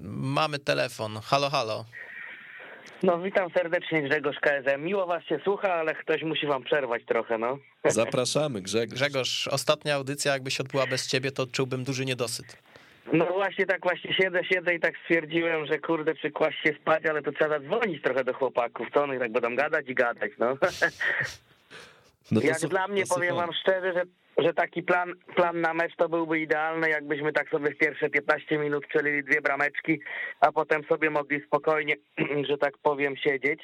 Mamy 0.02 0.58
telefon. 0.58 1.16
Halo, 1.22 1.50
halo. 1.50 1.84
No 3.02 3.18
witam 3.18 3.50
serdecznie 3.50 4.02
Grzegorz 4.02 4.36
KSM. 4.40 4.82
Miło 4.82 5.06
was 5.06 5.24
się 5.24 5.38
słucha, 5.44 5.74
ale 5.74 5.94
ktoś 5.94 6.22
musi 6.22 6.46
wam 6.46 6.62
przerwać 6.62 7.02
trochę, 7.06 7.38
no. 7.38 7.58
Zapraszamy, 7.84 8.60
Grzegorz. 8.60 8.94
Grzegorz, 8.94 9.48
ostatnia 9.48 9.94
audycja 9.94 10.32
jakby 10.32 10.50
się 10.50 10.62
odbyła 10.62 10.86
bez 10.86 11.06
ciebie, 11.08 11.30
to 11.30 11.42
odczułbym 11.42 11.84
duży 11.84 12.04
niedosyt. 12.04 12.56
No 13.12 13.26
właśnie 13.26 13.66
tak 13.66 13.82
właśnie 13.82 14.14
siedzę, 14.14 14.44
siedzę 14.44 14.74
i 14.74 14.80
tak 14.80 14.94
stwierdziłem, 15.02 15.66
że 15.66 15.78
kurde, 15.78 16.14
czy 16.14 16.30
kłaść 16.30 16.62
się 16.62 16.74
spać, 16.82 17.06
ale 17.06 17.22
to 17.22 17.32
trzeba 17.32 17.58
zadzwonić 17.58 18.02
trochę 18.02 18.24
do 18.24 18.34
chłopaków, 18.34 18.88
to 18.92 19.02
oni 19.02 19.18
tak 19.18 19.32
będą 19.32 19.56
gadać 19.56 19.88
i 19.88 19.94
gadać, 19.94 20.30
no. 20.38 20.56
No 22.30 22.40
to 22.40 22.46
Jak 22.46 22.58
dla 22.58 22.88
mnie, 22.88 23.06
to 23.06 23.14
powiem 23.14 23.36
wam 23.36 23.50
szczerze, 23.52 23.92
że, 23.92 24.02
że 24.38 24.54
taki 24.54 24.82
plan, 24.82 25.12
plan 25.36 25.60
na 25.60 25.74
mecz 25.74 25.96
to 25.96 26.08
byłby 26.08 26.38
idealny, 26.38 26.90
jakbyśmy 26.90 27.32
tak 27.32 27.50
sobie 27.50 27.70
w 27.70 27.78
pierwsze 27.78 28.10
15 28.10 28.58
minut 28.58 28.84
strzelili 28.84 29.24
dwie 29.24 29.40
brameczki, 29.40 30.00
a 30.40 30.52
potem 30.52 30.84
sobie 30.84 31.10
mogli 31.10 31.40
spokojnie, 31.46 31.94
że 32.48 32.58
tak 32.58 32.78
powiem, 32.78 33.16
siedzieć. 33.16 33.60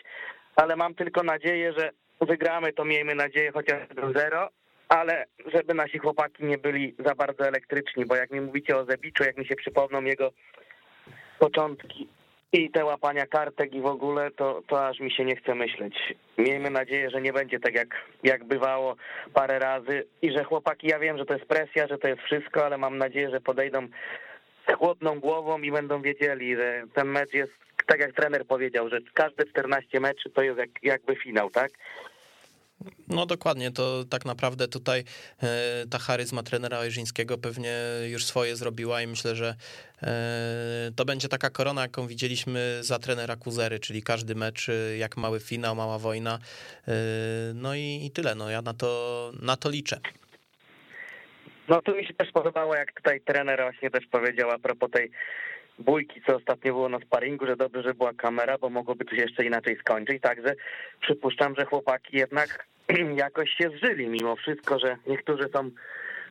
Ale 0.56 0.76
mam 0.76 0.94
tylko 0.94 1.22
nadzieję, 1.22 1.72
że 1.78 1.90
wygramy, 2.20 2.72
to 2.72 2.84
miejmy 2.84 3.14
nadzieję 3.14 3.52
chociaż 3.52 3.88
0 4.14 4.48
ale 4.88 5.24
żeby 5.46 5.74
nasi 5.74 5.98
chłopaki 5.98 6.44
nie 6.44 6.58
byli 6.58 6.94
za 7.06 7.14
bardzo 7.14 7.48
elektryczni, 7.48 8.06
bo 8.06 8.16
jak 8.16 8.30
mi 8.30 8.40
mówicie 8.40 8.76
o 8.76 8.84
Zebiczu, 8.84 9.24
jak 9.24 9.38
mi 9.38 9.46
się 9.46 9.56
przypomną 9.56 10.04
jego 10.04 10.32
początki 11.38 12.08
i 12.52 12.70
te 12.70 12.84
łapania 12.84 13.26
kartek 13.26 13.74
i 13.74 13.80
w 13.80 13.86
ogóle, 13.86 14.30
to, 14.30 14.62
to 14.68 14.86
aż 14.86 15.00
mi 15.00 15.10
się 15.10 15.24
nie 15.24 15.36
chce 15.36 15.54
myśleć. 15.54 16.14
Miejmy 16.38 16.70
nadzieję, 16.70 17.10
że 17.10 17.22
nie 17.22 17.32
będzie 17.32 17.60
tak 17.60 17.74
jak, 17.74 17.88
jak 18.22 18.44
bywało 18.44 18.96
parę 19.34 19.58
razy 19.58 20.06
i 20.22 20.32
że 20.32 20.44
chłopaki, 20.44 20.86
ja 20.86 20.98
wiem, 20.98 21.18
że 21.18 21.26
to 21.26 21.34
jest 21.34 21.46
presja, 21.46 21.86
że 21.86 21.98
to 21.98 22.08
jest 22.08 22.22
wszystko, 22.22 22.66
ale 22.66 22.78
mam 22.78 22.98
nadzieję, 22.98 23.30
że 23.30 23.40
podejdą 23.40 23.88
chłodną 24.78 25.20
głową 25.20 25.58
i 25.58 25.72
będą 25.72 26.02
wiedzieli, 26.02 26.56
że 26.56 26.84
ten 26.94 27.08
mecz 27.08 27.34
jest, 27.34 27.52
tak 27.86 28.00
jak 28.00 28.12
trener 28.12 28.46
powiedział, 28.46 28.88
że 28.88 28.98
każde 29.14 29.44
14 29.44 30.00
meczy 30.00 30.30
to 30.30 30.42
jest 30.42 30.58
jak, 30.58 30.70
jakby 30.82 31.16
finał, 31.16 31.50
tak? 31.50 31.70
No 33.08 33.26
dokładnie, 33.26 33.70
to 33.70 34.04
tak 34.04 34.24
naprawdę 34.24 34.68
tutaj 34.68 35.04
e, 35.42 35.86
ta 35.90 35.98
charyzma 35.98 36.42
trenera 36.42 36.78
Ojrzyńskiego 36.78 37.38
pewnie 37.38 37.76
już 38.10 38.24
swoje 38.24 38.56
zrobiła 38.56 39.02
i 39.02 39.06
myślę, 39.06 39.36
że 39.36 39.54
e, 40.02 40.90
to 40.96 41.04
będzie 41.04 41.28
taka 41.28 41.50
korona, 41.50 41.82
jaką 41.82 42.06
widzieliśmy 42.06 42.78
za 42.80 42.98
trenera 42.98 43.36
Kuzery, 43.36 43.78
czyli 43.78 44.02
każdy 44.02 44.34
mecz 44.34 44.68
e, 44.68 44.96
jak 44.96 45.16
mały 45.16 45.40
finał, 45.40 45.74
mała 45.74 45.98
wojna. 45.98 46.38
No 47.54 47.74
i, 47.74 48.00
i 48.04 48.10
tyle, 48.10 48.34
no 48.34 48.50
ja 48.50 48.62
na 48.62 48.74
to, 48.74 49.32
na 49.42 49.56
to 49.56 49.70
liczę. 49.70 50.00
No 51.68 51.82
tu 51.82 51.96
mi 51.96 52.06
się 52.06 52.14
też 52.14 52.32
podobało, 52.32 52.74
jak 52.74 52.92
tutaj 52.92 53.20
trener 53.20 53.62
właśnie 53.62 53.90
też 53.90 54.06
powiedział 54.06 54.50
a 54.50 54.58
propos 54.58 54.90
tej 54.90 55.10
bójki, 55.78 56.22
co 56.26 56.36
ostatnio 56.36 56.72
było 56.72 56.88
na 56.88 56.98
sparingu, 56.98 57.46
że 57.46 57.56
dobrze, 57.56 57.82
że 57.82 57.94
była 57.94 58.12
kamera, 58.12 58.58
bo 58.58 58.70
mogłoby 58.70 59.04
to 59.04 59.16
się 59.16 59.22
jeszcze 59.22 59.44
inaczej 59.44 59.78
skończyć. 59.80 60.22
Także 60.22 60.54
przypuszczam, 61.00 61.54
że 61.58 61.64
chłopaki 61.64 62.16
jednak 62.16 62.66
jakoś 63.16 63.50
się 63.50 63.70
zżyli 63.70 64.08
mimo 64.08 64.36
wszystko, 64.36 64.78
że 64.78 64.96
niektórzy 65.06 65.48
są 65.52 65.70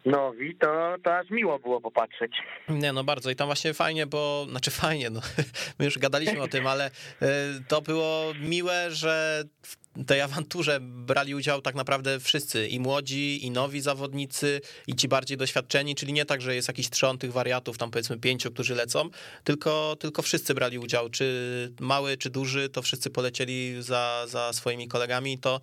nowi, 0.05 0.55
to, 0.55 0.95
to 1.03 1.17
aż 1.17 1.29
miło 1.29 1.59
było 1.59 1.81
popatrzeć. 1.81 2.31
Nie, 2.69 2.93
no 2.93 3.03
bardzo. 3.03 3.29
I 3.29 3.35
tam 3.35 3.47
właśnie 3.47 3.73
fajnie, 3.73 4.07
bo, 4.07 4.45
znaczy 4.49 4.71
fajnie, 4.71 5.09
no, 5.09 5.21
my 5.79 5.85
już 5.85 5.97
gadaliśmy 5.97 6.41
o 6.41 6.47
tym, 6.47 6.67
ale 6.67 6.85
e, 6.85 7.27
to 7.67 7.81
było 7.81 8.33
miłe, 8.39 8.91
że 8.91 9.43
w 9.63 10.05
tej 10.05 10.21
awanturze 10.21 10.79
brali 10.81 11.35
udział 11.35 11.61
tak 11.61 11.75
naprawdę 11.75 12.19
wszyscy, 12.19 12.67
i 12.67 12.79
młodzi, 12.79 13.45
i 13.45 13.51
nowi 13.51 13.81
zawodnicy, 13.81 14.61
i 14.87 14.95
ci 14.95 15.07
bardziej 15.07 15.37
doświadczeni, 15.37 15.95
czyli 15.95 16.13
nie 16.13 16.25
tak, 16.25 16.41
że 16.41 16.55
jest 16.55 16.67
jakiś 16.67 16.89
trzon 16.89 17.17
tych 17.17 17.31
wariatów, 17.31 17.77
tam 17.77 17.91
powiedzmy 17.91 18.19
pięciu, 18.19 18.51
którzy 18.51 18.75
lecą, 18.75 19.09
tylko, 19.43 19.95
tylko 19.99 20.21
wszyscy 20.21 20.53
brali 20.53 20.79
udział, 20.79 21.09
czy 21.09 21.73
mały, 21.79 22.17
czy 22.17 22.29
duży, 22.29 22.69
to 22.69 22.81
wszyscy 22.81 23.09
polecieli 23.09 23.83
za, 23.83 24.23
za 24.27 24.53
swoimi 24.53 24.87
kolegami, 24.87 25.39
to 25.39 25.61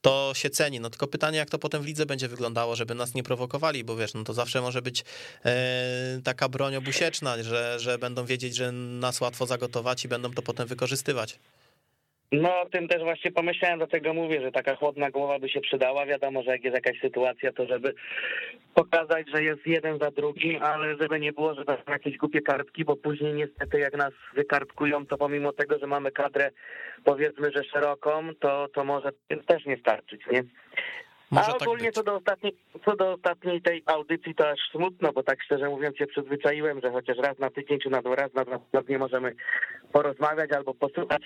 to 0.00 0.32
się 0.34 0.50
ceni. 0.50 0.80
No 0.80 0.90
tylko 0.90 1.06
pytanie, 1.06 1.38
jak 1.38 1.50
to 1.50 1.58
potem 1.58 1.82
w 1.82 1.86
lidze 1.86 2.06
będzie 2.06 2.28
wyglądało, 2.28 2.76
żeby 2.76 2.94
nas 2.94 3.14
nie 3.14 3.22
prowokowali, 3.22 3.84
bo 3.84 3.96
wiesz, 3.96 4.14
no 4.14 4.24
to 4.24 4.34
zawsze 4.34 4.60
może 4.60 4.82
być 4.82 5.04
e, 5.44 6.20
taka 6.24 6.48
broń 6.48 6.76
obusieczna, 6.76 7.42
że, 7.42 7.80
że 7.80 7.98
będą 7.98 8.24
wiedzieć, 8.24 8.56
że 8.56 8.72
nas 8.72 9.20
łatwo 9.20 9.46
zagotować 9.46 10.04
i 10.04 10.08
będą 10.08 10.32
to 10.32 10.42
potem 10.42 10.68
wykorzystywać. 10.68 11.38
No, 12.32 12.60
o 12.60 12.66
tym 12.66 12.88
też 12.88 13.02
właśnie 13.02 13.32
pomyślałem, 13.32 13.78
dlatego 13.78 14.14
mówię, 14.14 14.40
że 14.40 14.52
taka 14.52 14.76
chłodna 14.76 15.10
głowa 15.10 15.38
by 15.38 15.48
się 15.48 15.60
przydała. 15.60 16.06
Wiadomo, 16.06 16.42
że 16.42 16.50
jak 16.50 16.64
jest 16.64 16.74
jakaś 16.74 17.00
sytuacja, 17.00 17.52
to 17.52 17.66
żeby 17.66 17.94
pokazać, 18.74 19.26
że 19.34 19.42
jest 19.44 19.66
jeden 19.66 19.98
za 19.98 20.10
drugim, 20.10 20.62
ale 20.62 20.96
żeby 21.00 21.20
nie 21.20 21.32
było, 21.32 21.54
że 21.54 21.64
to 21.64 21.76
są 21.76 21.92
jakieś 21.92 22.16
głupie 22.16 22.40
kartki, 22.40 22.84
bo 22.84 22.96
później 22.96 23.34
niestety 23.34 23.78
jak 23.78 23.96
nas 23.96 24.12
wykartkują, 24.34 25.06
to 25.06 25.18
pomimo 25.18 25.52
tego, 25.52 25.78
że 25.78 25.86
mamy 25.86 26.10
kadrę 26.10 26.50
powiedzmy, 27.04 27.52
że 27.52 27.64
szeroką, 27.64 28.28
to, 28.40 28.68
to 28.74 28.84
może 28.84 29.10
też 29.46 29.66
nie 29.66 29.76
starczyć, 29.76 30.20
nie? 30.32 30.42
Może 31.30 31.48
A 31.48 31.52
tak 31.52 31.62
ogólnie 31.62 31.86
być. 31.86 31.94
co 31.94 32.02
do, 32.02 32.14
ostatniej, 32.16 32.56
co 32.84 32.96
do 32.96 33.12
ostatniej 33.12 33.62
tej 33.62 33.82
audycji, 33.86 34.34
to 34.34 34.50
aż 34.50 34.58
smutno, 34.72 35.12
bo 35.12 35.22
tak 35.22 35.42
szczerze 35.42 35.68
mówiąc 35.68 35.96
się 35.96 36.06
przyzwyczaiłem, 36.06 36.80
że 36.80 36.90
chociaż 36.90 37.18
raz 37.18 37.38
na 37.38 37.50
tydzień 37.50 37.78
czy 37.78 37.90
na 37.90 38.02
dwa 38.02 38.14
raz 38.14 38.34
na 38.34 38.44
dwa 38.44 38.58
tygodnie 38.58 38.98
możemy 38.98 39.34
porozmawiać 39.92 40.52
albo 40.52 40.74
posłuchać 40.74 41.22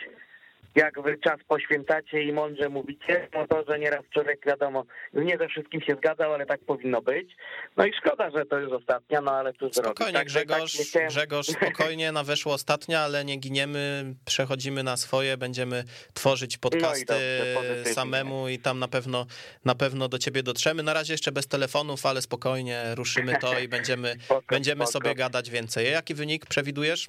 jak 0.74 1.02
wy 1.02 1.18
czas 1.18 1.36
poświęcacie 1.48 2.22
i 2.22 2.32
mądrze 2.32 2.68
mówicie, 2.68 3.28
no 3.34 3.46
to, 3.46 3.64
że 3.68 3.78
nieraz 3.78 4.04
człowiek, 4.14 4.46
wiadomo, 4.46 4.84
nie 5.14 5.38
ze 5.38 5.48
wszystkim 5.48 5.80
się 5.80 5.94
zgadzał, 5.94 6.34
ale 6.34 6.46
tak 6.46 6.60
powinno 6.60 7.02
być. 7.02 7.36
No 7.76 7.86
i 7.86 7.92
szkoda, 7.94 8.30
że 8.30 8.46
to 8.46 8.58
już 8.58 8.72
ostatnia, 8.72 9.20
no 9.20 9.32
ale 9.32 9.52
cóż 9.52 9.60
zrobić. 9.60 9.84
Spokojnie, 9.84 10.12
Także 10.18 10.44
Grzegorz, 10.44 10.76
tak 10.76 10.86
chciałem- 10.86 11.08
Grzegorz, 11.08 11.46
spokojnie, 11.46 12.12
na 12.12 12.24
weszło 12.24 12.54
ostatnia, 12.54 13.00
ale 13.00 13.24
nie 13.24 13.36
giniemy, 13.36 14.14
przechodzimy 14.24 14.82
na 14.82 14.96
swoje, 14.96 15.36
będziemy 15.36 15.84
tworzyć 16.14 16.58
podcasty 16.58 17.04
No 17.08 17.14
dobrze, 17.14 17.54
pozytywnie. 17.54 17.94
samemu 17.94 18.48
i 18.48 18.58
tam 18.58 18.78
na 18.78 18.88
pewno, 18.88 19.26
na 19.64 19.74
pewno 19.74 20.08
do 20.08 20.18
ciebie 20.18 20.42
dotrzemy. 20.42 20.82
Na 20.82 20.92
razie 20.94 21.14
jeszcze 21.14 21.32
bez 21.32 21.46
telefonów, 21.48 22.06
ale 22.06 22.22
spokojnie, 22.22 22.82
ruszymy 22.94 23.36
to 23.40 23.58
i 23.58 23.68
będziemy, 23.68 24.14
Spoko, 24.24 24.42
będziemy 24.48 24.86
spoko. 24.86 24.92
sobie 24.92 25.14
gadać 25.14 25.50
więcej. 25.50 25.90
Jaki 25.92 26.14
wynik 26.14 26.46
przewidujesz? 26.46 27.06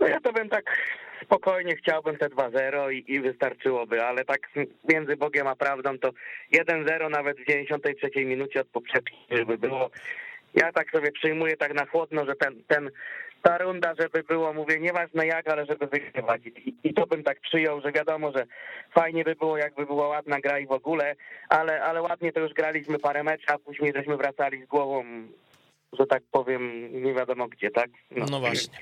No 0.00 0.06
ja 0.08 0.20
to 0.20 0.32
bym 0.32 0.48
tak 0.48 0.64
spokojnie 1.22 1.76
chciałbym 1.76 2.16
te 2.16 2.28
2-0 2.28 2.92
i, 2.92 3.12
i 3.12 3.20
wystarczyłoby, 3.20 4.04
ale 4.04 4.24
tak 4.24 4.40
między 4.88 5.16
Bogiem 5.16 5.46
a 5.46 5.56
prawdą 5.56 5.98
to 5.98 6.10
1-0 6.52 7.10
nawet 7.10 7.38
w 7.38 7.46
93 7.46 8.24
minucie 8.24 8.60
od 8.60 8.68
poprzedniej 8.68 9.20
żeby 9.30 9.58
było. 9.58 9.90
Ja 10.54 10.72
tak 10.72 10.90
sobie 10.90 11.12
przyjmuję 11.12 11.56
tak 11.56 11.74
na 11.74 11.86
chłodno, 11.86 12.24
że 12.24 12.34
ten, 12.34 12.62
ten 12.66 12.90
ta 13.42 13.58
runda, 13.58 13.94
żeby 13.98 14.22
było, 14.22 14.52
mówię, 14.52 14.80
nieważne 14.80 15.26
jak, 15.26 15.48
ale 15.48 15.66
żeby 15.66 15.86
wygrywać. 15.86 16.42
I, 16.46 16.74
I 16.84 16.94
to 16.94 17.06
bym 17.06 17.22
tak 17.22 17.40
przyjął, 17.40 17.80
że 17.80 17.92
wiadomo, 17.92 18.32
że 18.32 18.46
fajnie 18.94 19.24
by 19.24 19.34
było, 19.34 19.58
jakby 19.58 19.86
była 19.86 20.08
ładna 20.08 20.40
gra 20.40 20.58
i 20.58 20.66
w 20.66 20.72
ogóle, 20.72 21.16
ale, 21.48 21.82
ale 21.82 22.02
ładnie 22.02 22.32
to 22.32 22.40
już 22.40 22.52
graliśmy 22.52 22.98
parę 22.98 23.22
meczy, 23.22 23.46
a 23.48 23.58
później 23.58 23.92
żeśmy 23.96 24.16
wracali 24.16 24.64
z 24.64 24.66
głową, 24.66 25.04
że 25.98 26.06
tak 26.06 26.22
powiem, 26.32 26.90
nie 27.02 27.14
wiadomo 27.14 27.48
gdzie, 27.48 27.70
tak? 27.70 27.90
No 28.10 28.40
właśnie. 28.40 28.74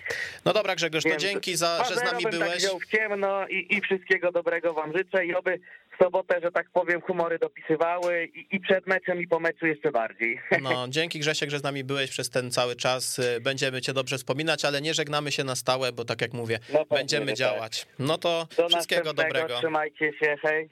No 0.45 0.53
dobra, 0.53 0.75
Grzegorz, 0.75 1.03
to 1.05 1.09
Więc 1.11 1.23
dzięki, 1.23 1.57
za, 1.57 1.85
że 1.85 1.95
z 1.97 1.99
2-0 1.99 2.05
nami 2.05 2.23
Tak 2.23 2.33
byłeś. 2.33 2.57
wziął 2.57 2.79
w 2.81 2.87
ciemno 2.87 3.47
i, 3.49 3.67
i 3.77 3.81
wszystkiego 3.81 4.33
dobrego 4.33 4.75
wam 4.75 4.93
życzę 4.97 5.27
i 5.27 5.35
oby 5.35 5.61
w 6.01 6.05
sobotę, 6.05 6.41
że 6.43 6.53
tak 6.53 6.71
powiem, 6.73 7.01
humory 7.01 7.39
dopisywały 7.39 8.25
i, 8.35 8.57
i 8.57 8.61
przed 8.61 8.87
meczem 8.87 9.21
i 9.21 9.27
po 9.29 9.41
meczu 9.41 9.67
jeszcze 9.67 9.91
bardziej. 9.91 10.41
No, 10.63 10.87
dzięki 10.89 11.19
Grzesiek, 11.19 11.51
że 11.51 11.59
z 11.59 11.63
nami 11.63 11.85
byłeś 11.85 12.11
przez 12.11 12.31
ten 12.31 12.51
cały 12.51 12.77
czas. 12.77 13.19
Y, 13.19 13.41
Będziemy 13.41 13.81
cię 13.81 13.93
dobrze 13.93 14.17
wspominać, 14.19 14.65
ale 14.65 14.81
nie 14.81 14.95
żegnamy 14.95 15.33
się 15.33 15.45
na 15.45 15.57
stałe, 15.57 15.93
bo 15.93 16.05
tak 16.05 16.21
jak 16.21 16.33
mówię, 16.33 16.59
No 16.73 16.79
pewnie, 16.79 16.99
będziemy 16.99 17.27
tak. 17.27 17.37
działać. 17.37 17.87
No 17.99 18.19
to 18.19 18.47
Do 18.57 18.69
wszystkiego 18.69 19.13
dobrego. 19.13 19.59
Trzymajcie 19.59 20.13
się, 20.21 20.37
hej. 20.43 20.69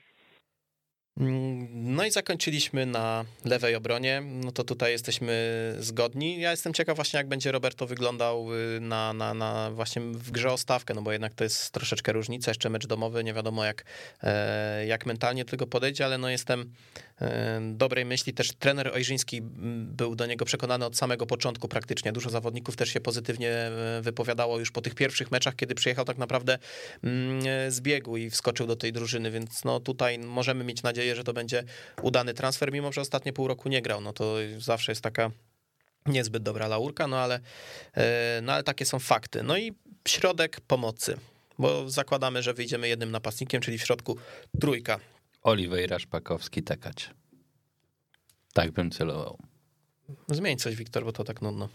No 1.17 2.05
i 2.05 2.11
zakończyliśmy 2.11 2.87
na 2.87 3.25
lewej 3.45 3.75
obronie. 3.75 4.23
No 4.25 4.53
to 4.53 4.65
tutaj 4.65 4.93
jesteśmy 4.93 5.75
zgodni. 5.79 6.41
Ja 6.41 6.51
jestem 6.51 6.73
ciekaw 6.73 6.97
właśnie, 6.97 7.17
jak 7.17 7.29
będzie 7.29 7.53
Roberto 7.53 7.87
wyglądał 7.87 8.55
y, 8.55 8.81
na, 8.81 9.13
na, 9.13 9.35
na 9.35 9.71
właśnie 9.71 10.03
w 10.03 10.31
grze 10.31 10.53
o 10.53 10.57
stawkę, 10.57 10.95
no 10.95 11.03
bo 11.03 11.13
jednak 11.13 11.35
to 11.35 11.45
jest 11.45 11.71
troszeczkę 11.71 12.13
różnica. 12.13 12.51
Jeszcze 12.51 12.71
mecz 12.71 12.87
domowy, 12.87 13.25
nie 13.25 13.35
wiadomo 13.35 13.65
jak, 13.65 13.85
e, 14.23 14.87
jak 14.87 15.07
mentalnie 15.07 15.45
do 15.45 15.51
tego 15.51 15.67
podejdzie, 15.67 16.05
ale 16.05 16.19
no 16.19 16.29
jestem 16.29 16.73
dobrej 17.73 18.05
myśli. 18.05 18.35
Też 18.35 18.53
trener 18.53 18.91
Ojrzyński 18.95 19.39
mm, 19.39 19.97
był 19.97 20.17
do 20.17 20.27
niego 20.27 20.45
przekonany 20.45 20.85
od 20.85 20.97
samego 20.97 21.27
początku 21.27 21.69
praktycznie. 21.69 22.13
Dużo 22.13 22.31
zawodników 22.31 22.77
też 22.77 22.89
się 22.89 23.01
pozytywnie 23.01 23.51
e, 23.51 24.01
wypowiadało 24.03 24.59
już 24.59 24.71
po 24.71 24.83
tych 24.83 24.95
pierwszych 24.95 25.31
meczach, 25.31 25.57
kiedy 25.57 25.75
przyjechał 25.75 26.05
tak 26.05 26.19
naprawdę 26.19 26.59
mm, 27.05 27.47
e, 27.47 27.71
z 27.71 27.81
biegu 27.81 28.17
i 28.17 28.31
wskoczył 28.31 28.67
do 28.67 28.77
tej 28.77 28.93
drużyny, 28.93 29.31
więc 29.31 29.65
no 29.65 29.81
tutaj 29.81 30.19
możemy 30.19 30.65
mieć 30.65 30.83
nadzieję, 30.83 31.17
że 31.17 31.25
to 31.25 31.33
będzie 31.33 31.65
udany 32.03 32.35
transfer, 32.35 32.73
mimo 32.73 32.93
że 32.93 33.01
ostatnie 33.01 33.33
pół 33.33 33.49
roku 33.49 33.69
nie 33.69 33.83
grał. 33.83 34.01
No 34.01 34.13
to 34.13 34.35
zawsze 34.59 34.93
jest 34.93 35.03
taka 35.03 35.31
niezbyt 36.07 36.43
dobra 36.43 36.69
laurka, 36.69 37.07
no 37.07 37.19
ale, 37.19 37.41
e, 37.95 38.41
no 38.43 38.53
ale 38.53 38.63
takie 38.63 38.85
są 38.87 38.99
fakty. 38.99 39.43
No 39.43 39.57
i 39.57 39.73
środek 40.09 40.61
pomocy, 40.61 41.17
bo 41.59 41.91
zakładamy, 41.91 42.43
że 42.43 42.55
wyjdziemy 42.55 42.89
jednym 42.89 43.11
napastnikiem, 43.11 43.61
czyli 43.61 43.79
w 43.79 43.83
środku 43.83 44.17
trójka. 44.61 45.01
Oliveira, 45.47 45.99
Szpakowski, 45.99 46.63
Tekać. 46.63 47.11
Tak 48.53 48.71
bym 48.71 48.91
celował. 48.91 49.39
Zmień 50.29 50.57
coś, 50.57 50.77
Wiktor, 50.77 51.05
bo 51.05 51.13
to 51.13 51.25
tak 51.25 51.43
nudno. 51.43 51.69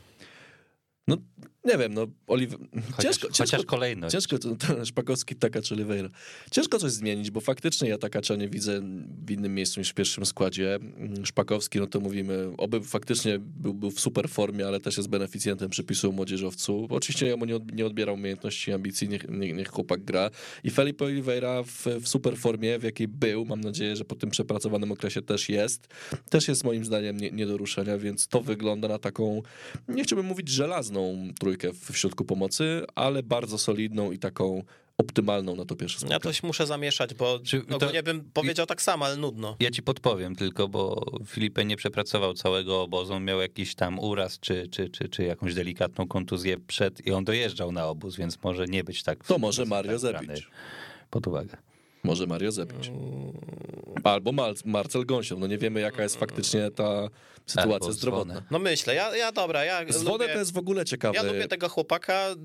No, 1.07 1.17
nie 1.65 1.77
wiem, 1.77 1.93
no, 1.93 2.07
Oliver... 2.27 2.59
Chociaż, 2.91 3.03
ciężko, 3.03 3.27
chociaż 3.27 3.49
ciężko, 3.49 3.65
kolejność. 3.65 4.13
ciężko, 4.13 4.39
to, 4.39 4.55
to 4.55 4.85
Szpakowski, 4.85 5.35
taka 5.35 5.61
czy 5.61 5.73
Oliveira. 5.73 6.09
Ciężko 6.51 6.79
coś 6.79 6.91
zmienić, 6.91 7.31
bo 7.31 7.41
faktycznie 7.41 7.89
ja 7.89 7.97
Takacza 7.97 8.35
nie 8.35 8.49
widzę 8.49 8.81
w 9.25 9.31
innym 9.31 9.55
miejscu 9.55 9.79
niż 9.79 9.89
w 9.89 9.93
pierwszym 9.93 10.25
składzie. 10.25 10.75
Mm, 10.75 11.25
Szpakowski, 11.25 11.79
no 11.79 11.87
to 11.87 11.99
mówimy, 11.99 12.51
oby 12.57 12.81
faktycznie 12.81 13.39
był, 13.39 13.73
był 13.73 13.91
w 13.91 13.99
super 13.99 14.29
formie, 14.29 14.67
ale 14.67 14.79
też 14.79 14.97
jest 14.97 15.09
beneficjentem 15.09 15.69
przepisu 15.69 16.11
młodzieżowcu. 16.11 16.87
Oczywiście 16.89 17.27
ja 17.27 17.37
mu 17.37 17.45
nie, 17.45 17.55
od, 17.55 17.71
nie 17.71 17.85
odbieram 17.85 18.15
umiejętności 18.15 18.71
i 18.71 18.73
ambicji, 18.73 19.09
niech, 19.09 19.29
niech, 19.29 19.55
niech 19.55 19.69
chłopak 19.69 20.03
gra. 20.03 20.29
I 20.63 20.69
Felipe 20.69 21.05
Oliveira 21.05 21.63
w, 21.63 21.85
w 22.01 22.07
super 22.07 22.37
formie, 22.37 22.79
w 22.79 22.83
jakiej 22.83 23.07
był, 23.07 23.45
mam 23.45 23.61
nadzieję, 23.61 23.95
że 23.95 24.05
po 24.05 24.15
tym 24.15 24.29
przepracowanym 24.29 24.91
okresie 24.91 25.21
też 25.21 25.49
jest, 25.49 25.87
też 26.29 26.47
jest 26.47 26.63
moim 26.63 26.85
zdaniem 26.85 27.17
nie, 27.17 27.31
nie 27.31 27.45
do 27.45 27.57
ruszenia, 27.57 27.97
więc 27.97 28.27
to 28.27 28.41
wygląda 28.41 28.87
na 28.87 28.99
taką, 28.99 29.41
nie 29.87 30.03
chciałbym 30.03 30.25
mówić 30.25 30.49
żelazną 30.49 31.29
trójkę 31.39 31.50
w, 31.57 31.91
w 31.91 31.97
środku 31.97 32.25
pomocy, 32.25 32.83
ale 32.95 33.23
bardzo 33.23 33.57
solidną 33.57 34.11
i 34.11 34.19
taką 34.19 34.63
optymalną 34.97 35.55
na 35.55 35.65
to 35.65 35.75
pierwsze 35.75 35.95
Ja 35.95 35.99
spotkanie. 35.99 36.19
to 36.19 36.33
się 36.33 36.47
muszę 36.47 36.65
zamieszać, 36.67 37.13
bo 37.13 37.39
Czy 37.39 37.61
to- 37.61 37.75
ogólnie 37.75 38.03
bym 38.03 38.31
powiedział 38.33 38.65
tak 38.65 38.81
samo, 38.81 39.05
ale 39.05 39.17
nudno. 39.17 39.55
Ja 39.59 39.71
ci 39.71 39.83
podpowiem 39.83 40.35
tylko, 40.35 40.67
bo 40.67 41.05
Filipe 41.25 41.65
nie 41.65 41.77
przepracował 41.77 42.33
całego 42.33 42.81
obozu, 42.81 43.13
on 43.13 43.25
miał 43.25 43.41
jakiś 43.41 43.75
tam 43.75 43.99
uraz 43.99 44.39
czy, 44.39 44.67
czy, 44.67 44.89
czy, 44.89 45.09
czy 45.09 45.23
jakąś 45.23 45.53
delikatną 45.53 46.07
kontuzję 46.07 46.57
przed 46.59 47.07
i 47.07 47.11
on 47.11 47.23
dojeżdżał 47.25 47.71
na 47.71 47.87
obóz, 47.87 48.15
więc 48.15 48.43
może 48.43 48.65
nie 48.65 48.83
być 48.83 49.03
tak... 49.03 49.23
To 49.25 49.37
może 49.37 49.65
Mario 49.65 49.91
tak 49.91 49.99
Zepić. 49.99 50.47
Pod 51.09 51.27
uwagę. 51.27 51.57
Może 52.03 52.27
Mario 52.27 52.51
Zepić. 52.51 52.91
Albo 54.03 54.31
Mal 54.31 54.55
Marcel 54.65 55.05
Gąsior. 55.05 55.37
No 55.39 55.47
nie 55.47 55.57
wiemy, 55.57 55.79
jaka 55.79 56.03
jest 56.03 56.15
faktycznie 56.15 56.71
ta 56.71 57.09
sytuacja 57.45 57.73
Albo 57.73 57.91
zdrowotna. 57.93 58.43
No 58.51 58.59
myślę, 58.59 58.95
ja, 58.95 59.15
ja 59.17 59.31
dobra, 59.31 59.65
ja 59.65 59.81
Zwonę 59.89 60.11
lubię, 60.11 60.33
to 60.33 60.39
jest 60.39 60.53
w 60.53 60.57
ogóle 60.57 60.85
ciekawe. 60.85 61.15
ja 61.15 61.23
lubię 61.23 61.47
tego 61.47 61.69
chłopaka. 61.69 62.35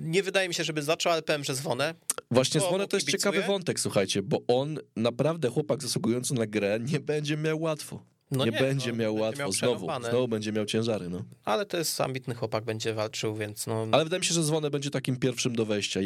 Nie 0.00 0.22
wydaje 0.22 0.48
mi 0.48 0.54
się, 0.54 0.64
żeby 0.64 0.82
zaczął, 0.82 1.12
ale 1.12 1.22
powiem, 1.22 1.44
że 1.44 1.54
zwonę. 1.54 1.94
Właśnie 2.30 2.60
bo- 2.60 2.66
Zwonę 2.66 2.84
bo 2.84 2.88
to 2.88 2.96
jest 2.96 3.08
ciekawy 3.10 3.42
wątek, 3.42 3.80
słuchajcie, 3.80 4.22
bo 4.22 4.38
on 4.48 4.78
naprawdę, 4.96 5.48
chłopak 5.48 5.82
zasługujący 5.82 6.34
na 6.34 6.46
grę, 6.46 6.78
nie 6.80 7.00
będzie 7.00 7.36
miał 7.36 7.60
łatwo. 7.60 8.02
No 8.34 8.44
nie, 8.44 8.50
nie, 8.50 8.58
będzie 8.58 8.90
no, 8.90 8.96
miał 8.96 9.16
łatwo 9.16 9.38
miał 9.38 9.52
znowu. 9.52 9.88
Znowu 10.00 10.28
będzie 10.28 10.52
miał 10.52 10.66
ciężary, 10.66 11.08
no. 11.08 11.24
Ale 11.44 11.66
to 11.66 11.76
jest 11.76 12.00
ambitny 12.00 12.34
chłopak, 12.34 12.64
będzie 12.64 12.94
walczył, 12.94 13.34
więc 13.34 13.66
no. 13.66 13.86
Ale 13.92 14.04
wydaje 14.04 14.20
mi 14.20 14.26
się, 14.26 14.34
że 14.34 14.42
Zwonę 14.42 14.70
będzie 14.70 14.90
takim 14.90 15.16
pierwszym 15.16 15.56
do 15.56 15.66
wejścia 15.66 16.00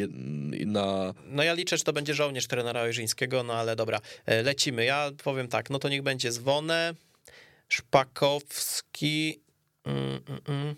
na... 0.66 1.14
No 1.26 1.42
ja 1.42 1.54
liczę, 1.54 1.76
że 1.76 1.84
to 1.84 1.92
będzie 1.92 2.14
żołnierz 2.14 2.46
trenera 2.46 2.80
Ojrzyńskiego, 2.80 3.42
no 3.42 3.54
ale 3.54 3.76
dobra, 3.76 4.00
e, 4.26 4.42
lecimy. 4.42 4.84
Ja 4.84 5.10
powiem 5.24 5.48
tak, 5.48 5.70
no 5.70 5.78
to 5.78 5.88
niech 5.88 6.02
będzie 6.02 6.32
Zwonę, 6.32 6.94
Szpakowski 7.68 9.40
mm, 9.84 10.20
mm, 10.28 10.40
mm. 10.48 10.74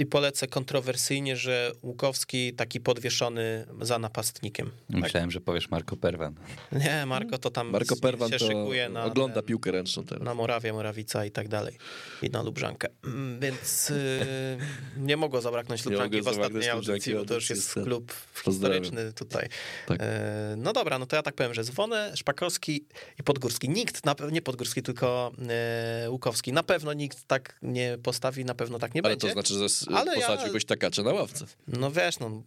I 0.00 0.06
polecę 0.06 0.46
kontrowersyjnie, 0.46 1.36
że 1.36 1.72
Łukowski 1.82 2.52
taki 2.54 2.80
podwieszony 2.80 3.66
za 3.80 3.98
napastnikiem. 3.98 4.70
Tak? 4.92 5.00
Myślałem, 5.00 5.30
że 5.30 5.40
powiesz 5.40 5.70
Marco 5.70 5.96
Perwan. 5.96 6.34
Nie, 6.72 7.06
Marko 7.06 7.38
to 7.38 7.50
tam 7.50 7.70
Marco 7.70 7.94
się 7.94 8.00
Perwan 8.00 8.30
to 8.30 8.38
szykuje 8.38 8.88
na, 8.88 9.04
ogląda 9.04 9.34
ten, 9.34 9.44
piłkę 9.44 9.70
ręczną 9.70 10.04
teraz. 10.04 10.24
na 10.24 10.34
Morawię, 10.34 10.72
Morawica 10.72 11.24
i 11.24 11.30
tak 11.30 11.48
dalej. 11.48 11.78
I 12.22 12.30
na 12.30 12.42
Lubrzankę. 12.42 12.88
Mm, 13.04 13.40
Więc 13.40 13.90
y, 13.90 14.20
nie 14.96 15.16
mogło 15.16 15.40
zabraknąć 15.40 15.84
Lubrzanki 15.84 16.22
w 16.22 16.28
ostatniej 16.28 16.70
audycji, 16.70 17.14
bo 17.14 17.24
to 17.24 17.34
już 17.34 17.50
jest 17.50 17.72
klub 17.74 18.12
historyczny 18.44 19.12
tutaj. 19.12 19.48
Tak. 19.86 19.98
E, 20.02 20.54
No 20.56 20.72
dobra, 20.72 20.98
no 20.98 21.06
to 21.06 21.16
ja 21.16 21.22
tak 21.22 21.34
powiem, 21.34 21.54
że 21.54 21.64
Zwonę, 21.64 22.12
Szpakowski 22.16 22.84
i 23.20 23.22
Podgórski. 23.22 23.68
Nikt, 23.68 24.04
na 24.06 24.14
pewno 24.14 24.32
nie 24.32 24.42
Podgórski, 24.42 24.82
tylko 24.82 25.32
e, 25.48 26.10
Łukowski. 26.10 26.52
Na 26.52 26.62
pewno 26.62 26.92
nikt 26.92 27.24
tak 27.26 27.58
nie 27.62 27.98
postawi, 28.02 28.44
na 28.44 28.54
pewno 28.54 28.78
tak 28.78 28.94
nie 28.94 29.00
Ale 29.04 29.12
będzie. 29.12 29.26
to 29.26 29.32
znaczy, 29.32 29.54
że 29.54 29.89
Ale 29.94 30.14
ja- 30.18 30.26
posadziłbyś 30.26 30.64
Takacza 30.64 31.02
na 31.02 31.12
ławce. 31.12 31.46
No 31.68 31.90
wiesz, 31.90 32.18
no 32.18 32.42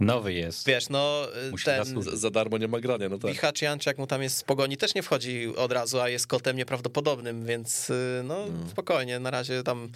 Nowy 0.00 0.32
jest. 0.32 0.66
wiesz, 0.66 0.88
no 0.88 1.26
Musi 1.50 1.64
ten. 1.64 2.02
Za, 2.02 2.16
za 2.16 2.30
darmo 2.30 2.58
nie 2.58 2.68
ma 2.68 2.80
grania, 2.80 3.08
no 3.08 3.18
tak. 3.18 3.30
Michacz 3.30 3.62
Janczak 3.62 3.98
mu 3.98 4.06
tam 4.06 4.22
jest 4.22 4.36
z 4.36 4.42
pogoni, 4.42 4.76
też 4.76 4.94
nie 4.94 5.02
wchodzi 5.02 5.56
od 5.56 5.72
razu, 5.72 6.00
a 6.00 6.08
jest 6.08 6.26
kotem 6.26 6.56
nieprawdopodobnym, 6.56 7.46
więc 7.46 7.90
y, 7.90 8.22
no 8.24 8.46
spokojnie, 8.70 9.18
na 9.18 9.30
razie 9.30 9.62
tam 9.62 9.88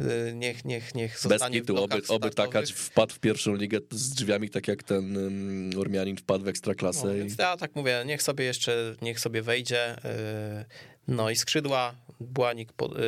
y, 0.00 0.32
niech, 0.34 0.64
niech, 0.64 0.94
niech 0.94 1.12
Bez 1.12 1.22
zostanie 1.22 1.58
w 1.58 1.62
kitu, 1.62 1.82
oby, 1.84 2.02
oby. 2.08 2.30
Takacz 2.30 2.72
wpadł 2.72 3.14
w 3.14 3.18
pierwszą 3.18 3.54
ligę 3.54 3.78
z 3.90 4.10
drzwiami, 4.10 4.50
tak 4.50 4.68
jak 4.68 4.82
ten 4.82 5.16
um, 5.16 5.70
Ormianin 5.78 6.16
wpadł 6.16 6.44
w 6.44 6.48
ekstraklasę. 6.48 7.06
No, 7.06 7.14
i... 7.14 7.18
więc 7.18 7.38
ja 7.38 7.56
tak 7.56 7.76
mówię, 7.76 8.02
niech 8.06 8.22
sobie 8.22 8.44
jeszcze, 8.44 8.94
niech 9.02 9.20
sobie 9.20 9.42
wejdzie. 9.42 9.96
y, 9.96 10.64
No 11.08 11.30
i 11.30 11.36
skrzydła, 11.36 11.94
Błanik, 12.22 12.72
pod, 12.72 12.92
y, 12.96 13.00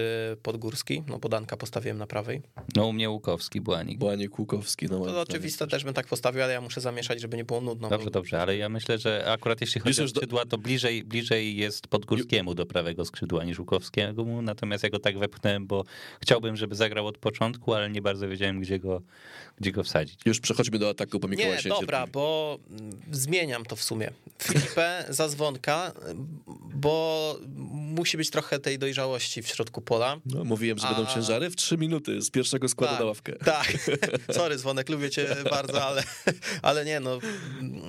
Podgórski, 0.42 1.02
no 1.08 1.18
podanka 1.18 1.56
postawiłem 1.56 1.98
na 1.98 2.06
prawej. 2.06 2.42
No 2.76 2.86
u 2.86 2.92
mnie 2.92 3.10
Łukowski, 3.10 3.60
Błanik. 3.60 3.98
Błanik 3.98 4.38
Łukowski. 4.38 4.86
No, 4.90 5.04
To 5.04 5.20
oczywiste 5.20 5.66
też 5.66 5.84
bym 5.84 5.94
tak 5.94 6.06
postawił, 6.06 6.42
ale 6.42 6.52
ja 6.52 6.60
muszę 6.60 6.80
zamieszać, 6.80 7.20
żeby 7.20 7.36
nie 7.36 7.44
było 7.44 7.60
nudno. 7.60 7.88
Dobrze, 7.88 8.04
bo- 8.04 8.10
dobrze, 8.10 8.42
ale 8.42 8.56
ja 8.56 8.68
myślę, 8.68 8.98
że 8.98 9.24
akurat 9.32 9.60
jeśli 9.60 9.80
chodzi 9.80 10.02
o 10.02 10.08
skrzydła, 10.08 10.44
to 10.46 10.58
bliżej, 10.58 11.04
bliżej 11.04 11.56
jest 11.56 11.88
Podgórskiemu 11.88 12.54
do 12.54 12.66
prawego 12.66 13.04
skrzydła 13.04 13.44
niż 13.44 13.58
Łukowskiemu, 13.58 14.42
natomiast 14.42 14.84
ja 14.84 14.90
go 14.90 14.98
tak 14.98 15.18
wepchnąłem, 15.18 15.66
bo 15.66 15.84
chciałbym, 16.22 16.56
żeby 16.56 16.74
zagrał 16.74 17.06
od 17.06 17.18
początku, 17.18 17.74
ale 17.74 17.90
nie 17.90 18.02
bardzo 18.02 18.28
wiedziałem, 18.28 18.60
gdzie 18.60 18.78
go, 18.78 19.02
gdzie 19.60 19.72
go 19.72 19.84
wsadzić. 19.84 20.20
Już 20.24 20.40
przechodźmy 20.40 20.78
do 20.78 20.88
ataku, 20.88 21.18
bo 21.18 21.28
Mikołaj 21.28 21.58
Nie, 21.64 21.70
dobra, 21.70 22.06
bo 22.06 22.58
mm, 22.70 23.00
zmieniam 23.12 23.64
to 23.64 23.76
w 23.76 23.82
sumie. 23.82 24.10
Filipę 24.42 25.04
za 25.08 25.28
dzwonka, 25.28 25.92
bo 26.74 27.38
musi 27.70 28.16
być 28.16 28.30
trochę 28.30 28.58
tej 28.58 28.78
dojrzałości 28.78 29.42
w 29.42 29.48
środku 29.48 29.80
pola. 29.80 30.16
No, 30.26 30.44
mówiłem, 30.44 30.78
że 30.78 30.86
będą 30.86 31.06
A- 31.06 31.14
ciężary 31.14 31.50
w 31.50 31.56
trzy 31.56 31.76
minuty 31.76 32.22
z 32.22 32.30
pierwszego 32.30 32.68
składu 32.68 32.92
Tak, 32.92 33.00
na 33.00 33.06
ławkę. 33.06 33.32
Tak, 33.32 33.72
sorry 34.36 34.56
dzwonek, 34.56 34.88
lubię 34.88 35.10
cię 35.10 35.36
bardzo, 35.50 35.84
ale, 35.84 36.02
ale 36.62 36.84
nie, 36.84 37.00
no 37.00 37.18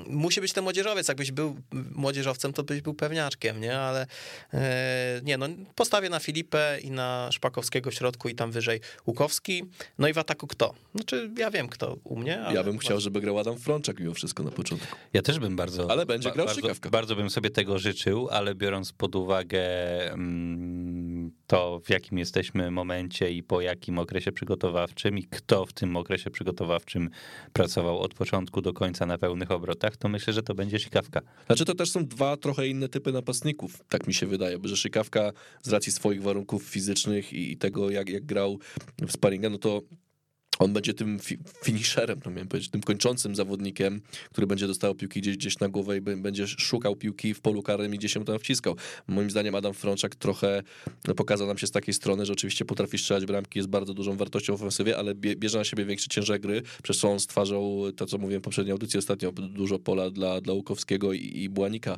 musi 0.07 0.41
być 0.41 0.53
ten 0.53 0.63
młodzieżowiec, 0.63 1.07
jakbyś 1.07 1.31
był 1.31 1.55
młodzieżowcem, 1.91 2.53
to 2.53 2.63
byś 2.63 2.81
był 2.81 2.93
pewniaczkiem, 2.93 3.61
nie, 3.61 3.79
ale 3.79 4.07
e, 4.53 5.21
nie, 5.23 5.37
no 5.37 5.47
postawię 5.75 6.09
na 6.09 6.19
Filipę 6.19 6.79
i 6.81 6.91
na 6.91 7.29
Szpakowskiego 7.31 7.91
w 7.91 7.93
środku 7.93 8.29
i 8.29 8.35
tam 8.35 8.51
wyżej 8.51 8.79
Łukowski, 9.07 9.63
no 9.97 10.07
i 10.07 10.13
w 10.13 10.17
ataku 10.17 10.47
kto? 10.47 10.73
Znaczy 10.95 11.31
ja 11.37 11.51
wiem 11.55 11.67
kto 11.67 11.97
u 12.03 12.15
mnie, 12.15 12.41
ale 12.41 12.55
Ja 12.55 12.63
bym 12.63 12.77
chciał, 12.77 12.99
żeby 12.99 13.21
grał 13.21 13.39
Adam 13.39 13.57
Frączak 13.57 13.99
mimo 13.99 14.13
wszystko 14.13 14.43
na 14.43 14.51
początku. 14.51 14.95
Ja 15.13 15.21
też 15.21 15.39
bym 15.39 15.55
bardzo. 15.55 15.91
Ale 15.91 16.05
będzie 16.05 16.31
grał 16.31 16.45
bardzo, 16.45 16.61
Szykawka. 16.61 16.89
bardzo 16.89 17.15
bym 17.15 17.29
sobie 17.29 17.49
tego 17.49 17.79
życzył, 17.79 18.27
ale 18.31 18.55
biorąc 18.55 18.93
pod 18.93 19.15
uwagę 19.15 19.61
mm, 20.11 21.31
to, 21.47 21.81
w 21.85 21.89
jakim 21.89 22.17
jesteśmy 22.17 22.71
momencie 22.71 23.31
i 23.31 23.43
po 23.43 23.61
jakim 23.61 23.99
okresie 23.99 24.31
przygotowawczym 24.31 25.17
i 25.17 25.23
kto 25.23 25.65
w 25.65 25.73
tym 25.73 25.97
okresie 25.97 26.29
przygotowawczym 26.29 27.09
pracował 27.53 27.99
od 27.99 28.13
początku 28.13 28.61
do 28.61 28.73
końca 28.73 29.05
na 29.05 29.17
pełnych 29.17 29.51
obrotach, 29.51 29.97
to 29.97 30.09
myślę, 30.09 30.33
że 30.33 30.43
to 30.43 30.55
będzie 30.55 30.79
Szykawka. 30.79 31.21
Znaczy 31.45 31.65
to 31.65 31.75
też 31.75 31.91
są 31.91 32.05
dwa 32.05 32.37
trochę 32.37 32.67
inne 32.67 32.89
typy 32.89 33.11
napastników, 33.11 33.83
tak 33.89 34.07
mi 34.07 34.13
się 34.13 34.25
wydaje, 34.25 34.59
bo 34.59 34.67
że 34.67 34.77
Szykawka 34.77 35.31
z 35.61 35.69
racji 35.69 35.91
swoich 35.91 36.23
warunków 36.23 36.63
fizycznych 36.63 37.33
i, 37.33 37.51
i 37.51 37.57
tego 37.57 37.89
jak, 37.89 38.09
jak 38.09 38.25
grał 38.25 38.59
w 39.07 39.11
sparinga, 39.11 39.49
no 39.49 39.57
to 39.57 39.81
on 40.59 40.73
będzie 40.73 40.93
tym 40.93 41.19
fi- 41.19 41.37
finisherem, 41.63 42.21
to 42.21 42.29
miałem 42.31 42.47
powiedzieć, 42.47 42.71
tym 42.71 42.81
kończącym 42.81 43.35
zawodnikiem, 43.35 44.01
który 44.31 44.47
będzie 44.47 44.67
dostawał 44.67 44.95
piłki 44.95 45.21
gdzieś, 45.21 45.37
gdzieś 45.37 45.59
na 45.59 45.69
głowę 45.69 45.97
i 45.97 46.01
będzie 46.01 46.47
szukał 46.47 46.95
piłki 46.95 47.33
w 47.33 47.41
polu 47.41 47.63
karnym 47.63 47.95
i 47.95 47.97
gdzieś 47.97 48.13
się 48.13 48.25
tam 48.25 48.39
wciskał. 48.39 48.75
Moim 49.07 49.29
zdaniem 49.31 49.55
Adam 49.55 49.73
Frączak 49.73 50.15
trochę 50.15 50.63
no, 51.07 51.15
pokazał 51.15 51.47
nam 51.47 51.57
się 51.57 51.67
z 51.67 51.71
takiej 51.71 51.93
strony, 51.93 52.25
że 52.25 52.33
oczywiście 52.33 52.65
potrafi 52.65 52.97
strzelać 52.97 53.25
bramki, 53.25 53.59
jest 53.59 53.69
bardzo 53.69 53.93
dużą 53.93 54.17
wartością 54.17 54.53
w 54.57 54.61
ofensywie, 54.61 54.97
ale 54.97 55.15
bie, 55.15 55.35
bierze 55.35 55.57
na 55.57 55.63
siebie 55.63 55.85
większy 55.85 56.09
ciężar 56.09 56.39
gry, 56.39 56.61
przez 56.83 56.97
co 56.97 57.11
on 57.11 57.19
stwarzał 57.19 57.83
to, 57.95 58.05
co 58.05 58.17
mówiłem 58.17 58.41
w 58.41 58.43
poprzedniej 58.43 58.71
audycji 58.71 58.97
ostatnio, 58.99 59.31
dużo 59.31 59.79
pola 59.79 60.09
dla, 60.09 60.41
dla 60.41 60.53
Łukowskiego 60.53 61.13
i, 61.13 61.31
i 61.43 61.49
Błanika 61.49 61.97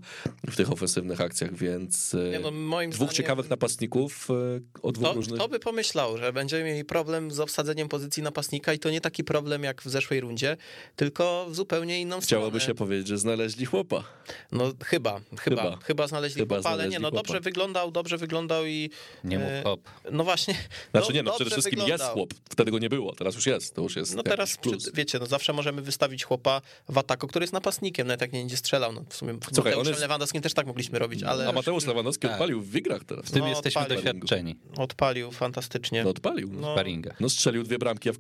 w 0.50 0.56
tych 0.56 0.72
ofensywnych 0.72 1.22
akcjach, 1.22 1.56
więc 1.56 2.14
e, 2.16 2.30
Nie, 2.32 2.40
no, 2.40 2.52
dwóch 2.90 3.10
zdaniem- 3.10 3.14
ciekawych 3.14 3.50
napastników 3.50 4.28
e, 4.32 4.34
o 4.82 4.92
dwóch 4.92 5.08
To, 5.08 5.14
różnych... 5.14 5.40
kto 5.40 5.48
by 5.48 5.60
pomyślał, 5.60 6.18
że 6.18 6.34
będziemy 6.34 6.64
mieli 6.64 6.86
problem 6.86 7.32
z 7.32 7.40
obsadzeniem 7.40 7.88
pozycji 7.90 8.24
napastnika 8.48 8.74
i 8.74 8.80
to 8.80 8.90
nie 8.90 9.02
taki 9.02 9.24
problem 9.24 9.64
jak 9.64 9.82
w 9.82 9.90
zeszłej 9.90 10.22
rundzie, 10.22 10.58
tylko 10.96 11.46
w 11.50 11.56
zupełnie 11.56 12.02
inną 12.02 12.20
Chciałoby 12.22 12.60
stronę. 12.60 12.66
się 12.74 12.76
powiedzieć, 12.76 13.08
że 13.08 13.18
znaleźli 13.18 13.66
chłopa. 13.66 14.04
No 14.52 14.72
chyba, 14.86 15.22
chyba, 15.40 15.62
Chyba. 15.64 15.78
chyba, 15.84 16.08
znaleźli 16.08 16.40
Chyba 16.42 16.56
chłopa, 16.56 16.70
ale 16.70 16.88
nie, 16.90 17.00
no 17.00 17.10
chłopa. 17.10 17.24
dobrze 17.24 17.40
wyglądał, 17.40 17.92
dobrze 17.92 18.18
wyglądał 18.18 18.66
i 18.66 18.90
Nie 19.24 19.40
mów 19.40 19.48
E, 19.50 19.64
hop. 19.64 19.82
no 20.12 20.24
właśnie. 20.24 20.54
Znaczy 20.92 21.08
no, 21.10 21.16
nie, 21.16 21.24
no 21.24 21.34
przede 21.36 21.52
wszystkim 21.52 21.80
wyglądał. 21.80 22.06
jest 22.08 22.14
chłop. 22.14 22.34
Wtedy 22.50 22.72
go 22.72 22.80
nie 22.80 22.90
było, 22.90 23.16
teraz 23.16 23.36
już 23.36 23.46
jest. 23.46 23.76
To 23.76 23.82
już 23.82 23.96
jest 23.96 24.16
No 24.16 24.24
teraz, 24.24 24.58
plus. 24.58 24.84
przy, 24.84 24.92
wiecie, 24.94 25.20
no 25.20 25.26
zawsze 25.26 25.54
możemy 25.54 25.82
wystawić 25.82 26.24
chłopa 26.24 26.62
w 26.90 26.98
ataku, 26.98 27.28
który 27.28 27.44
jest 27.44 27.54
napastnikiem, 27.54 28.08
nawet 28.08 28.22
jak 28.22 28.34
nie 28.34 28.40
będzie 28.40 28.58
strzelał. 28.58 28.94
No 28.94 29.04
w 29.10 29.16
sumie 29.16 29.34
Słuchaj, 29.54 29.58
on 29.58 29.66
Mateuszem 29.66 29.92
jest- 29.92 30.02
Lewandowskim 30.02 30.42
też 30.42 30.54
tak 30.54 30.68
mogliśmy 30.68 31.00
robić, 31.00 31.24
ale 31.24 31.48
A 31.50 31.52
Mateusz 31.52 31.86
Lewandowski 31.86 32.22
Tak. 32.22 32.32
odpalił 32.32 32.62
w 32.62 32.72
wigrach 32.72 33.04
teraz. 33.04 33.26
W 33.26 33.32
tym 33.32 33.40
no, 33.42 33.48
jesteśmy 33.50 33.82
odpalił. 33.82 34.04
doświadczeni. 34.04 34.56
odpalił 34.78 35.32
fantastycznie. 35.32 36.04
No 36.04 36.10
odpalił. 36.10 36.50
No. 36.54 36.76
No. 36.76 36.84
no 37.20 37.30
strzelił 37.30 37.64
dwie 37.64 37.78
bramki, 37.78 38.10
a 38.10 38.14
w 38.14 38.18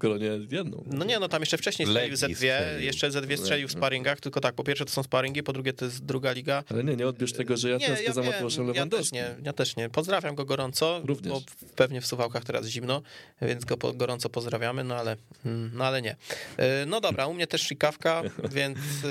jedną. 0.51 0.84
No 0.88 1.05
nie, 1.05 1.20
no 1.20 1.28
tam 1.28 1.41
jeszcze 1.41 1.57
wcześniej 1.57 1.88
strzelił 1.88 2.15
Z2, 2.15 2.36
strzelił. 2.36 2.86
jeszcze 2.86 3.09
Z2 3.09 3.38
strzelił 3.38 3.68
w 3.68 3.72
sparingach, 3.72 4.20
tylko 4.20 4.41
tak, 4.41 4.55
po 4.55 4.63
pierwsze 4.63 4.86
to 4.86 4.91
są 4.91 5.03
sparingi, 5.03 5.43
po 5.43 5.53
drugie 5.53 5.74
to 5.74 5.86
jest 5.86 6.05
druga 6.05 6.32
liga. 6.32 6.63
Ale 6.72 6.84
nie, 6.84 6.95
nie 6.95 7.07
odbierz 7.07 7.34
tego, 7.34 7.57
że 7.57 7.70
ja 7.70 7.78
nie, 7.78 7.88
tęsknię 7.88 8.13
za 8.13 8.22
wiem, 8.22 8.32
Mateuszem 8.32 8.74
ja 8.76 8.88
też 8.88 9.11
nie, 9.11 9.36
ja 9.43 9.53
też 9.53 9.76
nie. 9.76 9.89
Pozdrawiam 9.89 10.36
go 10.36 10.45
gorąco, 10.45 11.01
Również. 11.05 11.34
bo 11.34 11.41
pewnie 11.76 12.01
w 12.01 12.07
Suwałkach 12.07 12.43
teraz 12.43 12.68
zimno, 12.68 13.01
więc 13.41 13.65
go 13.65 13.78
po, 13.78 13.93
gorąco 13.93 14.30
pozdrawiamy, 14.30 14.84
no 14.84 14.95
ale, 14.95 15.18
mm, 15.45 15.72
no 15.74 15.86
ale 15.86 16.01
nie. 16.01 16.15
E, 16.57 16.86
No 16.86 17.01
dobra, 17.01 17.28
u 17.28 17.34
mnie 17.34 17.47
też 17.47 17.61
szykawka, 17.61 18.22
więc 18.57 18.78
e, 18.80 19.07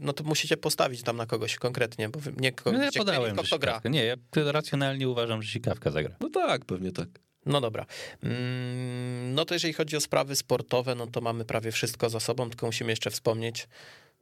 no 0.00 0.12
to 0.12 0.24
musicie 0.24 0.56
postawić 0.56 1.02
tam 1.02 1.16
na 1.16 1.26
kogoś 1.26 1.56
konkretnie, 1.56 2.08
bo 2.08 2.20
nie 2.36 2.52
kogoś, 2.52 2.78
No 2.78 2.84
ja 2.84 2.90
podałem, 2.96 3.36
kto 3.36 3.58
gra. 3.58 3.72
Sikawka. 3.72 3.88
Nie, 3.88 4.04
ja 4.04 4.16
racjonalnie 4.36 5.08
uważam, 5.08 5.42
że 5.42 5.52
Sikawka 5.52 5.90
zagra. 5.90 6.16
No 6.20 6.28
tak, 6.30 6.64
pewnie 6.64 6.92
tak. 6.92 7.08
No 7.46 7.60
dobra. 7.60 7.86
Mm, 8.22 9.34
No 9.34 9.44
to 9.44 9.54
jeżeli 9.54 9.72
chodzi 9.72 9.96
o 9.96 10.00
sprawy 10.00 10.36
sportowe, 10.36 10.94
no 10.94 11.06
to 11.06 11.20
mamy 11.20 11.44
prawie 11.44 11.72
wszystko 11.72 12.10
za 12.10 12.20
sobą, 12.20 12.48
tylko 12.48 12.66
musimy 12.66 12.92
jeszcze 12.92 13.10
wspomnieć, 13.10 13.68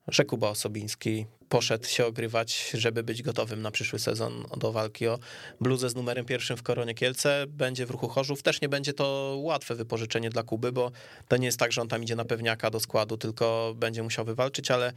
że 0.09 0.25
Kuba 0.25 0.49
Osobiński 0.49 1.27
poszedł 1.49 1.87
się 1.87 2.07
ogrywać, 2.07 2.71
żeby 2.75 3.03
być 3.03 3.23
gotowym 3.23 3.63
na 3.63 3.71
przyszły 3.71 3.99
sezon 3.99 4.45
do 4.57 4.73
walki 4.73 5.07
o 5.07 5.19
bluzę 5.61 5.91
z 5.91 5.95
numerem 5.95 6.25
pierwszym 6.25 6.57
w 6.57 6.63
Koronie 6.63 6.95
Kielce. 6.95 7.45
Będzie 7.49 7.87
w 7.87 7.91
ruchu 7.91 8.09
Chorzów. 8.09 8.43
Też 8.43 8.61
nie 8.61 8.69
będzie 8.69 8.93
to 8.93 9.37
łatwe 9.43 9.75
wypożyczenie 9.75 10.31
dla 10.31 10.43
Kuby, 10.43 10.73
bo 10.73 10.91
to 11.29 11.37
nie 11.37 11.47
jest 11.47 11.59
tak, 11.59 11.73
że 11.73 11.83
on 11.83 11.89
tam 11.89 12.03
idzie 12.03 12.17
na 12.17 12.25
pewniaka 12.25 12.71
do 12.71 12.81
składu, 12.81 13.17
tylko 13.17 13.75
będzie 13.77 14.03
musiał 14.03 14.25
wywalczyć, 14.25 14.71
ale 14.71 14.93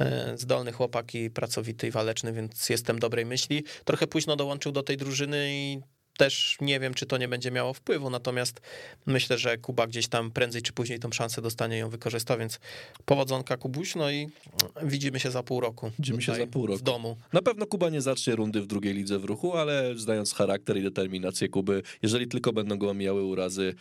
e, 0.00 0.32
zdolny 0.38 0.72
chłopak 0.72 1.14
i 1.14 1.30
pracowity 1.30 1.86
i 1.86 1.90
waleczny, 1.90 2.32
więc 2.32 2.68
jestem 2.68 2.98
dobrej 2.98 3.26
myśli. 3.26 3.64
Trochę 3.84 4.06
późno 4.06 4.36
dołączył 4.36 4.72
do 4.72 4.82
tej 4.82 4.96
drużyny 4.96 5.48
i 5.50 5.80
też 6.22 6.56
nie 6.60 6.80
wiem, 6.80 6.94
czy 6.94 7.06
to 7.06 7.18
nie 7.18 7.28
będzie 7.28 7.50
miało 7.50 7.74
wpływu, 7.74 8.10
natomiast 8.10 8.60
myślę, 9.06 9.38
że 9.38 9.58
Kuba 9.58 9.86
gdzieś 9.86 10.08
tam 10.08 10.30
prędzej 10.30 10.62
czy 10.62 10.72
później 10.72 10.98
tą 10.98 11.12
szansę 11.12 11.42
dostanie 11.42 11.76
i 11.76 11.80
ją 11.80 11.90
wykorzysta, 11.90 12.36
więc 12.36 12.60
powodzonka 13.04 13.56
Kubuś, 13.56 13.94
no 13.94 14.10
i 14.10 14.28
widzimy 14.82 15.20
się 15.20 15.30
za 15.30 15.42
pół 15.42 15.60
roku. 15.60 15.90
Widzimy 15.98 16.22
się 16.22 16.34
za 16.34 16.46
pół 16.46 16.66
roku. 16.66 16.78
W 16.78 16.82
domu. 16.82 17.16
Na 17.32 17.42
pewno 17.42 17.66
Kuba 17.66 17.90
nie 17.90 18.00
zacznie 18.00 18.36
rundy 18.36 18.60
w 18.60 18.66
drugiej 18.66 18.94
lidze 18.94 19.18
w 19.18 19.24
ruchu, 19.24 19.56
ale 19.56 19.94
znając 19.96 20.34
charakter 20.34 20.76
i 20.76 20.82
determinację 20.82 21.48
Kuby, 21.48 21.82
jeżeli 22.02 22.28
tylko 22.28 22.52
będą 22.52 22.76
go 22.76 22.90
omijały 22.90 23.22
urazy, 23.22 23.74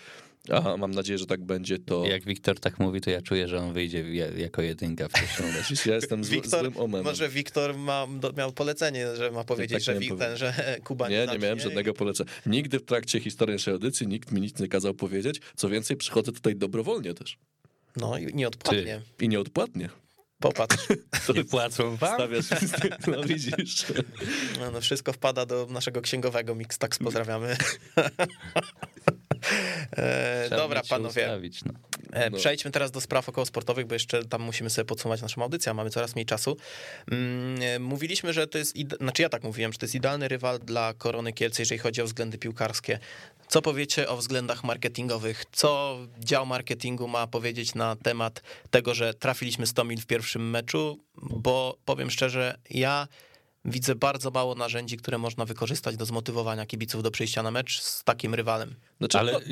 a 0.50 0.78
mam 0.78 0.92
nadzieję, 0.92 1.18
że 1.18 1.26
tak 1.26 1.44
będzie, 1.44 1.80
to 1.80 2.06
Jak 2.06 2.26
Wiktor 2.26 2.60
tak 2.60 2.80
mówi, 2.80 3.02
to 3.02 3.10
ja 3.10 3.22
czuję, 3.22 3.48
że 3.48 3.60
on 3.60 3.74
wyjdzie 3.74 4.14
ja- 4.16 4.32
jako 4.32 4.62
jedynka 4.62 5.08
w 5.08 5.12
pierwszą 5.12 5.44
ja 5.90 5.96
jestem 5.96 6.24
zły, 6.24 6.36
Wiktor, 6.36 6.60
złym 6.60 6.78
omemem. 6.78 7.04
może 7.04 7.30
Wiktor 7.30 7.78
ma, 7.78 8.08
miał 8.38 8.52
polecenie, 8.52 9.16
że 9.16 9.32
ma 9.32 9.44
powiedzieć, 9.44 9.86
tak 9.86 9.96
że, 9.96 10.00
Wik- 10.02 10.18
ten, 10.18 10.38
że 10.38 10.54
Kuba 10.84 11.10
nie 11.10 11.26
Nie, 11.26 11.34
nie 11.34 11.40
miałem 11.40 11.60
żadnego 11.60 11.94
polecenia. 11.94 12.30
Nigdy 12.46 12.80
w 12.80 12.86
trakcie 12.86 13.20
historii 13.20 13.54
naszej 13.56 13.74
audycji 13.74 14.08
nikt 14.08 14.32
mi 14.32 14.42
nic 14.42 14.60
nie 14.60 14.68
kazał 14.68 14.94
powiedzieć. 14.94 15.42
Co 15.56 15.70
więcej, 15.70 15.98
przychodzę 15.98 16.32
tutaj 16.32 16.56
dobrowolnie 16.56 17.14
też. 17.14 17.38
No 17.98 18.18
i 18.18 18.34
nieodpłatnie. 18.34 19.02
I 19.20 19.30
nieodpłatnie. 19.30 19.90
Popatrz, 20.40 20.88
To 21.28 21.34
Nie 21.38 21.44
płacą 21.46 21.96
wam? 21.96 22.16
stawiasz, 22.16 22.46
no 23.08 23.24
widzisz. 23.24 23.86
no, 24.60 24.72
no 24.72 24.82
wszystko 24.82 25.14
wpada 25.14 25.46
do 25.46 25.68
naszego 25.70 26.02
księgowego 26.02 26.56
Mixtax, 26.56 27.00
pozdrawiamy. 27.00 27.58
E, 29.92 30.44
Trzeba 30.48 30.62
Dobra, 30.62 30.82
panowie. 30.90 31.24
ustawić, 31.24 31.64
no. 31.66 31.74
No. 32.32 32.38
Przejdźmy 32.38 32.72
teraz 32.72 32.92
do 32.92 33.02
spraw 33.02 33.30
okołosportowych, 33.30 33.86
bo 33.88 33.96
jeszcze 33.96 34.26
tam 34.26 34.42
musimy 34.42 34.70
sobie 34.70 34.86
podsumować 34.86 35.22
naszą 35.22 35.44
audycję, 35.44 35.70
a 35.70 35.74
mamy 35.74 35.90
coraz 35.90 36.16
mniej 36.16 36.26
czasu. 36.26 36.58
Mm, 37.12 37.62
e, 37.62 37.80
Mówiliśmy, 37.80 38.34
że 38.34 38.48
to 38.48 38.58
jest, 38.58 38.76
znaczy 39.02 39.22
ja 39.22 39.30
tak 39.30 39.44
mówiłem, 39.44 39.74
że 39.74 39.80
to 39.80 39.86
jest 39.86 39.96
idealny 39.96 40.28
rywal 40.28 40.60
dla 40.60 40.94
Korony 40.94 41.34
Kielce, 41.34 41.62
jeżeli 41.62 41.80
chodzi 41.80 42.02
o 42.02 42.06
względy 42.06 42.38
piłkarskie. 42.38 43.00
Co 43.48 43.62
powiecie 43.62 44.10
o 44.10 44.18
względach 44.18 44.64
marketingowych? 44.64 45.44
Co 45.52 45.98
dział 46.20 46.46
marketingu 46.46 47.08
ma 47.08 47.28
powiedzieć 47.28 47.76
na 47.76 47.96
temat 47.96 48.42
tego, 48.72 48.94
że 48.94 49.14
trafiliśmy 49.14 49.68
100 49.68 49.84
mil 49.84 50.00
w 50.02 50.06
pierwszym 50.06 50.50
meczu? 50.50 51.00
Bo 51.16 51.78
powiem 51.86 52.12
szczerze, 52.12 52.58
ja 52.70 53.08
widzę 53.66 53.96
bardzo 53.96 54.32
mało 54.32 54.56
narzędzi, 54.56 54.98
które 54.98 55.18
można 55.18 55.46
wykorzystać 55.46 55.98
do 55.98 56.06
zmotywowania 56.06 56.66
kibiców 56.66 57.04
do 57.04 57.12
przyjścia 57.12 57.44
na 57.44 57.52
mecz 57.52 57.82
z 57.82 58.04
takim 58.04 58.36
rywalem. 58.36 58.76
Znaczy, 59.00 59.20
Ale 59.20 59.32
no, 59.32 59.40
y, 59.40 59.46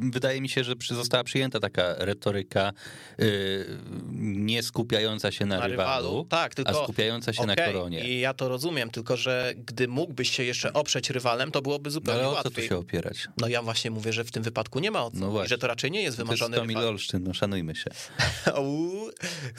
wydaje 0.00 0.40
mi 0.40 0.48
się, 0.48 0.64
że 0.64 0.74
została 0.90 1.24
przyjęta 1.24 1.60
taka 1.60 1.94
retoryka 1.98 2.72
y, 3.20 3.78
nie 4.12 4.62
skupiająca 4.62 5.32
się 5.32 5.46
na, 5.46 5.58
na 5.58 5.66
rywalu, 5.66 6.06
rywalu. 6.06 6.24
Tak, 6.24 6.54
tylko 6.54 6.80
a 6.80 6.84
skupiająca 6.84 7.32
się 7.32 7.46
na 7.46 7.52
Okej, 7.52 7.66
koronie. 7.66 8.08
I 8.08 8.20
ja 8.20 8.34
to 8.34 8.48
rozumiem, 8.48 8.90
tylko 8.90 9.16
że 9.16 9.54
gdy 9.56 9.88
mógłbyś 9.88 10.30
się 10.30 10.44
jeszcze 10.44 10.72
oprzeć 10.72 11.10
rywalem, 11.10 11.50
to 11.50 11.62
byłoby 11.62 11.90
No, 11.90 11.94
zupełnie 11.94 12.20
ale 12.26 12.38
o 12.38 12.42
co 12.42 12.50
tu 12.50 12.62
się 12.62 12.76
opierać? 12.76 13.28
No 13.40 13.48
ja 13.48 13.62
właśnie 13.62 13.90
mówię, 13.90 14.12
że 14.12 14.24
w 14.24 14.30
tym 14.30 14.42
wypadku 14.42 14.78
nie 14.78 14.90
ma 14.90 15.04
o 15.04 15.10
co. 15.10 15.18
No 15.18 15.44
i 15.44 15.48
że 15.48 15.58
to 15.58 15.66
raczej 15.66 15.90
nie 15.90 16.02
jest 16.02 16.16
To 16.16 16.22
jest 16.22 16.28
wymarzony 16.28 16.56
100 16.56 16.64
mil 16.64 16.76
rywal. 16.76 16.88
Olsztyn, 16.90 17.22
no 17.24 17.34
szanujmy 17.34 17.74
się. 17.74 17.90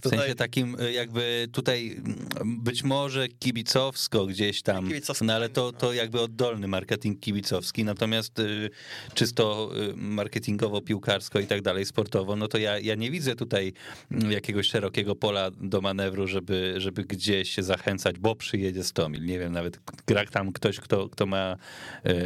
W 0.03 0.09
sensie 0.09 0.35
takim 0.35 0.79
y, 0.79 0.91
jakby 0.91 1.47
tutaj 1.51 1.95
mm, 1.95 2.61
być 2.63 2.83
może 2.83 3.27
kibicowsko 3.39 4.25
gdzieś 4.25 4.61
tam, 4.61 4.87
Kibicowsko, 4.87 5.25
no 5.25 5.33
ale 5.33 5.49
to, 5.49 5.63
no. 5.65 5.71
to 5.71 5.93
jakby 5.93 6.21
oddolny 6.21 6.67
marketing 6.67 7.19
kibicowski, 7.19 7.83
natomiast 7.83 8.39
y, 8.39 8.69
czysto 9.13 9.71
y, 9.91 9.93
marketingowo, 9.95 10.81
piłkarsko 10.81 11.39
i 11.39 11.47
tak 11.47 11.61
dalej, 11.61 11.85
sportowo, 11.85 12.35
no 12.35 12.47
to 12.47 12.57
ja, 12.57 12.79
ja 12.79 12.95
nie 12.95 13.11
widzę 13.11 13.35
tutaj 13.35 13.73
mm, 14.11 14.31
jakiegoś 14.31 14.67
szerokiego 14.67 15.15
pola 15.15 15.51
do 15.51 15.81
manewru, 15.81 16.27
żeby, 16.27 16.73
żeby 16.77 17.03
gdzieś 17.03 17.49
się 17.49 17.63
zachęcać, 17.63 18.19
bo 18.19 18.35
przyjedzie 18.35 18.83
Stomil. 18.83 19.25
Nie 19.25 19.39
wiem, 19.39 19.53
nawet 19.53 19.79
gra 20.07 20.25
tam 20.25 20.51
ktoś, 20.51 20.79
kto, 20.79 21.09
kto 21.09 21.25
ma 21.25 21.57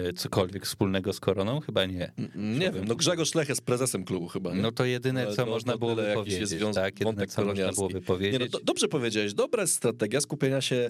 y, 0.09 0.13
cokolwiek 0.13 0.65
wspólnego 0.65 1.13
z 1.13 1.19
koroną? 1.19 1.59
Chyba 1.59 1.85
nie. 1.85 2.11
Nie 2.35 2.71
wiem, 2.71 2.85
no 2.85 2.95
Grzegorz 2.95 3.35
Lech 3.35 3.49
jest 3.49 3.61
prezesem 3.61 4.03
klubu 4.05 4.27
chyba, 4.27 4.53
nie? 4.53 4.61
No 4.61 4.71
to 4.71 4.85
jedyne, 4.85 5.21
Ale 5.25 5.35
co 5.35 5.45
to- 5.45 5.51
można 5.51 5.77
to 5.77 6.23
jest 6.25 6.53
związek- 6.53 6.73
tak? 6.73 6.99
Jedyne, 6.99 7.27
co 7.27 7.41
można 7.45 7.63
kolonialski. 7.63 7.75
byłoby 8.03 8.31
Nie, 8.31 8.39
no, 8.39 8.59
dobrze 8.63 8.87
powiedziałeś, 8.87 9.33
dobra 9.33 9.67
strategia 9.67 10.21
skupienia 10.21 10.61
się 10.61 10.89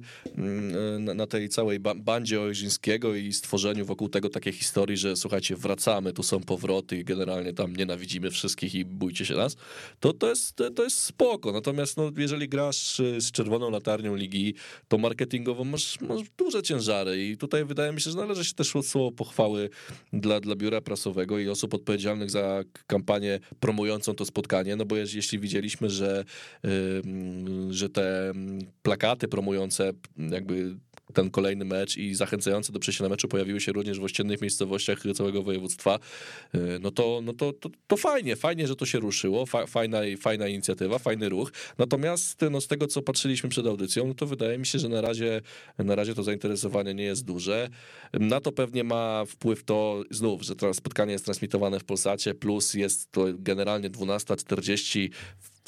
na, 1.00 1.28
tej 1.28 1.50
całej 1.50 1.80
ba- 1.80 1.96
bandzie 1.96 2.42
Ojrzyńskiego 2.42 3.16
i 3.16 3.34
stworzeniu 3.34 3.86
wokół 3.86 4.10
tego 4.10 4.30
takiej 4.30 4.54
historii, 4.54 4.98
że 4.98 5.16
słuchajcie, 5.16 5.56
wracamy, 5.56 6.14
tu 6.14 6.24
są 6.24 6.40
powroty 6.40 6.98
i 6.98 7.04
generalnie 7.04 7.54
tam 7.54 7.76
nienawidzimy 7.76 8.32
wszystkich 8.32 8.76
i 8.76 8.86
bójcie 8.86 9.26
się 9.26 9.36
nas, 9.36 9.56
to, 10.00 10.14
to, 10.14 10.30
jest, 10.30 10.56
to 10.76 10.84
jest 10.84 10.98
spoko. 10.98 11.52
Natomiast 11.52 11.98
no, 11.98 12.12
jeżeli 12.18 12.50
grasz 12.50 13.00
y, 13.00 13.22
z 13.22 13.32
czerwoną 13.32 13.70
latarnią 13.70 14.16
ligi, 14.16 14.54
to 14.88 14.98
marketingowo 14.98 15.64
masz, 15.64 16.02
masz 16.02 16.22
duże 16.38 16.64
ciężary 16.64 17.28
i 17.28 17.38
tutaj 17.38 17.66
wydaje 17.66 17.92
mi 17.92 18.02
się, 18.02 18.12
że 18.12 18.18
należy 18.18 18.46
się 18.46 18.54
też 18.54 18.74
słowo 18.84 19.12
pochwały 19.12 19.70
dla, 20.14 20.40
dla 20.40 20.56
biura 20.56 20.82
prasowego 20.82 21.40
i 21.40 21.50
osób 21.50 21.74
odpowiedzialnych 21.74 22.30
za 22.30 22.64
kampanię 22.88 23.40
promującą 23.60 24.14
to 24.14 24.26
spotkanie, 24.26 24.76
no 24.76 24.86
bo 24.86 24.96
jeśli 24.96 25.40
widzieliśmy, 25.40 25.90
że, 25.90 26.24
ym, 26.66 27.74
że 27.74 27.90
te 27.90 28.30
ym, 28.30 28.60
plakaty 28.82 29.28
promujące 29.28 29.94
jakby 30.18 30.76
ten 31.14 31.30
kolejny 31.30 31.66
mecz 31.66 31.98
i 31.98 32.16
zachęcające 32.16 32.74
do 32.74 32.80
przyjścia 32.80 33.04
na 33.04 33.10
meczu 33.10 33.28
pojawiły 33.28 33.62
się 33.62 33.72
również 33.72 34.00
w 34.00 34.04
ościennych 34.04 34.42
miejscowościach 34.42 35.00
całego 35.16 35.44
województwa, 35.44 36.00
y, 36.56 36.60
no 36.82 36.92
to, 36.92 37.22
no 37.24 37.34
to, 37.34 37.54
to, 37.54 37.70
to 37.88 37.98
fajnie, 37.98 38.36
fajnie, 38.36 38.68
że 38.68 38.76
to 38.76 38.86
się 38.86 39.00
ruszyło, 39.00 39.46
fa, 39.46 39.66
fajna, 39.66 40.00
fajna 40.20 40.48
inicjatywa, 40.48 41.00
fajny 41.00 41.30
ruch, 41.30 41.52
natomiast 41.78 42.42
no 42.52 42.62
z 42.62 42.68
tego, 42.68 42.88
co 42.88 43.02
patrzyliśmy 43.02 43.50
przed 43.50 43.68
audycją, 43.68 44.08
no 44.08 44.14
to 44.14 44.26
wydaje 44.26 44.58
mi 44.58 44.66
się, 44.66 44.80
że 44.80 44.90
na 44.90 45.02
razie, 45.02 45.42
na 45.78 45.96
razie 45.96 46.16
to 46.16 46.24
zainteresowanie 46.24 46.94
nie 46.94 47.04
jest 47.04 47.26
duże. 47.26 47.70
Na 48.14 48.42
to 48.42 48.52
pewnie 48.52 48.84
ma 48.84 49.26
wpływ 49.26 49.64
to 49.64 50.04
znów, 50.12 50.42
że 50.42 50.56
to 50.56 50.74
spotkanie 50.74 51.12
jest 51.12 51.26
transmitowane 51.26 51.80
w 51.80 51.84
Polsacie, 51.84 52.34
plus 52.34 52.74
jest 52.74 53.12
to 53.12 53.26
generalnie 53.34 53.90
12.40 53.90 55.10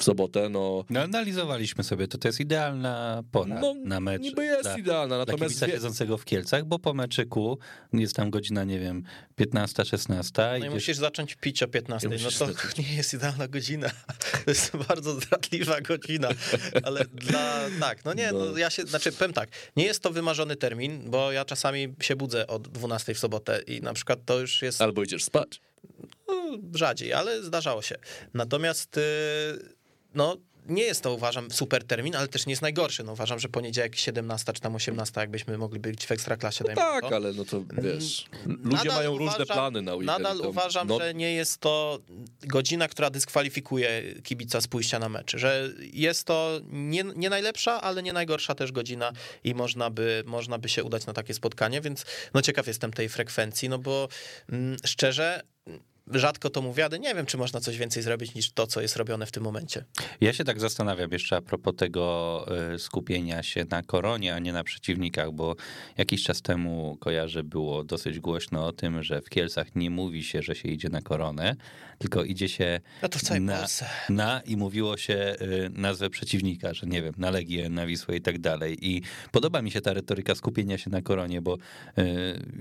w 0.00 0.04
sobotę, 0.04 0.48
no 0.48 0.84
No, 0.90 1.00
analizowaliśmy 1.02 1.84
sobie, 1.84 2.08
to 2.08 2.18
to 2.18 2.28
jest 2.28 2.40
idealna 2.40 3.22
pora 3.32 3.60
No, 3.60 3.74
na 3.84 4.00
mecz. 4.00 4.22
niby 4.22 4.44
jest 4.44 4.62
dla, 4.62 4.78
idealna, 4.78 5.06
Dla 5.16 5.18
natomiast 5.18 5.60
wie, 5.66 5.72
siedzącego 5.72 6.18
w 6.18 6.24
Kielcach, 6.24 6.64
bo 6.64 6.78
po 6.78 6.94
meczyku 6.94 7.58
jest 7.92 8.16
tam 8.16 8.30
godzina, 8.30 8.64
nie 8.64 8.78
wiem, 8.78 9.02
15, 9.36 9.84
16. 9.84 10.56
No 10.60 10.66
i 10.66 10.70
musisz 10.70 10.96
zacząć 10.96 11.34
pić 11.34 11.62
o 11.62 11.68
15. 11.68 12.08
I 12.08 12.10
No 12.10 12.16
to 12.16 12.30
zacząć. 12.30 12.56
nie 12.90 12.96
jest 12.96 13.14
idealna 13.14 13.48
godzina. 13.48 13.90
To 14.44 14.50
jest 14.50 14.76
bardzo 14.88 15.20
zdradliwa 15.20 15.80
godzina. 15.80 16.28
Ale 16.82 17.04
dla. 17.04 17.60
Tak, 17.80 18.04
no 18.04 18.14
nie, 18.14 18.32
no 18.32 18.38
No. 18.44 18.58
ja 18.58 18.70
się. 18.70 18.82
Znaczy, 18.86 19.12
powiem 19.12 19.32
tak, 19.32 19.48
nie 19.76 19.84
jest 19.84 20.02
to 20.02 20.10
wymarzony 20.10 20.56
termin, 20.56 21.10
bo 21.10 21.32
ja 21.32 21.44
czasami 21.44 21.94
się 22.00 22.16
budzę 22.16 22.46
o 22.46 22.58
12 22.58 23.14
w 23.14 23.18
sobotę 23.18 23.60
i 23.66 23.80
na 23.80 23.92
przykład 23.92 24.18
to 24.24 24.40
już 24.40 24.62
jest 24.62 24.82
albo 24.82 25.02
idziesz 25.02 25.24
spać. 25.24 25.60
no, 26.28 26.34
rzadziej, 26.74 27.12
ale 27.12 27.42
zdarzało 27.42 27.82
się. 27.82 27.94
Natomiast 28.34 28.96
y, 28.96 29.00
no. 30.14 30.36
Nie 30.66 30.82
jest 30.82 31.02
to, 31.02 31.14
uważam, 31.14 31.50
super 31.50 31.84
termin, 31.84 32.16
ale 32.16 32.28
też 32.28 32.46
nie 32.46 32.52
jest 32.52 32.62
najgorszy. 32.62 33.04
No, 33.04 33.12
uważam, 33.12 33.38
że 33.38 33.48
poniedziałek 33.48 33.96
17 33.96 34.52
czy 34.52 34.60
tam 34.60 34.74
18, 34.74 35.20
jakbyśmy 35.20 35.58
mogli 35.58 35.80
być 35.80 36.06
w 36.06 36.12
ekstraklasie. 36.12 36.64
dajmy 36.64 36.80
Tak, 36.80 37.00
to. 37.08 37.16
ale 37.16 37.32
no 37.32 37.44
to 37.44 37.62
wiesz, 37.82 38.26
ludzie 38.46 38.60
Mm, 38.60 38.72
Nadal 38.72 38.96
mają 38.96 39.18
różne 39.18 39.34
uważam- 39.34 39.56
plany 39.56 39.82
na 39.82 39.94
weekend. 39.94 40.18
Nadal 40.18 40.40
uważam, 40.46 40.88
no, 40.88 40.98
że 40.98 41.14
nie 41.14 41.32
jest 41.32 41.58
to 41.58 41.98
godzina, 42.42 42.88
która 42.88 43.10
dyskwalifikuje 43.10 44.02
kibica 44.22 44.60
z 44.60 44.66
pójścia 44.68 44.98
na 44.98 45.08
mecz. 45.08 45.36
Że 45.36 45.70
jest 45.92 46.24
to 46.24 46.60
nie, 46.72 47.04
nie 47.16 47.30
najlepsza, 47.30 47.80
ale 47.80 48.02
nie 48.02 48.12
najgorsza 48.12 48.54
też 48.54 48.72
godzina 48.72 49.12
i 49.44 49.54
można 49.54 49.90
by, 49.90 50.22
można 50.26 50.58
by 50.58 50.68
się 50.68 50.84
udać 50.84 51.06
na 51.06 51.12
takie 51.12 51.34
spotkanie, 51.34 51.80
więc 51.80 52.04
no 52.34 52.42
ciekaw 52.42 52.66
jestem 52.66 52.92
tej 52.92 53.08
frekwencji, 53.08 53.68
no 53.68 53.78
bo 53.78 54.08
mm, 54.52 54.76
szczerze 54.86 55.42
rzadko 56.12 56.50
to 56.50 56.62
mówię, 56.62 56.84
ale 56.84 56.98
nie 56.98 57.14
wiem, 57.14 57.26
czy 57.26 57.38
można 57.38 57.60
coś 57.60 57.78
więcej 57.78 58.02
zrobić 58.02 58.34
niż 58.34 58.52
to, 58.52 58.66
co 58.66 58.80
jest 58.80 58.96
robione 58.96 59.26
w 59.26 59.32
tym 59.32 59.42
momencie. 59.42 59.84
Ja 60.20 60.32
się 60.32 60.44
tak 60.44 60.60
zastanawiam 60.60 61.10
jeszcze 61.12 61.36
a 61.36 61.42
propos 61.42 61.74
tego 61.76 62.46
y, 62.74 62.78
skupienia 62.78 63.42
się 63.42 63.64
na 63.70 63.82
koronie, 63.82 64.34
a 64.34 64.38
nie 64.38 64.52
na 64.52 64.64
przeciwnikach, 64.64 65.32
bo 65.32 65.56
jakiś 65.98 66.22
czas 66.22 66.42
temu 66.42 66.96
kojarzę 67.00 67.42
było 67.44 67.84
dosyć 67.84 68.20
głośno 68.20 68.66
o 68.66 68.72
tym, 68.72 69.02
że 69.02 69.20
w 69.22 69.28
Kielcach 69.28 69.74
nie 69.74 69.90
mówi 69.90 70.24
się, 70.24 70.42
że 70.42 70.54
się 70.54 70.68
idzie 70.68 70.88
na 70.88 71.02
koronę, 71.02 71.56
tylko 71.98 72.24
idzie 72.24 72.48
się 72.48 72.80
No 73.02 73.08
to 73.08 73.18
w 73.18 73.22
całej 73.22 73.42
na, 73.42 73.58
Polsce. 73.58 73.86
na 74.08 74.40
i 74.40 74.56
mówiło 74.56 74.96
się 74.96 75.14
y, 75.42 75.70
nazwę 75.72 76.10
przeciwnika, 76.10 76.74
że 76.74 76.86
nie 76.86 77.02
wiem, 77.02 77.14
na 77.18 77.30
Legię, 77.30 77.68
na 77.68 77.86
Wisłę 77.86 78.16
i 78.16 78.20
tak 78.20 78.38
dalej. 78.38 78.76
I 78.88 79.02
podoba 79.32 79.62
mi 79.62 79.70
się 79.70 79.80
ta 79.80 79.92
retoryka 79.92 80.34
skupienia 80.34 80.78
się 80.78 80.90
na 80.90 81.02
koronie, 81.02 81.42
bo 81.42 81.54
y, 81.54 82.00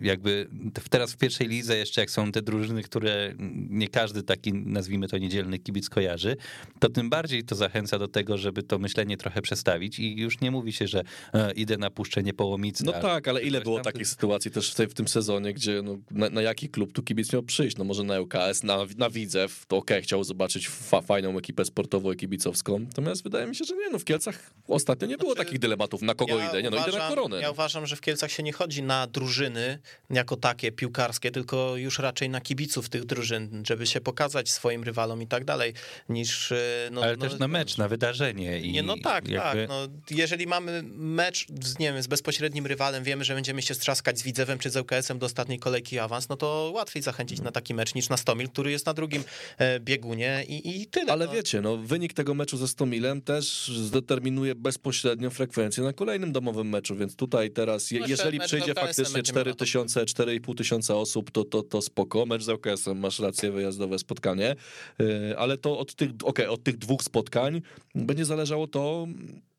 jakby 0.02 0.47
teraz 0.89 1.14
w 1.14 1.18
pierwszej 1.18 1.47
lidze 1.47 1.78
jeszcze 1.78 2.02
jak 2.02 2.12
są 2.12 2.32
te 2.32 2.41
drużyny, 2.41 2.84
które 2.84 3.34
nie 3.70 3.88
każdy 3.88 4.24
taki, 4.24 4.54
nazwijmy 4.54 5.08
to 5.08 5.18
niedzielny 5.18 5.60
kibic 5.60 5.90
kojarzy, 5.90 6.38
to 6.80 6.90
tym 6.90 7.10
bardziej 7.10 7.44
to 7.44 7.56
zachęca 7.56 8.00
do 8.00 8.08
tego, 8.08 8.38
żeby 8.38 8.64
to 8.64 8.80
myślenie 8.80 9.18
trochę 9.18 9.42
przestawić 9.42 10.00
i 10.00 10.20
już 10.20 10.42
nie 10.42 10.52
mówi 10.52 10.74
się, 10.74 10.88
że 10.88 11.04
e, 11.34 11.52
idę 11.52 11.78
na 11.78 11.90
puszczenie 11.90 12.34
połomicy. 12.34 12.86
No 12.86 12.92
tak, 12.92 13.28
ale 13.28 13.42
ile 13.42 13.62
było 13.62 13.80
takich 13.80 14.08
sytuacji 14.08 14.52
też 14.52 14.72
w, 14.72 14.76
tej, 14.76 14.88
w 14.88 14.94
tym 14.94 15.08
sezonie, 15.08 15.54
gdzie 15.54 15.82
no, 15.82 15.98
na, 16.12 16.30
na 16.30 16.42
jaki 16.42 16.70
klub 16.70 16.94
tu 16.94 17.04
kibic 17.04 17.34
miał 17.34 17.44
przyjść? 17.44 17.78
No 17.78 17.84
może 17.84 18.04
na 18.04 18.22
UKS, 18.22 18.64
na, 18.64 18.78
na 18.98 19.10
Widzew, 19.10 19.66
to 19.68 19.78
okej, 19.78 20.02
chciał 20.02 20.24
zobaczyć 20.24 20.68
fa, 20.68 21.02
fajną 21.02 21.38
ekipę 21.38 21.66
sportową 21.66 22.12
i 22.12 22.16
kibicowską, 22.16 22.80
natomiast 22.80 23.24
wydaje 23.24 23.48
mi 23.48 23.56
się, 23.56 23.66
że 23.66 23.76
nie, 23.76 23.90
no 23.92 24.00
w 24.00 24.06
Kielcach 24.06 24.54
ostatnio 24.68 25.08
nie 25.08 25.18
było 25.18 25.34
Znaczy, 25.34 25.46
takich 25.46 25.60
dylematów, 25.60 26.02
na 26.02 26.16
kogo 26.16 26.40
idę, 26.50 26.64
nie, 26.64 26.70
no 26.70 26.88
idę 26.88 26.98
na 26.98 27.10
koronę. 27.10 27.42
Ja 27.42 27.52
uważam, 27.52 27.88
że 27.88 27.96
w 27.96 28.02
Kielcach 28.02 28.32
się 28.32 28.44
nie 28.44 28.54
chodzi 28.54 28.84
na 28.84 29.08
drużyny 29.08 29.80
jako 30.10 30.36
takie 30.36 30.72
piłkarskie, 30.72 31.32
tylko 31.32 31.78
już 31.78 32.00
raczej 32.00 32.30
na 32.30 32.42
kibiców 32.42 32.90
tych 32.90 33.06
drużyn, 33.06 33.28
żeby 33.67 33.88
się 33.88 34.01
pokazać 34.01 34.51
swoim 34.51 34.84
rywalom 34.84 35.21
i 35.21 35.27
tak 35.27 35.45
dalej, 35.45 35.73
niż... 36.09 36.51
e, 36.51 36.89
No, 36.91 37.01
ale 37.01 37.17
no, 37.17 37.30
też 37.30 37.39
na 37.39 37.47
mecz, 37.47 37.77
na 37.77 37.88
wydarzenie. 37.88 38.59
I 38.59 38.71
Nie, 38.71 38.84
no 38.84 38.95
tak, 39.03 39.27
jakby... 39.27 39.67
tak. 39.67 39.69
No, 39.69 39.88
jeżeli 40.11 40.47
mamy 40.47 40.84
mecz 40.93 41.47
z, 41.61 41.80
nie 41.80 41.93
wiem, 41.93 42.03
z 42.03 42.07
bezpośrednim 42.07 42.65
rywalem, 42.65 43.03
wiemy, 43.03 43.23
że 43.23 43.34
będziemy 43.36 43.61
się 43.61 43.73
strzaskać 43.73 44.19
z 44.19 44.23
Widzewem 44.23 44.59
czy 44.59 44.69
z 44.69 44.77
ŁKS-em 44.77 45.19
do 45.19 45.25
ostatniej 45.25 45.59
kolejki 45.59 45.99
awans, 45.99 46.30
no 46.30 46.36
to 46.38 46.71
łatwiej 46.75 47.03
zachęcić 47.03 47.41
na 47.41 47.51
taki 47.51 47.73
mecz 47.73 47.95
niż 47.95 48.09
na 48.09 48.17
Stomil, 48.17 48.49
który 48.49 48.71
jest 48.71 48.86
na 48.86 48.93
drugim 48.93 49.23
e, 49.57 49.80
biegunie 49.80 50.45
i, 50.47 50.82
i 50.82 50.88
tyle. 50.88 51.11
Ale 51.11 51.25
no. 51.25 51.32
wiecie, 51.32 51.61
no 51.61 51.77
wynik 51.77 52.13
tego 52.13 52.34
meczu 52.34 52.57
ze 52.57 52.67
Stomilem 52.67 53.21
też 53.21 53.67
zdeterminuje 53.67 54.55
bezpośrednio 54.55 55.30
frekwencję 55.30 55.84
na 55.84 55.93
kolejnym 55.93 56.32
domowym 56.32 56.69
meczu, 56.69 56.95
więc 56.95 57.15
tutaj 57.15 57.51
teraz, 57.51 57.91
je, 57.91 58.01
jeżeli 58.07 58.39
przyjdzie 58.39 58.73
faktycznie 58.73 59.13
będzie 59.13 59.34
miał 59.34 59.41
4 59.41 59.49
na 59.49 59.55
to 59.55 59.59
tysiące, 59.59 60.05
4,5 60.05 60.55
tysiąca 60.55 60.95
osób, 60.95 61.32
to, 61.32 61.43
to, 61.43 61.63
to 61.63 61.82
spoko, 61.82 62.25
mecz 62.25 62.43
z 62.43 62.49
ŁKS-em, 62.49 62.97
masz 63.10 63.20
rację, 63.20 63.51
wyjazdowe 63.51 63.99
spotkanie, 63.99 64.55
Yy, 64.99 65.38
ale 65.38 65.57
to 65.57 65.80
od 65.80 65.95
tych, 65.95 66.10
okej, 66.24 66.47
od 66.47 66.64
tych 66.64 66.78
dwóch 66.78 67.03
spotkań 67.03 67.62
będzie 67.95 68.26
zależało 68.26 68.68
to, 68.68 69.07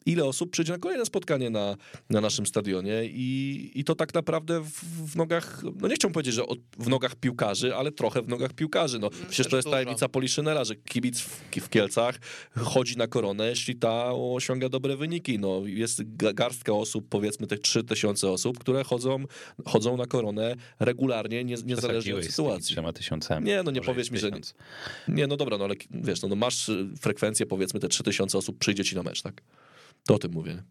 ile 0.07 0.25
osób 0.25 0.51
przyjdzie 0.51 0.73
na 0.73 0.79
kolejne 0.79 1.07
spotkanie 1.07 1.51
na, 1.51 1.77
na 2.11 2.21
naszym 2.21 2.47
stadionie 2.47 3.05
i, 3.05 3.71
i 3.75 3.85
to 3.85 3.95
tak 3.95 4.15
naprawdę 4.15 4.61
w, 4.61 4.71
w 5.13 5.17
nogach, 5.17 5.63
no 5.81 5.89
nie 5.89 5.95
chciałbym 5.95 6.13
powiedzieć, 6.15 6.35
że 6.35 6.47
od, 6.47 6.59
w 6.79 6.89
nogach 6.89 7.17
piłkarzy, 7.17 7.77
ale 7.77 7.93
trochę 7.93 8.23
w 8.23 8.29
nogach 8.29 8.53
piłkarzy. 8.53 8.99
No, 8.99 9.11
przecież 9.29 9.47
to 9.51 9.57
jest 9.57 9.67
dużo. 9.67 9.75
tajemnica 9.77 10.09
Poliszynela, 10.09 10.65
że 10.65 10.75
kibic 10.77 11.21
w, 11.21 11.41
w 11.61 11.69
Kielcach 11.69 12.19
chodzi 12.57 12.97
na 12.97 13.07
koronę, 13.07 13.49
jeśli 13.49 13.77
ta 13.77 14.13
osiąga 14.13 14.69
dobre 14.69 14.97
wyniki. 14.97 15.39
No, 15.39 15.63
jest 15.67 16.03
ga- 16.03 16.35
garstka 16.35 16.73
osób, 16.73 17.07
powiedzmy 17.09 17.47
tych 17.47 17.61
3000 17.61 18.31
osób, 18.31 18.59
które 18.59 18.85
chodzą, 18.85 19.25
chodzą 19.65 19.97
na 19.97 20.07
koronę 20.07 20.57
regularnie, 20.81 21.45
nie, 21.45 21.55
niezależnie 21.65 22.17
od 22.17 22.23
z 22.25 22.31
sytuacji. 22.31 22.77
tysiącami. 22.93 23.47
Nie, 23.47 23.63
no 23.63 23.71
nie 23.71 23.81
powiedz 23.81 24.11
mi, 24.11 24.19
że- 24.19 24.29
tysiąc. 24.31 24.55
Nie, 25.09 25.27
no 25.27 25.37
dobra, 25.37 25.59
no 25.59 25.65
ale 25.65 25.75
wiesz, 25.91 26.23
no, 26.23 26.29
no 26.29 26.37
masz 26.37 26.71
frekwencję, 27.01 27.47
powiedzmy 27.47 27.81
te 27.81 27.89
3000 27.89 28.39
osób 28.39 28.59
przyjdzie 28.59 28.85
ci 28.85 28.97
na 28.97 29.03
mecz, 29.03 29.23
tak? 29.23 29.43
To 30.07 30.15
o 30.15 30.19
tym 30.19 30.33
mówię. 30.33 30.63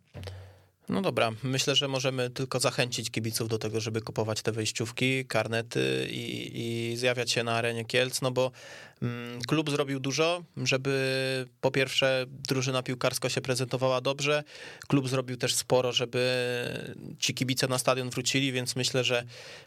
No 0.89 1.01
dobra, 1.01 1.31
myślę, 1.43 1.75
że 1.75 1.87
możemy 1.87 2.29
tylko 2.29 2.59
zachęcić 2.59 3.11
kibiców 3.11 3.49
do 3.49 3.57
tego, 3.57 3.79
żeby 3.79 4.01
kupować 4.01 4.41
te 4.41 4.51
wejściówki, 4.51 5.25
karnety 5.25 6.07
i, 6.11 6.51
i 6.91 6.97
zjawiać 6.97 7.31
się 7.31 7.43
na 7.43 7.51
arenie 7.51 7.85
Kielc, 7.85 8.21
no 8.21 8.31
bo 8.31 8.51
Klub 9.47 9.69
zrobił 9.69 9.99
dużo, 9.99 10.43
żeby 10.57 11.45
po 11.61 11.71
pierwsze 11.71 12.25
drużyna 12.47 12.83
piłkarska 12.83 13.29
się 13.29 13.41
prezentowała 13.41 14.01
dobrze. 14.01 14.43
Klub 14.87 15.09
zrobił 15.09 15.37
też 15.37 15.55
sporo, 15.55 15.91
żeby 15.91 16.19
ci 17.19 17.33
kibice 17.33 17.67
na 17.67 17.77
stadion 17.77 18.09
wrócili, 18.09 18.51
więc 18.51 18.75
myślę, 18.75 19.03
że 19.03 19.23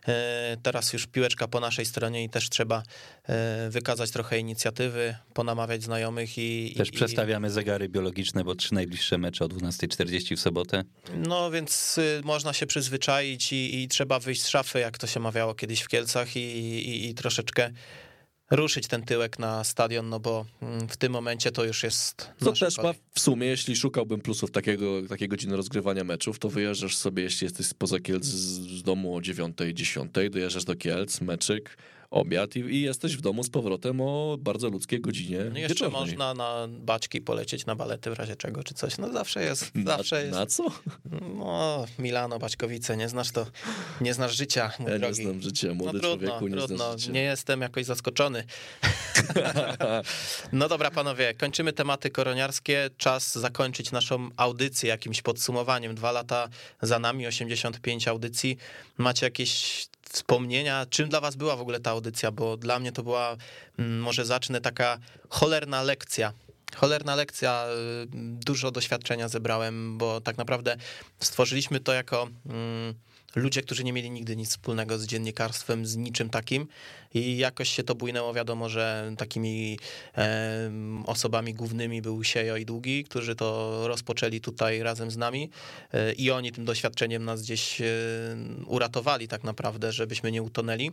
e, 0.08 0.56
teraz 0.62 0.92
już 0.92 1.06
piłeczka 1.06 1.48
po 1.48 1.60
naszej 1.60 1.86
stronie 1.86 2.24
i 2.24 2.28
też 2.28 2.50
trzeba 2.50 2.82
e, 3.28 3.70
wykazać 3.70 4.10
trochę 4.10 4.38
inicjatywy, 4.38 5.16
ponamawiać 5.34 5.82
znajomych 5.82 6.38
i... 6.38 6.74
Też 6.76 6.88
i, 6.88 6.92
przestawiamy 6.92 7.50
zegary 7.50 7.88
biologiczne, 7.88 8.44
bo 8.44 8.54
trzy 8.54 8.74
najbliższe 8.74 9.18
mecze 9.18 9.44
o 9.44 9.48
12.40 9.48 10.36
w 10.36 10.40
sobotę. 10.40 10.84
No 11.16 11.50
więc 11.50 11.98
y, 11.98 12.20
można 12.24 12.52
się 12.52 12.66
przyzwyczaić 12.66 13.52
i, 13.52 13.82
i 13.82 13.88
trzeba 13.88 14.18
wyjść 14.18 14.42
z 14.42 14.48
szafy, 14.48 14.78
jak 14.78 14.98
to 14.98 15.06
się 15.06 15.20
mawiało 15.20 15.54
kiedyś 15.54 15.80
w 15.80 15.88
Kielcach 15.88 16.36
i, 16.36 16.40
i, 16.40 17.08
i 17.08 17.14
troszeczkę 17.14 17.70
ruszyć 18.56 18.86
ten 18.86 19.02
tyłek 19.02 19.38
na 19.38 19.64
stadion, 19.64 20.08
no 20.08 20.20
bo 20.20 20.44
mm, 20.62 20.88
w 20.88 20.96
tym 20.96 21.12
momencie 21.12 21.52
to 21.52 21.64
już 21.64 21.82
jest 21.82 22.30
To 22.38 22.52
też 22.52 22.76
ma 22.76 22.82
kolej. 22.82 22.98
w 23.14 23.20
sumie, 23.20 23.46
jeśli 23.46 23.76
szukałbym 23.76 24.20
plusów 24.20 24.50
takiego, 24.50 25.02
takiej 25.08 25.28
godziny 25.28 25.56
rozgrywania 25.56 26.04
meczów, 26.04 26.38
to 26.38 26.48
wyjeżdżasz 26.48 26.96
sobie, 26.96 27.22
jeśli 27.22 27.44
jesteś 27.44 27.66
spoza 27.66 28.00
Kielc 28.00 28.24
z, 28.24 28.78
z 28.78 28.82
domu 28.82 29.16
o 29.16 29.20
9, 29.20 29.56
10, 29.74 30.12
dojeżdżasz 30.30 30.64
do 30.64 30.76
Kielc, 30.76 31.20
meczyk, 31.20 31.76
obiad 32.12 32.56
i, 32.56 32.58
i 32.58 32.80
jesteś 32.82 33.16
w 33.16 33.20
domu 33.20 33.44
z 33.44 33.50
powrotem 33.50 34.00
o 34.00 34.36
bardzo 34.40 34.68
ludzkiej 34.68 35.00
godzinie 35.00 35.38
No 35.52 35.58
jeszcze 35.58 35.74
wieczornej. 35.74 36.00
można 36.00 36.34
na 36.34 36.66
baćki 36.70 37.20
polecieć 37.20 37.66
na 37.66 37.74
balety 37.76 38.10
w 38.10 38.12
razie 38.18 38.36
czego 38.36 38.64
czy 38.64 38.74
coś. 38.74 38.98
No 38.98 39.12
zawsze 39.12 39.42
jest, 39.44 39.74
Na, 39.74 39.96
zawsze 39.96 40.24
jest. 40.24 40.38
na 40.38 40.46
co? 40.46 40.64
No, 41.38 41.84
Milano, 41.98 42.38
Baćkowice, 42.38 42.96
nie 42.96 43.08
znasz 43.08 43.30
to, 43.30 43.46
nie 44.00 44.14
znasz 44.14 44.36
życia, 44.36 44.72
mój 44.78 44.88
Ja 44.88 44.94
nie 44.94 45.00
drogi. 45.00 45.22
znam 45.22 45.42
życia, 45.42 45.74
młody 45.74 45.92
no 45.92 46.00
trudno, 46.00 46.28
człowieku, 46.28 46.48
nie 46.48 46.56
trudno. 46.56 46.76
znasz 46.76 47.00
życia. 47.00 47.12
Nie 47.12 47.22
jestem 47.22 47.60
jakoś 47.60 47.84
zaskoczony. 47.84 48.44
no 50.52 50.68
dobra, 50.68 50.90
panowie, 50.90 51.34
kończymy 51.34 51.72
tematy 51.72 52.10
koroniarskie. 52.10 52.90
Czas 52.96 53.38
zakończyć 53.38 53.92
naszą 53.92 54.28
audycję 54.36 54.88
jakimś 54.88 55.22
podsumowaniem. 55.22 55.94
Dwa 55.94 56.12
lata 56.12 56.48
za 56.82 56.98
nami, 56.98 57.26
85 57.26 58.08
audycji. 58.08 58.56
Macie 58.98 59.26
jakieś 59.26 59.86
wspomnienia? 60.12 60.86
Czym 60.90 61.08
dla 61.08 61.20
was 61.20 61.36
była 61.36 61.56
w 61.56 61.60
ogóle 61.60 61.80
ta 61.80 61.90
audycja? 61.90 62.30
Bo 62.30 62.56
dla 62.56 62.78
mnie 62.78 62.92
to 62.92 63.02
była, 63.02 63.36
mm, 63.78 64.00
może 64.00 64.24
zacznę, 64.24 64.60
taka 64.60 64.98
cholerna 65.28 65.82
lekcja. 65.82 66.32
Cholerna 66.76 67.14
lekcja, 67.14 67.66
y, 68.04 68.06
dużo 68.44 68.70
doświadczenia 68.70 69.28
zebrałem, 69.28 69.98
bo 69.98 70.20
tak 70.20 70.38
naprawdę 70.38 70.76
stworzyliśmy 71.20 71.80
to 71.80 71.92
jako 71.92 72.28
mm, 72.46 72.94
ludzie, 73.34 73.62
którzy 73.62 73.84
nie 73.84 73.92
mieli 73.92 74.10
nigdy 74.10 74.36
nic 74.36 74.50
wspólnego 74.50 74.98
z 74.98 75.06
dziennikarstwem, 75.06 75.86
z 75.86 75.96
niczym 75.96 76.30
takim 76.30 76.66
i 77.14 77.36
jakoś 77.36 77.68
się 77.68 77.82
to 77.82 77.94
bujnęło. 77.94 78.34
Wiadomo, 78.34 78.68
że 78.68 79.12
takimi 79.18 79.78
em, 80.14 81.02
osobami 81.06 81.54
głównymi 81.54 82.02
był 82.02 82.24
Siejo 82.24 82.56
i 82.56 82.64
Długi, 82.64 83.04
którzy 83.04 83.34
to 83.34 83.80
rozpoczęli 83.88 84.40
tutaj 84.40 84.82
razem 84.82 85.10
z 85.10 85.16
nami 85.16 85.50
e, 85.92 86.12
i 86.12 86.30
oni 86.30 86.52
tym 86.52 86.64
doświadczeniem 86.64 87.24
nas 87.24 87.42
gdzieś 87.42 87.80
e, 87.80 87.84
uratowali 88.66 89.28
tak 89.28 89.44
naprawdę, 89.44 89.92
żebyśmy 89.92 90.32
nie 90.32 90.42
utonęli. 90.42 90.90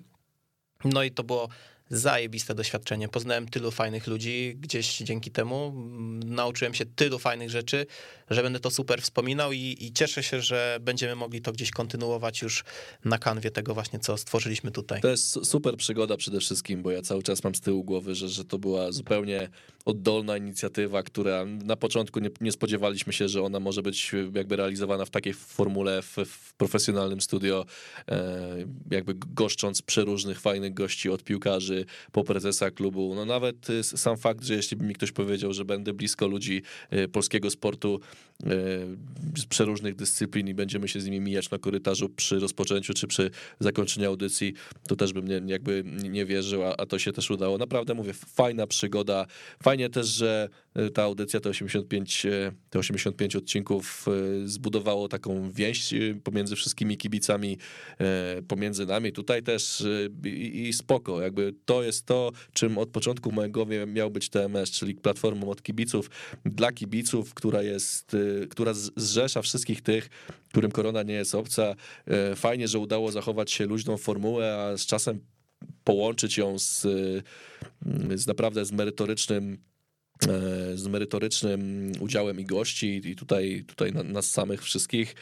No 0.86 1.04
i 1.04 1.12
to 1.12 1.24
było 1.24 1.50
zajebiste 1.90 2.56
doświadczenie. 2.56 3.10
Poznałem 3.10 3.48
tylu 3.48 3.72
fajnych 3.72 4.08
ludzi 4.08 4.56
gdzieś 4.60 4.98
dzięki 4.98 5.32
temu. 5.32 5.68
Mm, 5.76 6.20
Nauczyłem 6.36 6.74
się 6.74 6.86
tylu 6.86 7.20
fajnych 7.20 7.50
rzeczy, 7.50 7.86
że 8.30 8.44
będę 8.44 8.60
to 8.60 8.72
super 8.72 9.02
wspominał 9.02 9.52
i, 9.54 9.78
i 9.80 9.94
cieszę 9.94 10.24
się, 10.24 10.42
że 10.42 10.78
będziemy 10.82 11.16
mogli 11.16 11.42
to 11.42 11.52
gdzieś 11.52 11.72
kontynuować 11.72 12.42
już 12.42 12.64
na 13.06 13.18
kanwie 13.18 13.52
tego 13.52 13.74
właśnie, 13.74 14.00
co 14.00 14.18
stworzyliśmy 14.18 14.72
tutaj. 14.72 15.02
To 15.02 15.08
jest 15.10 15.30
su- 15.30 15.46
super 15.46 15.78
przygoda 15.78 16.18
przede 16.18 16.40
wszystkim, 16.40 16.82
bo 16.82 16.92
ja 16.92 17.02
cały 17.02 17.24
czas 17.24 17.44
mam 17.44 17.56
z 17.56 17.62
tyłu 17.62 17.84
głowy, 17.84 18.16
że, 18.16 18.30
że 18.30 18.46
to 18.46 18.58
była 18.60 18.92
zupełnie 18.92 19.50
oddolna 19.90 20.38
inicjatywa, 20.38 21.04
która 21.04 21.46
na 21.46 21.76
początku 21.76 22.20
nie, 22.20 22.30
nie 22.42 22.52
spodziewaliśmy 22.52 23.14
się, 23.14 23.28
że 23.28 23.44
ona 23.44 23.60
może 23.60 23.82
być 23.82 24.12
jakby 24.34 24.56
realizowana 24.56 25.06
w 25.06 25.10
takiej 25.10 25.34
formule, 25.34 26.02
w, 26.02 26.18
w 26.26 26.54
profesjonalnym 26.54 27.22
studio, 27.22 27.66
e, 28.08 28.66
jakby 28.92 29.14
goszcząc 29.16 29.82
przeróżnych 29.82 30.40
fajnych 30.40 30.74
gości 30.74 31.10
od 31.10 31.24
piłkarzy 31.24 31.86
po 32.12 32.24
prezesa 32.24 32.72
klubu. 32.72 33.16
No 33.16 33.26
nawet 33.26 33.70
y, 33.70 33.84
sam 33.84 34.18
fakt, 34.18 34.44
że 34.44 34.54
jeśli 34.54 34.78
by 34.78 34.86
mi 34.86 34.94
ktoś 34.94 35.12
powiedział, 35.12 35.54
że 35.54 35.66
będę 35.66 35.94
blisko 35.94 36.28
ludzi 36.28 36.62
e, 36.90 37.08
polskiego 37.08 37.50
sportu 37.50 38.00
e, 38.44 38.48
z 39.38 39.46
przeróżnych 39.46 39.96
dyscyplin 39.96 40.48
i 40.48 40.54
będziemy 40.54 40.88
się 40.88 41.02
z 41.02 41.06
nimi 41.06 41.20
mijać 41.20 41.50
na 41.52 41.58
korytarzu 41.58 42.10
przy 42.10 42.40
rozpoczęciu 42.40 42.94
czy 42.94 43.08
przy 43.08 43.32
zakończeniu 43.60 44.08
audycji, 44.08 44.54
to 44.88 44.96
też 44.96 45.14
bym 45.14 45.28
nie, 45.28 45.42
jakby 45.46 45.84
nie 46.10 46.26
wierzył, 46.26 46.64
a, 46.64 46.76
a 46.78 46.86
to 46.86 47.00
się 47.00 47.12
też 47.12 47.32
udało. 47.32 47.58
Naprawdę 47.58 47.94
mówię, 47.94 48.14
fajna 48.14 48.68
przygoda. 48.68 49.26
Fajnie 49.64 49.79
też, 49.90 50.08
że 50.08 50.50
e, 50.74 50.90
ta 50.90 51.04
audycja, 51.04 51.40
te 51.40 51.50
85, 51.50 52.26
e, 52.26 52.52
te 52.70 52.80
85 52.80 53.36
odcinków 53.36 54.06
e, 54.08 54.48
zbudowało 54.48 55.08
taką 55.08 55.52
więź 55.52 55.94
pomiędzy 56.24 56.56
wszystkimi 56.56 56.98
kibicami, 56.98 57.58
pomiędzy 58.48 58.86
nami. 58.86 59.12
Tutaj 59.12 59.44
też 59.44 59.84
i, 60.26 60.74
spoko, 60.74 61.22
jakby 61.22 61.54
to 61.66 61.84
jest 61.84 62.06
to, 62.06 62.32
czym 62.54 62.78
od 62.78 62.90
początku 62.90 63.32
mojego 63.32 63.66
miał 63.88 64.12
być 64.12 64.30
TMS, 64.30 64.72
czyli 64.72 64.96
platformą 64.96 65.50
od 65.50 65.62
kibiców 65.62 66.10
dla 66.46 66.72
kibiców, 66.72 67.34
która 67.34 67.62
jest, 67.62 68.16
która 68.50 68.74
zrzesza 68.96 69.42
wszystkich 69.42 69.82
tych, 69.82 70.10
którym 70.50 70.72
korona 70.72 71.04
nie 71.04 71.14
jest 71.14 71.36
obca. 71.36 71.76
Fajnie, 72.36 72.68
że 72.68 72.80
udało 72.80 73.12
zachować 73.12 73.52
się 73.52 73.66
luźną 73.66 73.98
formułę, 73.98 74.58
a 74.58 74.78
z 74.78 74.86
czasem 74.86 75.20
połączyć 75.84 76.38
ją 76.38 76.60
z, 76.60 76.86
e, 76.86 78.18
z 78.18 78.28
naprawdę 78.28 78.66
z 78.66 78.72
merytorycznym 78.72 79.58
z 80.76 80.88
merytorycznym 80.88 81.92
udziałem 82.00 82.40
i 82.40 82.46
gości 82.46 83.02
i 83.06 83.16
tutaj, 83.16 83.64
tutaj 83.68 83.94
na- 83.94 84.04
nas 84.04 84.32
samych 84.32 84.64
wszystkich. 84.64 85.16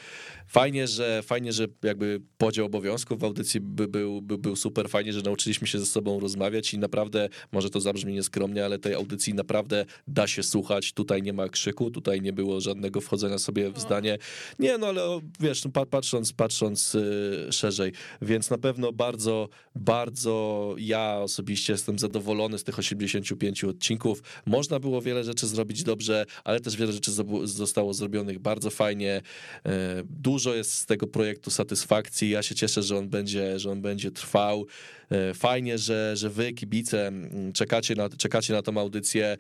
Fajnie, 0.48 0.88
że 0.88 1.22
fajnie, 1.24 1.54
że 1.54 1.68
jakby 1.84 2.22
podział 2.38 2.66
obowiązków 2.66 3.20
w 3.20 3.24
audycji 3.24 3.60
by, 3.60 3.88
był, 3.88 4.22
by, 4.22 4.38
był 4.38 4.56
super. 4.56 4.90
Fajnie, 4.90 5.14
że 5.14 5.22
nauczyliśmy 5.22 5.68
się 5.68 5.80
ze 5.80 5.86
sobą 5.86 6.20
rozmawiać 6.20 6.74
i 6.74 6.78
naprawdę, 6.80 7.30
może 7.52 7.70
to 7.70 7.80
zabrzmi 7.82 8.14
nieskromnie, 8.14 8.66
ale 8.66 8.80
tej 8.80 8.94
audycji 8.94 9.34
naprawdę 9.34 9.86
da 10.08 10.28
się 10.28 10.44
słuchać. 10.44 10.94
Tutaj 10.94 11.22
nie 11.22 11.34
ma 11.34 11.50
krzyku, 11.50 11.92
tutaj 11.92 12.22
nie 12.22 12.34
było 12.34 12.62
żadnego 12.62 13.02
wchodzenia 13.02 13.38
sobie 13.38 13.72
w 13.72 13.80
zdanie. 13.80 14.18
Nie, 14.60 14.78
no 14.78 14.88
ale 14.88 15.02
wiesz, 15.40 15.66
no, 15.66 15.72
pa- 15.72 15.86
patrząc, 15.86 16.34
patrząc 16.34 16.96
y, 16.96 17.48
szerzej, 17.52 17.92
więc 18.22 18.50
na 18.50 18.58
pewno 18.58 18.94
bardzo, 18.94 19.50
bardzo 19.76 20.76
ja 20.78 21.18
osobiście 21.20 21.74
jestem 21.74 22.00
zadowolony 22.00 22.58
z 22.58 22.64
tych 22.64 22.80
85 22.80 23.64
odcinków. 23.64 24.24
Można 24.46 24.80
było 24.80 24.87
wiele 25.02 25.24
rzeczy 25.24 25.48
zrobić 25.48 25.84
dobrze, 25.84 26.26
ale 26.44 26.60
też 26.60 26.76
wiele 26.76 26.92
rzeczy 26.94 27.12
zostało 27.44 27.94
zrobionych 27.94 28.40
bardzo 28.40 28.70
fajnie. 28.70 29.22
E, 29.66 30.04
Dużo 30.10 30.54
jest 30.56 30.74
z 30.74 30.86
tego 30.86 31.08
projektu 31.08 31.52
satysfakcji. 31.52 32.30
Ja 32.30 32.44
się 32.44 32.56
cieszę, 32.56 32.84
że 32.84 32.98
on 32.98 33.10
będzie, 33.10 33.60
że 33.60 33.72
on 33.72 33.82
będzie 33.82 34.12
trwał. 34.12 34.66
E, 35.12 35.34
Fajnie, 35.34 35.78
że, 35.78 36.12
że 36.18 36.30
wy, 36.30 36.54
kibice, 36.54 37.12
czekacie 37.54 37.96
na, 37.96 38.10
czekacie 38.10 38.54
na 38.54 38.62
tą 38.62 38.78
audycję. 38.78 39.38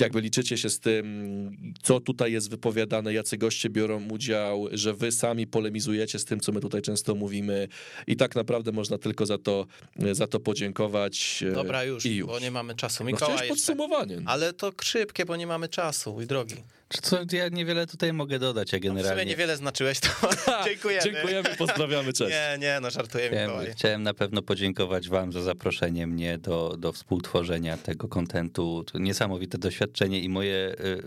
Jakby 0.00 0.20
liczycie 0.20 0.58
się 0.58 0.70
z 0.70 0.80
tym, 0.80 1.74
co 1.82 2.00
tutaj 2.00 2.32
jest 2.32 2.50
wypowiadane, 2.50 3.12
jacy 3.14 3.36
goście 3.38 3.70
biorą 3.70 4.08
udział, 4.08 4.66
że 4.72 4.94
wy 4.94 5.12
sami 5.12 5.46
polemizujecie 5.46 6.18
z 6.18 6.24
tym, 6.24 6.40
co 6.40 6.52
my 6.52 6.60
tutaj 6.60 6.82
często 6.82 7.14
mówimy. 7.14 7.68
I 8.06 8.16
tak 8.16 8.34
naprawdę 8.36 8.72
można 8.72 8.98
tylko 8.98 9.26
za 9.26 9.38
to, 9.38 9.66
za 10.12 10.26
to 10.26 10.40
podziękować. 10.40 11.44
e, 11.48 11.52
Dobra, 11.52 11.84
już, 11.84 12.06
I 12.06 12.16
już. 12.16 12.28
bo 12.28 12.38
nie 12.38 12.50
mamy 12.50 12.74
czasu. 12.74 13.04
No 13.04 13.10
Mikołaj 13.10 13.32
jeszcze. 13.34 13.48
podsumowanie. 13.48 14.18
Ale 14.26 14.52
to 14.58 14.72
szybkie, 14.82 15.24
bo 15.24 15.36
nie 15.36 15.46
mamy 15.46 15.68
czasu, 15.68 16.12
mój 16.12 16.26
drogi. 16.26 16.56
Czy 16.88 17.00
Co, 17.00 17.18
ja 17.32 17.48
niewiele 17.48 17.86
tutaj 17.86 18.12
mogę 18.12 18.38
dodać, 18.38 18.72
ja 18.72 18.78
No, 18.78 18.80
w 18.80 18.82
sumie 18.82 18.94
generalnie 19.02 19.24
niewiele 19.24 19.56
znaczyłeś, 19.56 20.00
to 20.00 20.08
dziękujemy. 20.64 21.02
Dziękujemy, 21.04 21.56
pozdrawiamy, 21.58 22.12
cześć. 22.12 22.30
Nie, 22.30 22.58
nie, 22.58 22.78
no 22.82 22.90
żartuję, 22.90 23.28
Chciałem, 23.28 23.66
chciałem 23.72 24.02
na 24.02 24.14
pewno 24.14 24.42
podziękować 24.42 25.08
wam 25.08 25.32
za 25.32 25.42
zaproszenie 25.42 26.06
mnie 26.06 26.38
do, 26.38 26.76
do 26.78 26.92
współtworzenia 26.92 27.76
tego 27.76 28.08
kontentu. 28.08 28.84
To 28.92 28.98
niesamowite 28.98 29.58
doświadczenie 29.58 30.20
i 30.20 30.28
moje 30.28 30.76
y, 30.80 31.02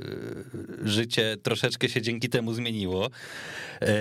życie 0.84 1.38
troszeczkę 1.44 1.90
się 1.90 2.02
dzięki 2.02 2.30
temu 2.30 2.54
zmieniło. 2.54 3.10
E, 3.82 3.96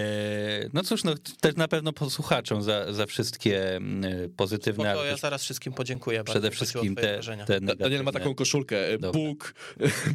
no 0.72 0.82
cóż, 0.82 1.04
no, 1.04 1.14
też 1.40 1.56
na 1.56 1.68
pewno 1.68 1.92
posłuchaczom 1.92 2.62
za, 2.62 2.92
za 2.92 3.06
wszystkie 3.06 3.76
y, 4.24 4.30
pozytywne, 4.36 4.92
Spoko, 4.92 5.04
ja 5.04 5.16
zaraz 5.16 5.42
wszystkim 5.42 5.72
podziękuję. 5.72 6.18
bardzo 6.18 6.32
przede 6.32 6.50
wszystkim 6.50 6.96
te, 6.96 7.20
te 7.46 7.60
Da- 7.60 7.74
Daniel 7.74 8.02
ma 8.02 8.12
taką 8.12 8.34
koszulkę, 8.34 8.88
e, 8.88 8.98
Dobra. 8.98 9.20
Bóg, 9.20 9.54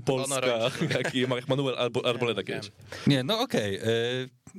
Polska, 0.06 0.36
Honorowi. 0.36 0.88
jak, 0.98 1.16
jak 1.16 1.48
Manuel 1.56 1.76
albo, 1.78 2.06
albo 2.06 2.26
Nie, 3.08 3.24
no 3.24 3.40
okej. 3.40 3.76
e, 3.76 3.82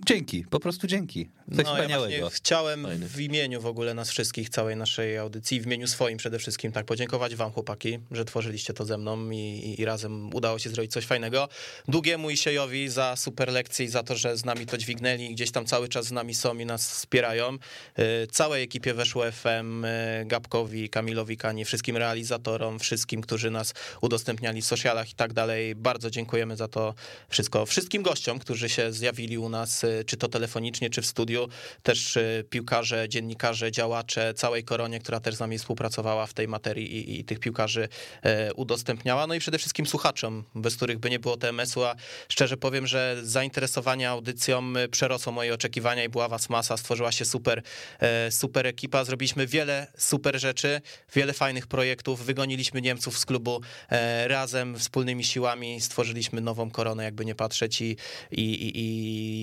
Dzięki, 0.07 0.45
po 0.45 0.61
prostu 0.61 0.87
dzięki. 0.87 1.29
Coś 1.57 1.65
No, 1.65 1.71
ja 1.71 1.77
wspaniałego. 1.77 2.19
właśnie 2.19 2.37
chciałem 2.37 2.83
Fajny. 2.83 3.09
w 3.09 3.21
imieniu 3.21 3.61
w 3.61 3.67
ogóle 3.67 3.95
nas 3.95 4.11
wszystkich, 4.11 4.49
całej 4.49 4.77
naszej 4.77 5.19
audycji, 5.19 5.61
w 5.61 5.67
imieniu 5.67 5.87
swoim 5.89 6.19
przede 6.19 6.39
wszystkim, 6.39 6.73
tak 6.73 6.87
podziękować 6.87 7.35
wam 7.37 7.53
chłopaki, 7.53 7.99
że 8.11 8.25
tworzyliście 8.25 8.73
to 8.75 8.85
ze 8.85 8.99
mną 8.99 9.31
i, 9.31 9.37
i, 9.37 9.81
i 9.81 9.85
razem 9.85 10.35
udało 10.35 10.59
się 10.59 10.71
zrobić 10.71 10.93
coś 10.93 11.05
fajnego. 11.07 11.49
Długiemu 11.89 12.31
i 12.31 12.37
Siejowi 12.37 12.89
za 12.89 13.17
super 13.17 13.53
lekcje 13.53 13.87
i 13.87 13.89
za 13.89 14.03
to, 14.03 14.17
że 14.17 14.37
z 14.37 14.45
nami 14.45 14.67
to 14.67 14.79
dźwignęli 14.79 15.35
gdzieś 15.35 15.51
tam 15.51 15.67
cały 15.67 15.89
czas 15.89 16.07
z 16.07 16.13
nami 16.13 16.35
są 16.35 16.59
i 16.59 16.67
nas 16.67 16.91
wspierają. 16.91 17.59
Y, 17.99 18.27
Całej 18.33 18.63
ekipie 18.63 18.95
Weszło 18.95 19.33
FM, 19.33 19.85
y, 19.85 20.25
Gabkowi, 20.27 20.89
Kamilowi 20.91 21.37
Kani, 21.37 21.65
wszystkim 21.65 21.97
realizatorom, 21.97 22.79
wszystkim, 22.79 23.21
którzy 23.21 23.51
nas 23.51 23.75
udostępniali 24.01 24.63
w 24.63 24.67
socialach 24.67 25.11
i 25.11 25.15
tak 25.15 25.33
dalej. 25.33 25.75
Bardzo 25.75 26.11
dziękujemy 26.11 26.57
za 26.57 26.69
to 26.69 26.95
wszystko. 27.29 27.67
Wszystkim 27.67 28.03
gościom, 28.03 28.39
którzy 28.39 28.69
się 28.69 28.93
zjawili 28.93 29.39
u 29.39 29.49
nas, 29.49 29.85
y, 29.85 30.05
czy 30.07 30.17
to 30.17 30.29
telefonicznie, 30.29 30.91
czy 30.91 31.03
w 31.03 31.07
studiu, 31.07 31.36
też 31.83 32.17
y, 32.17 32.45
piłkarze, 32.51 33.09
dziennikarze, 33.09 33.73
działacze, 33.73 34.35
całej 34.35 34.65
koronie, 34.65 35.01
która 35.01 35.21
też 35.21 35.35
z 35.35 35.41
nami 35.41 35.59
współpracowała 35.59 36.27
w 36.27 36.35
tej 36.35 36.49
materii 36.49 36.97
i, 36.97 37.21
i 37.21 37.25
tych 37.25 37.39
piłkarzy 37.41 37.89
e, 38.23 38.55
udostępniała. 38.55 39.27
No 39.27 39.35
i 39.35 39.39
przede 39.41 39.59
wszystkim 39.59 39.87
słuchaczom, 39.87 40.45
bez 40.55 40.77
których 40.77 40.99
by 40.99 41.11
nie 41.11 41.19
było 41.19 41.37
TMS-u, 41.37 41.85
a 41.85 41.95
szczerze 42.29 42.57
powiem, 42.57 42.87
że 42.87 43.17
zainteresowanie 43.23 44.11
audycją 44.11 44.77
y, 44.77 44.89
przerosło 44.89 45.33
moje 45.33 45.55
oczekiwania 45.55 46.05
i 46.05 46.09
była 46.09 46.29
was 46.29 46.49
masa, 46.49 46.77
stworzyła 46.77 47.13
się 47.13 47.25
super, 47.25 47.63
e, 48.01 48.31
super 48.31 48.67
ekipa, 48.67 49.05
zrobiliśmy 49.05 49.47
wiele 49.47 49.87
super 49.99 50.41
rzeczy, 50.41 50.81
wiele 51.15 51.33
fajnych 51.33 51.67
projektów, 51.67 52.25
wygoniliśmy 52.25 52.83
Niemców 52.83 53.19
z 53.19 53.27
klubu 53.27 53.61
e, 53.91 54.29
razem, 54.29 54.79
wspólnymi 54.79 55.25
siłami, 55.25 55.81
stworzyliśmy 55.81 56.41
nową 56.41 56.71
koronę, 56.71 57.05
jakby 57.05 57.25
nie 57.25 57.35
patrzeć 57.35 57.81
i, 57.81 57.97
i, 58.31 58.43
i, 58.43 58.73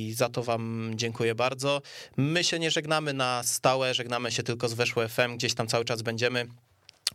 i 0.10 0.14
za 0.14 0.30
to 0.30 0.44
wam 0.44 0.92
dziękuję 0.96 1.36
bardzo. 1.36 1.82
My 2.18 2.44
się 2.44 2.60
nie 2.60 2.72
żegnamy 2.72 3.14
na 3.14 3.44
stałe, 3.44 3.94
żegnamy 3.94 4.32
się 4.32 4.44
tylko 4.44 4.70
z 4.70 4.74
Weszło 4.74 5.08
FM, 5.08 5.38
gdzieś 5.38 5.54
tam 5.54 5.68
cały 5.68 5.86
czas 5.86 6.02
będziemy. 6.02 6.48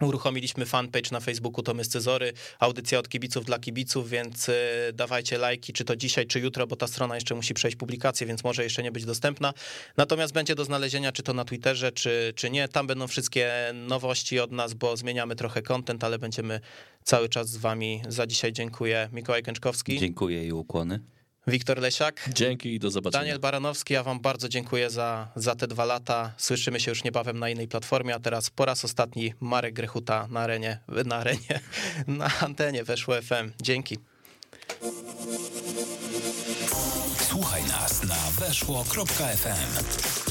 Uruchomiliśmy 0.01 0.67
fanpage 0.67 1.11
na 1.13 1.21
Facebooku 1.21 1.63
Tomy 1.63 1.85
Scyzory, 1.85 2.33
audycja 2.59 2.99
od 2.99 3.09
kibiców 3.09 3.45
dla 3.45 3.59
kibiców, 3.59 4.11
więc 4.11 4.49
y, 4.49 4.55
dawajcie 4.95 5.39
lajki, 5.39 5.73
czy 5.73 5.85
to 5.85 5.97
dzisiaj, 5.97 6.27
czy 6.27 6.41
jutro, 6.41 6.67
bo 6.67 6.77
ta 6.77 6.87
strona 6.87 7.15
jeszcze 7.15 7.35
musi 7.35 7.55
przejść 7.55 7.77
publikację, 7.77 8.27
więc 8.27 8.45
może 8.45 8.65
jeszcze 8.65 8.83
nie 8.83 8.93
być 8.93 9.05
dostępna. 9.05 9.55
Natomiast 9.97 10.33
będzie 10.33 10.55
do 10.55 10.65
znalezienia, 10.65 11.13
czy 11.13 11.23
to 11.23 11.33
na 11.33 11.45
Twitterze, 11.45 11.93
czy, 11.93 12.33
czy 12.37 12.51
nie. 12.51 12.69
Tam 12.69 12.87
będą 12.87 13.07
wszystkie 13.07 13.53
nowości 13.75 14.41
od 14.41 14.53
nas, 14.53 14.75
bo 14.75 14.97
zmieniamy 14.97 15.37
trochę 15.37 15.63
content, 15.63 16.05
ale 16.05 16.19
będziemy 16.19 16.61
cały 17.05 17.29
czas 17.29 17.49
z 17.49 17.57
wami. 17.57 18.03
Za 18.09 18.27
dzisiaj 18.27 18.53
dziękuję. 18.53 19.09
Mikołaj 19.13 19.43
Kęczkowski, 19.43 19.99
Dziękuję 19.99 20.47
i 20.47 20.53
ukłony. 20.53 21.01
Wiktor 21.49 21.79
Lesiak. 21.79 22.31
Dzięki 22.35 22.75
i 22.75 22.79
do 22.79 22.91
zobaczenia. 22.91 23.23
Daniel 23.23 23.39
Baranowski, 23.39 23.95
ja 23.95 24.03
wam 24.03 24.21
bardzo 24.21 24.49
dziękuję 24.49 24.91
za, 24.91 25.29
za 25.37 25.55
te 25.55 25.67
dwa 25.67 25.85
lata. 25.85 26.33
Słyszymy 26.37 26.81
się 26.81 26.91
już 26.91 27.05
niebawem 27.05 27.39
na 27.39 27.49
innej 27.49 27.69
platformie, 27.69 28.15
a 28.15 28.21
teraz 28.21 28.51
po 28.51 28.65
raz 28.65 28.85
ostatni 28.85 29.35
Marek 29.41 29.75
Grechuta 29.75 30.27
na 30.31 30.41
arenie, 30.41 30.81
na 31.05 31.17
arenie, 31.17 31.61
na 32.07 32.31
antenie 32.41 32.85
weszło 32.85 33.23
FM. 33.23 33.53
Dzięki. 33.63 33.99
Słuchaj 37.29 37.63
nas 37.65 38.03
na 38.05 38.47
weszło.fm. 38.47 40.28